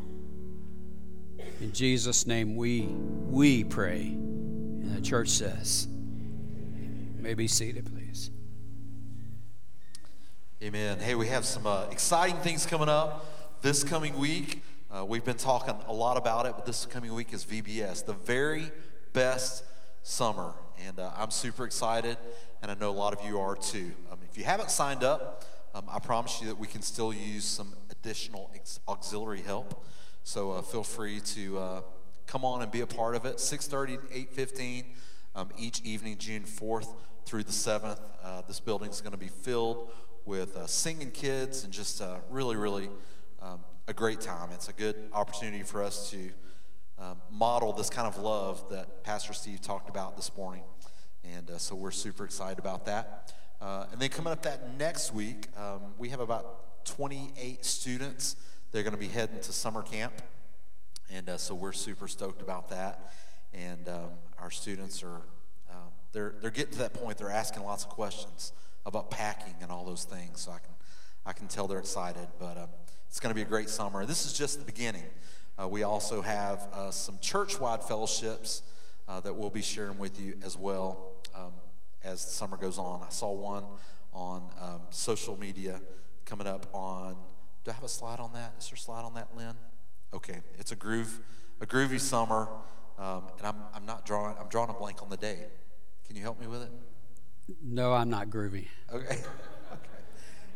In 1.60 1.72
Jesus' 1.72 2.26
name 2.26 2.54
we 2.54 2.82
we 2.82 3.64
pray. 3.64 4.02
And 4.02 4.94
the 4.94 5.00
church 5.00 5.30
says, 5.30 5.88
may 7.18 7.34
be 7.34 7.48
seated. 7.48 7.95
Amen. 10.62 10.98
Hey, 11.00 11.14
we 11.14 11.26
have 11.26 11.44
some 11.44 11.66
uh, 11.66 11.84
exciting 11.90 12.36
things 12.36 12.64
coming 12.64 12.88
up 12.88 13.26
this 13.60 13.84
coming 13.84 14.18
week. 14.18 14.62
Uh, 14.90 15.04
we've 15.04 15.22
been 15.22 15.36
talking 15.36 15.74
a 15.86 15.92
lot 15.92 16.16
about 16.16 16.46
it, 16.46 16.54
but 16.56 16.64
this 16.64 16.86
coming 16.86 17.12
week 17.12 17.34
is 17.34 17.44
VBS, 17.44 18.06
the 18.06 18.14
very 18.14 18.72
best 19.12 19.64
summer. 20.02 20.54
And 20.86 20.98
uh, 20.98 21.10
I'm 21.14 21.30
super 21.30 21.66
excited, 21.66 22.16
and 22.62 22.70
I 22.70 22.74
know 22.74 22.88
a 22.88 22.90
lot 22.90 23.12
of 23.12 23.22
you 23.28 23.38
are 23.38 23.54
too. 23.54 23.92
Um, 24.10 24.20
if 24.30 24.38
you 24.38 24.44
haven't 24.44 24.70
signed 24.70 25.04
up, 25.04 25.44
um, 25.74 25.84
I 25.90 25.98
promise 25.98 26.40
you 26.40 26.46
that 26.46 26.58
we 26.58 26.66
can 26.66 26.80
still 26.80 27.12
use 27.12 27.44
some 27.44 27.74
additional 27.90 28.50
ex- 28.54 28.80
auxiliary 28.88 29.42
help. 29.42 29.84
So 30.24 30.52
uh, 30.52 30.62
feel 30.62 30.84
free 30.84 31.20
to 31.20 31.58
uh, 31.58 31.80
come 32.26 32.46
on 32.46 32.62
and 32.62 32.72
be 32.72 32.80
a 32.80 32.86
part 32.86 33.14
of 33.14 33.26
it. 33.26 33.36
6:30 33.36 34.08
to 34.08 34.42
8:15 34.42 34.84
um, 35.34 35.50
each 35.58 35.82
evening, 35.82 36.16
June 36.16 36.44
4th 36.44 36.94
through 37.26 37.42
the 37.42 37.52
7th. 37.52 38.00
Uh, 38.24 38.40
this 38.48 38.58
building 38.58 38.88
is 38.88 39.02
going 39.02 39.12
to 39.12 39.18
be 39.18 39.28
filled 39.28 39.90
with 40.26 40.56
uh, 40.56 40.66
singing 40.66 41.12
kids 41.12 41.62
and 41.62 41.72
just 41.72 42.02
uh, 42.02 42.16
really, 42.28 42.56
really 42.56 42.90
um, 43.40 43.60
a 43.86 43.94
great 43.94 44.20
time. 44.20 44.50
It's 44.52 44.68
a 44.68 44.72
good 44.72 44.96
opportunity 45.12 45.62
for 45.62 45.84
us 45.84 46.10
to 46.10 46.30
um, 46.98 47.18
model 47.30 47.72
this 47.72 47.88
kind 47.88 48.08
of 48.08 48.18
love 48.18 48.68
that 48.70 49.04
Pastor 49.04 49.32
Steve 49.32 49.60
talked 49.60 49.88
about 49.88 50.16
this 50.16 50.36
morning. 50.36 50.64
And 51.36 51.48
uh, 51.48 51.58
so 51.58 51.76
we're 51.76 51.92
super 51.92 52.24
excited 52.24 52.58
about 52.58 52.86
that. 52.86 53.32
Uh, 53.60 53.86
and 53.92 54.00
then 54.00 54.08
coming 54.08 54.32
up 54.32 54.42
that 54.42 54.76
next 54.76 55.14
week, 55.14 55.46
um, 55.56 55.80
we 55.96 56.08
have 56.08 56.20
about 56.20 56.84
28 56.86 57.64
students. 57.64 58.34
They're 58.72 58.82
going 58.82 58.94
to 58.94 58.98
be 58.98 59.08
heading 59.08 59.40
to 59.40 59.52
summer 59.52 59.82
camp. 59.82 60.12
And 61.08 61.28
uh, 61.28 61.36
so 61.36 61.54
we're 61.54 61.72
super 61.72 62.08
stoked 62.08 62.42
about 62.42 62.68
that. 62.70 63.12
And 63.54 63.88
um, 63.88 64.10
our 64.40 64.50
students 64.50 65.04
are, 65.04 65.22
um, 65.70 65.92
they're, 66.12 66.34
they're 66.40 66.50
getting 66.50 66.72
to 66.72 66.78
that 66.80 66.94
point, 66.94 67.16
they're 67.16 67.30
asking 67.30 67.62
lots 67.62 67.84
of 67.84 67.90
questions 67.90 68.52
about 68.86 69.10
packing 69.10 69.54
and 69.60 69.70
all 69.70 69.84
those 69.84 70.04
things. 70.04 70.40
So 70.40 70.52
I 70.52 70.58
can, 70.58 70.72
I 71.26 71.32
can 71.32 71.48
tell 71.48 71.66
they're 71.66 71.78
excited. 71.78 72.28
But 72.38 72.56
um, 72.56 72.68
it's 73.08 73.20
going 73.20 73.30
to 73.30 73.34
be 73.34 73.42
a 73.42 73.46
great 73.46 73.68
summer. 73.68 74.06
This 74.06 74.24
is 74.24 74.32
just 74.32 74.58
the 74.58 74.64
beginning. 74.64 75.04
Uh, 75.60 75.68
we 75.68 75.82
also 75.82 76.22
have 76.22 76.68
uh, 76.72 76.90
some 76.90 77.18
church 77.20 77.60
wide 77.60 77.82
fellowships 77.82 78.62
uh, 79.08 79.20
that 79.20 79.34
we'll 79.34 79.50
be 79.50 79.62
sharing 79.62 79.98
with 79.98 80.20
you 80.20 80.34
as 80.44 80.56
well 80.56 81.12
um, 81.34 81.52
as 82.04 82.24
the 82.24 82.30
summer 82.30 82.56
goes 82.56 82.78
on. 82.78 83.02
I 83.02 83.10
saw 83.10 83.32
one 83.32 83.64
on 84.12 84.42
um, 84.60 84.80
social 84.90 85.38
media 85.38 85.80
coming 86.24 86.46
up 86.46 86.66
on. 86.72 87.16
Do 87.64 87.70
I 87.70 87.74
have 87.74 87.84
a 87.84 87.88
slide 87.88 88.20
on 88.20 88.32
that? 88.34 88.54
Is 88.58 88.68
there 88.68 88.76
a 88.76 88.78
slide 88.78 89.02
on 89.02 89.14
that, 89.14 89.28
Lynn? 89.36 89.54
Okay, 90.14 90.40
it's 90.58 90.72
a 90.72 90.76
groove, 90.76 91.20
a 91.60 91.66
groovy 91.66 92.00
summer, 92.00 92.48
um, 92.98 93.24
and 93.38 93.46
I'm, 93.46 93.56
I'm 93.74 93.86
not 93.86 94.06
drawing. 94.06 94.36
I'm 94.40 94.48
drawing 94.48 94.70
a 94.70 94.74
blank 94.74 95.02
on 95.02 95.10
the 95.10 95.16
date. 95.16 95.48
Can 96.06 96.16
you 96.16 96.22
help 96.22 96.40
me 96.40 96.46
with 96.46 96.62
it? 96.62 96.70
No, 97.62 97.92
I'm 97.92 98.10
not 98.10 98.28
groovy. 98.28 98.68
Okay. 98.92 99.06
okay. 99.06 99.24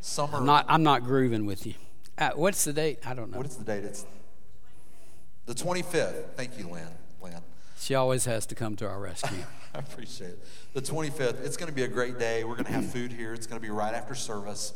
Summer. 0.01 0.39
I'm 0.39 0.47
not. 0.47 0.67
I'm 0.69 0.83
not 0.83 1.05
grooving 1.05 1.47
with 1.47 1.67
you. 1.67 1.75
Uh, 2.19 2.31
what's 2.35 2.65
the 2.65 2.73
date? 2.73 2.99
I 3.07 3.15
don't 3.15 3.31
know. 3.31 3.39
What 3.39 3.47
is 3.47 3.57
the 3.57 3.65
date? 3.65 3.85
It's 3.85 4.05
the 5.47 5.55
25th. 5.55 6.35
Thank 6.37 6.59
you, 6.59 6.69
Lynn. 6.69 6.87
Lynn. 7.23 7.41
She 7.79 7.95
always 7.95 8.27
has 8.27 8.45
to 8.47 8.55
come 8.55 8.77
to 8.77 8.87
our 8.87 9.01
rescue. 9.01 9.39
I 9.75 9.79
appreciate 9.79 10.31
it. 10.31 10.45
The 10.75 10.83
25th. 10.83 11.45
It's 11.45 11.57
going 11.57 11.69
to 11.69 11.75
be 11.75 11.85
a 11.85 11.89
great 11.89 12.19
day. 12.19 12.45
We're 12.45 12.55
going 12.55 12.67
to 12.67 12.73
have 12.73 12.91
food 12.93 13.13
here. 13.13 13.33
It's 13.33 13.47
going 13.47 13.61
to 13.61 13.67
be 13.67 13.73
right 13.73 13.95
after 13.95 14.15
service, 14.15 14.75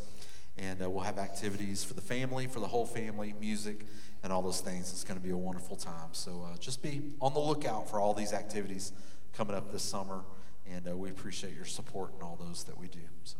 and 0.56 0.82
uh, 0.82 0.88
we'll 0.88 1.04
have 1.04 1.18
activities 1.18 1.84
for 1.84 1.94
the 1.94 2.00
family, 2.00 2.46
for 2.46 2.60
the 2.60 2.66
whole 2.66 2.86
family, 2.86 3.34
music, 3.38 3.84
and 4.22 4.32
all 4.32 4.40
those 4.40 4.60
things. 4.60 4.90
It's 4.90 5.04
going 5.04 5.18
to 5.18 5.24
be 5.24 5.32
a 5.32 5.36
wonderful 5.36 5.76
time. 5.76 6.10
So 6.12 6.46
uh, 6.50 6.56
just 6.58 6.82
be 6.82 7.02
on 7.20 7.34
the 7.34 7.40
lookout 7.40 7.90
for 7.90 8.00
all 8.00 8.14
these 8.14 8.32
activities 8.32 8.92
coming 9.34 9.54
up 9.54 9.70
this 9.70 9.82
summer, 9.82 10.22
and 10.70 10.88
uh, 10.88 10.96
we 10.96 11.10
appreciate 11.10 11.54
your 11.54 11.64
support 11.64 12.12
and 12.12 12.22
all 12.22 12.36
those 12.36 12.64
that 12.64 12.78
we 12.78 12.88
do. 12.88 13.00
So. 13.24 13.36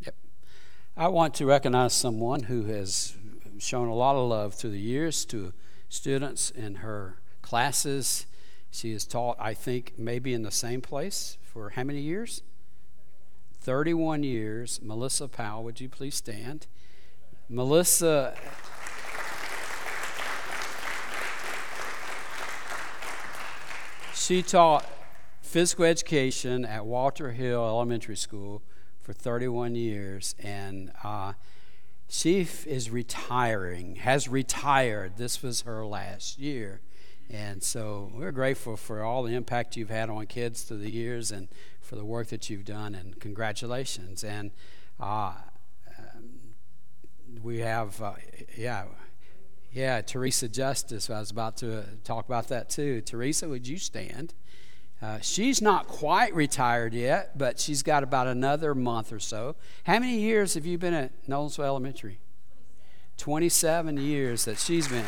Yep. 0.00 0.14
I 0.96 1.08
want 1.08 1.34
to 1.34 1.46
recognize 1.46 1.92
someone 1.92 2.44
who 2.44 2.64
has 2.64 3.16
shown 3.58 3.88
a 3.88 3.94
lot 3.94 4.16
of 4.16 4.28
love 4.28 4.54
through 4.54 4.70
the 4.70 4.80
years 4.80 5.24
to 5.26 5.52
students 5.88 6.50
in 6.50 6.76
her 6.76 7.20
classes. 7.42 8.26
She 8.70 8.92
has 8.92 9.04
taught, 9.04 9.36
I 9.38 9.54
think, 9.54 9.94
maybe 9.98 10.34
in 10.34 10.42
the 10.42 10.50
same 10.50 10.80
place 10.80 11.36
for 11.42 11.70
how 11.70 11.84
many 11.84 12.00
years? 12.00 12.42
31 13.60 14.22
years. 14.22 14.80
Melissa 14.82 15.28
Powell, 15.28 15.62
would 15.64 15.80
you 15.80 15.88
please 15.88 16.14
stand? 16.14 16.66
Melissa. 17.48 18.34
She 24.14 24.42
taught 24.42 24.86
physical 25.52 25.84
education 25.84 26.64
at 26.64 26.86
Walter 26.86 27.32
Hill 27.32 27.62
Elementary 27.62 28.16
School 28.16 28.62
for 29.02 29.12
31 29.12 29.74
years, 29.74 30.34
and 30.42 30.90
uh, 31.04 31.34
she 32.08 32.48
is 32.64 32.88
retiring, 32.88 33.96
has 33.96 34.28
retired. 34.28 35.18
This 35.18 35.42
was 35.42 35.60
her 35.60 35.84
last 35.84 36.38
year. 36.38 36.80
And 37.28 37.62
so 37.62 38.10
we're 38.14 38.32
grateful 38.32 38.78
for 38.78 39.02
all 39.02 39.22
the 39.22 39.34
impact 39.34 39.76
you've 39.76 39.90
had 39.90 40.08
on 40.08 40.24
kids 40.24 40.62
through 40.62 40.78
the 40.78 40.90
years 40.90 41.30
and 41.30 41.48
for 41.82 41.96
the 41.96 42.04
work 42.04 42.28
that 42.28 42.48
you've 42.48 42.64
done, 42.64 42.94
and 42.94 43.20
congratulations. 43.20 44.24
And 44.24 44.52
uh, 44.98 45.34
um, 45.98 46.30
we 47.42 47.58
have, 47.58 48.00
uh, 48.00 48.14
yeah, 48.56 48.84
yeah, 49.70 50.00
Teresa 50.00 50.48
Justice. 50.48 51.10
I 51.10 51.20
was 51.20 51.30
about 51.30 51.58
to 51.58 51.80
uh, 51.80 51.84
talk 52.04 52.24
about 52.24 52.48
that 52.48 52.70
too. 52.70 53.02
Teresa, 53.02 53.50
would 53.50 53.68
you 53.68 53.76
stand? 53.76 54.32
Uh, 55.02 55.18
she's 55.20 55.60
not 55.60 55.88
quite 55.88 56.32
retired 56.32 56.94
yet, 56.94 57.36
but 57.36 57.58
she's 57.58 57.82
got 57.82 58.04
about 58.04 58.28
another 58.28 58.72
month 58.72 59.12
or 59.12 59.18
so. 59.18 59.56
How 59.82 59.98
many 59.98 60.20
years 60.20 60.54
have 60.54 60.64
you 60.64 60.78
been 60.78 60.94
at 60.94 61.26
Nolensville 61.26 61.64
Elementary? 61.64 62.20
27 63.16 63.96
years 63.96 64.44
that 64.44 64.58
she's 64.58 64.86
been. 64.86 65.04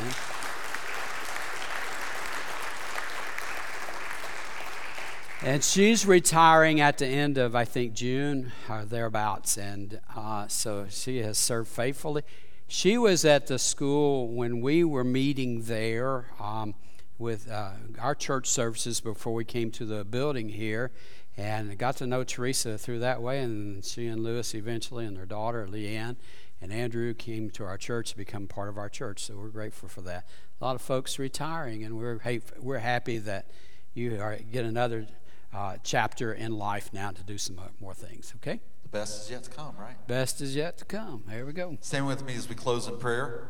And 5.42 5.62
she's 5.62 6.04
retiring 6.04 6.80
at 6.80 6.98
the 6.98 7.06
end 7.06 7.38
of, 7.38 7.54
I 7.54 7.64
think, 7.64 7.92
June 7.92 8.50
or 8.68 8.84
thereabouts. 8.84 9.56
And 9.56 10.00
uh, 10.16 10.48
so 10.48 10.86
she 10.88 11.18
has 11.18 11.38
served 11.38 11.68
faithfully. 11.68 12.22
She 12.66 12.98
was 12.98 13.24
at 13.24 13.46
the 13.46 13.60
school 13.60 14.26
when 14.26 14.60
we 14.60 14.82
were 14.82 15.04
meeting 15.04 15.62
there. 15.64 16.26
Um, 16.40 16.74
with 17.18 17.50
uh, 17.50 17.70
our 18.00 18.14
church 18.14 18.48
services 18.48 19.00
before 19.00 19.34
we 19.34 19.44
came 19.44 19.70
to 19.70 19.84
the 19.84 20.04
building 20.04 20.48
here 20.48 20.90
and 21.36 21.76
got 21.78 21.96
to 21.96 22.06
know 22.06 22.24
Teresa 22.24 22.78
through 22.78 23.00
that 23.00 23.22
way. 23.22 23.40
And 23.40 23.84
she 23.84 24.06
and 24.06 24.22
Lewis 24.22 24.54
eventually, 24.54 25.04
and 25.04 25.16
their 25.16 25.26
daughter, 25.26 25.66
Leanne, 25.70 26.16
and 26.60 26.72
Andrew 26.72 27.14
came 27.14 27.50
to 27.50 27.64
our 27.64 27.76
church 27.76 28.10
to 28.10 28.16
become 28.16 28.46
part 28.46 28.68
of 28.68 28.78
our 28.78 28.88
church. 28.88 29.24
So 29.24 29.36
we're 29.36 29.48
grateful 29.48 29.88
for 29.88 30.00
that. 30.02 30.26
A 30.60 30.64
lot 30.64 30.74
of 30.76 30.82
folks 30.82 31.18
retiring, 31.18 31.84
and 31.84 31.98
we're, 31.98 32.18
we're 32.58 32.78
happy 32.78 33.18
that 33.18 33.50
you 33.94 34.20
are, 34.20 34.36
get 34.36 34.64
another 34.64 35.06
uh, 35.52 35.76
chapter 35.82 36.32
in 36.32 36.56
life 36.56 36.92
now 36.92 37.10
to 37.10 37.22
do 37.22 37.38
some 37.38 37.60
more 37.80 37.94
things, 37.94 38.32
okay? 38.36 38.60
The 38.82 38.88
best 38.88 39.24
is 39.24 39.30
yet 39.30 39.44
to 39.44 39.50
come, 39.50 39.76
right? 39.78 39.94
Best 40.06 40.40
is 40.40 40.56
yet 40.56 40.78
to 40.78 40.84
come. 40.84 41.24
Here 41.30 41.46
we 41.46 41.52
go. 41.52 41.76
Stand 41.80 42.06
with 42.06 42.24
me 42.24 42.34
as 42.34 42.48
we 42.48 42.54
close 42.54 42.88
in 42.88 42.98
prayer. 42.98 43.48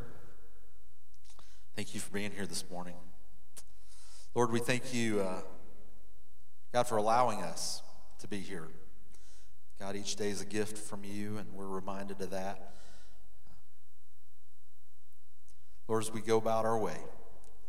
Thank 1.77 1.95
you 1.95 2.01
for 2.01 2.13
being 2.13 2.31
here 2.33 2.47
this 2.47 2.65
morning. 2.71 2.95
Lord, 4.35 4.51
we 4.51 4.59
thank 4.59 4.93
you, 4.93 5.21
uh, 5.21 5.43
God, 6.73 6.89
for 6.89 6.97
allowing 6.97 7.41
us 7.43 7.83
to 8.19 8.27
be 8.27 8.41
here. 8.41 8.67
God, 9.79 9.95
each 9.95 10.17
day 10.17 10.31
is 10.31 10.41
a 10.41 10.45
gift 10.45 10.77
from 10.77 11.05
you, 11.05 11.37
and 11.37 11.53
we're 11.53 11.69
reminded 11.69 12.21
of 12.21 12.31
that. 12.31 12.75
Lord, 15.87 16.03
as 16.03 16.13
we 16.13 16.21
go 16.21 16.37
about 16.37 16.65
our 16.65 16.77
way 16.77 16.97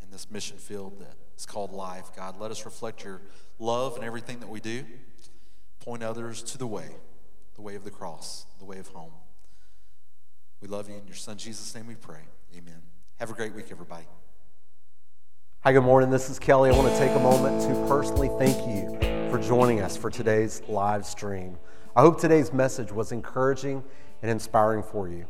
in 0.02 0.10
this 0.10 0.32
mission 0.32 0.58
field 0.58 1.00
that 1.00 1.16
is 1.38 1.46
called 1.46 1.72
life, 1.72 2.10
God, 2.16 2.40
let 2.40 2.50
us 2.50 2.66
reflect 2.66 3.04
your 3.04 3.22
love 3.60 3.98
in 3.98 4.04
everything 4.04 4.40
that 4.40 4.50
we 4.50 4.60
do. 4.60 4.86
Point 5.82 6.02
others 6.02 6.42
to 6.44 6.58
the 6.58 6.66
way, 6.66 6.96
the 7.54 7.62
way 7.62 7.76
of 7.76 7.84
the 7.84 7.92
cross, 7.92 8.48
the 8.58 8.66
way 8.66 8.80
of 8.80 8.88
home. 8.88 9.12
We 10.62 10.68
love 10.68 10.90
you. 10.90 10.96
In 10.96 11.06
your 11.06 11.16
Son, 11.16 11.38
Jesus' 11.38 11.76
name 11.76 11.86
we 11.86 11.96
pray. 11.96 12.22
Amen. 12.58 12.82
Have 13.20 13.30
a 13.30 13.34
great 13.34 13.54
week, 13.54 13.68
everybody. 13.70 14.06
Hi, 15.66 15.74
good 15.74 15.82
morning. 15.82 16.12
This 16.12 16.30
is 16.30 16.38
Kelly. 16.38 16.70
I 16.70 16.78
want 16.78 16.94
to 16.94 17.00
take 17.00 17.10
a 17.16 17.20
moment 17.20 17.60
to 17.64 17.70
personally 17.88 18.30
thank 18.38 18.56
you 18.68 19.00
for 19.32 19.40
joining 19.40 19.82
us 19.82 19.98
for 19.98 20.12
today's 20.12 20.62
live 20.68 21.08
stream. 21.08 21.58
I 21.96 22.02
hope 22.02 22.22
today's 22.22 22.54
message 22.54 22.92
was 22.92 23.12
encouraging 23.12 23.84
and 24.22 24.30
inspiring 24.30 24.84
for 24.84 25.10
you. 25.10 25.26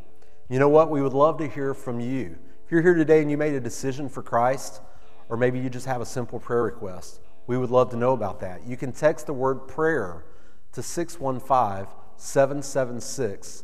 You 0.50 0.60
know 0.60 0.68
what? 0.68 0.90
We 0.90 1.02
would 1.02 1.14
love 1.14 1.38
to 1.38 1.48
hear 1.48 1.74
from 1.74 2.02
you. 2.02 2.38
If 2.66 2.70
you're 2.70 2.82
here 2.82 2.96
today 2.96 3.22
and 3.22 3.32
you 3.32 3.38
made 3.38 3.54
a 3.54 3.62
decision 3.62 4.10
for 4.10 4.22
Christ, 4.22 4.82
or 5.30 5.38
maybe 5.38 5.58
you 5.58 5.70
just 5.70 5.86
have 5.86 6.02
a 6.02 6.06
simple 6.06 6.38
prayer 6.38 6.64
request, 6.64 7.22
we 7.48 7.58
would 7.58 7.72
love 7.72 7.90
to 7.92 7.96
know 7.96 8.12
about 8.12 8.42
that. 8.42 8.68
You 8.68 8.76
can 8.76 8.92
text 8.92 9.28
the 9.28 9.34
word 9.34 9.70
prayer 9.70 10.26
to 10.74 10.84
615 10.84 11.88
776 12.18 13.64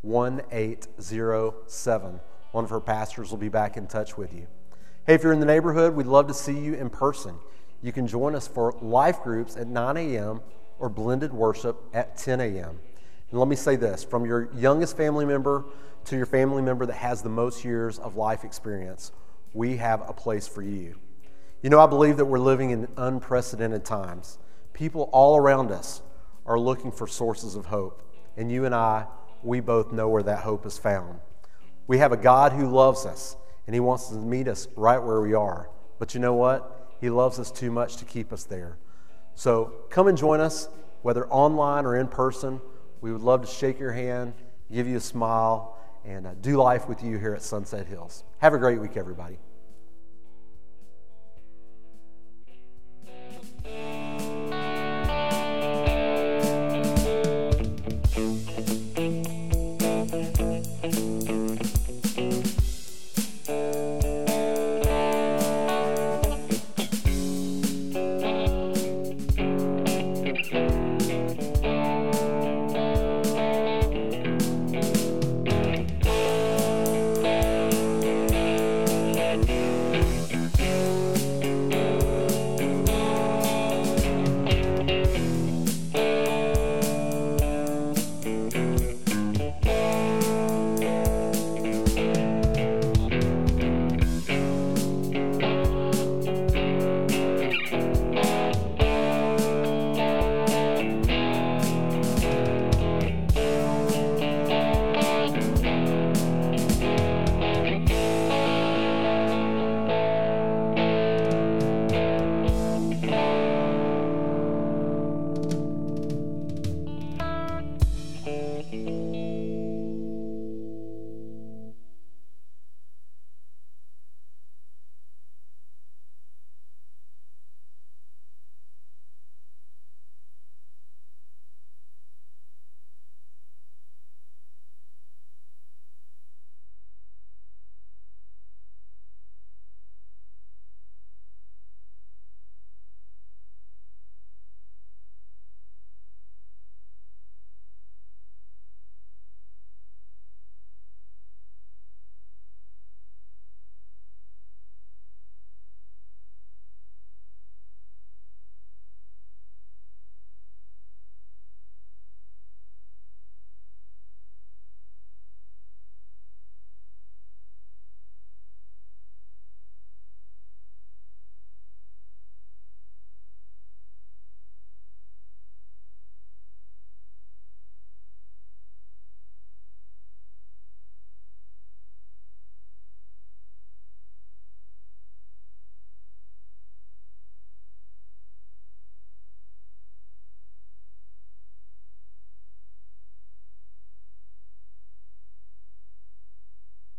1807. 0.00 2.20
One 2.50 2.64
of 2.64 2.72
our 2.72 2.80
pastors 2.80 3.30
will 3.30 3.38
be 3.38 3.48
back 3.48 3.76
in 3.76 3.86
touch 3.86 4.18
with 4.18 4.34
you. 4.34 4.48
Hey, 5.10 5.14
if 5.14 5.24
you're 5.24 5.32
in 5.32 5.40
the 5.40 5.46
neighborhood, 5.46 5.96
we'd 5.96 6.06
love 6.06 6.28
to 6.28 6.34
see 6.34 6.56
you 6.56 6.74
in 6.74 6.88
person. 6.88 7.34
You 7.82 7.90
can 7.90 8.06
join 8.06 8.36
us 8.36 8.46
for 8.46 8.76
life 8.80 9.24
groups 9.24 9.56
at 9.56 9.66
9 9.66 9.96
a.m. 9.96 10.40
or 10.78 10.88
blended 10.88 11.32
worship 11.32 11.82
at 11.92 12.16
10 12.16 12.40
a.m. 12.40 12.78
And 13.32 13.40
let 13.40 13.48
me 13.48 13.56
say 13.56 13.74
this 13.74 14.04
from 14.04 14.24
your 14.24 14.48
youngest 14.54 14.96
family 14.96 15.24
member 15.24 15.64
to 16.04 16.16
your 16.16 16.26
family 16.26 16.62
member 16.62 16.86
that 16.86 16.94
has 16.94 17.22
the 17.22 17.28
most 17.28 17.64
years 17.64 17.98
of 17.98 18.14
life 18.14 18.44
experience, 18.44 19.10
we 19.52 19.78
have 19.78 20.08
a 20.08 20.12
place 20.12 20.46
for 20.46 20.62
you. 20.62 20.94
You 21.60 21.70
know, 21.70 21.80
I 21.80 21.88
believe 21.88 22.16
that 22.18 22.26
we're 22.26 22.38
living 22.38 22.70
in 22.70 22.86
unprecedented 22.96 23.84
times. 23.84 24.38
People 24.74 25.10
all 25.12 25.36
around 25.36 25.72
us 25.72 26.02
are 26.46 26.56
looking 26.56 26.92
for 26.92 27.08
sources 27.08 27.56
of 27.56 27.66
hope. 27.66 28.00
And 28.36 28.48
you 28.48 28.64
and 28.64 28.76
I, 28.76 29.06
we 29.42 29.58
both 29.58 29.90
know 29.90 30.08
where 30.08 30.22
that 30.22 30.44
hope 30.44 30.64
is 30.66 30.78
found. 30.78 31.18
We 31.88 31.98
have 31.98 32.12
a 32.12 32.16
God 32.16 32.52
who 32.52 32.68
loves 32.68 33.06
us 33.06 33.34
and 33.70 33.74
He 33.76 33.78
wants 33.78 34.08
to 34.08 34.16
meet 34.16 34.48
us 34.48 34.66
right 34.74 34.98
where 34.98 35.20
we 35.20 35.32
are. 35.32 35.70
But 36.00 36.12
you 36.12 36.18
know 36.18 36.34
what? 36.34 36.96
He 37.00 37.08
loves 37.08 37.38
us 37.38 37.52
too 37.52 37.70
much 37.70 37.98
to 37.98 38.04
keep 38.04 38.32
us 38.32 38.42
there. 38.42 38.78
So 39.36 39.72
come 39.90 40.08
and 40.08 40.18
join 40.18 40.40
us, 40.40 40.68
whether 41.02 41.28
online 41.28 41.86
or 41.86 41.94
in 41.96 42.08
person. 42.08 42.60
We 43.00 43.12
would 43.12 43.20
love 43.20 43.42
to 43.42 43.46
shake 43.46 43.78
your 43.78 43.92
hand, 43.92 44.34
give 44.72 44.88
you 44.88 44.96
a 44.96 45.00
smile, 45.00 45.78
and 46.04 46.26
uh, 46.26 46.34
do 46.40 46.56
life 46.56 46.88
with 46.88 47.04
you 47.04 47.16
here 47.16 47.32
at 47.32 47.42
Sunset 47.42 47.86
Hills. 47.86 48.24
Have 48.38 48.54
a 48.54 48.58
great 48.58 48.80
week, 48.80 48.96
everybody. 48.96 49.38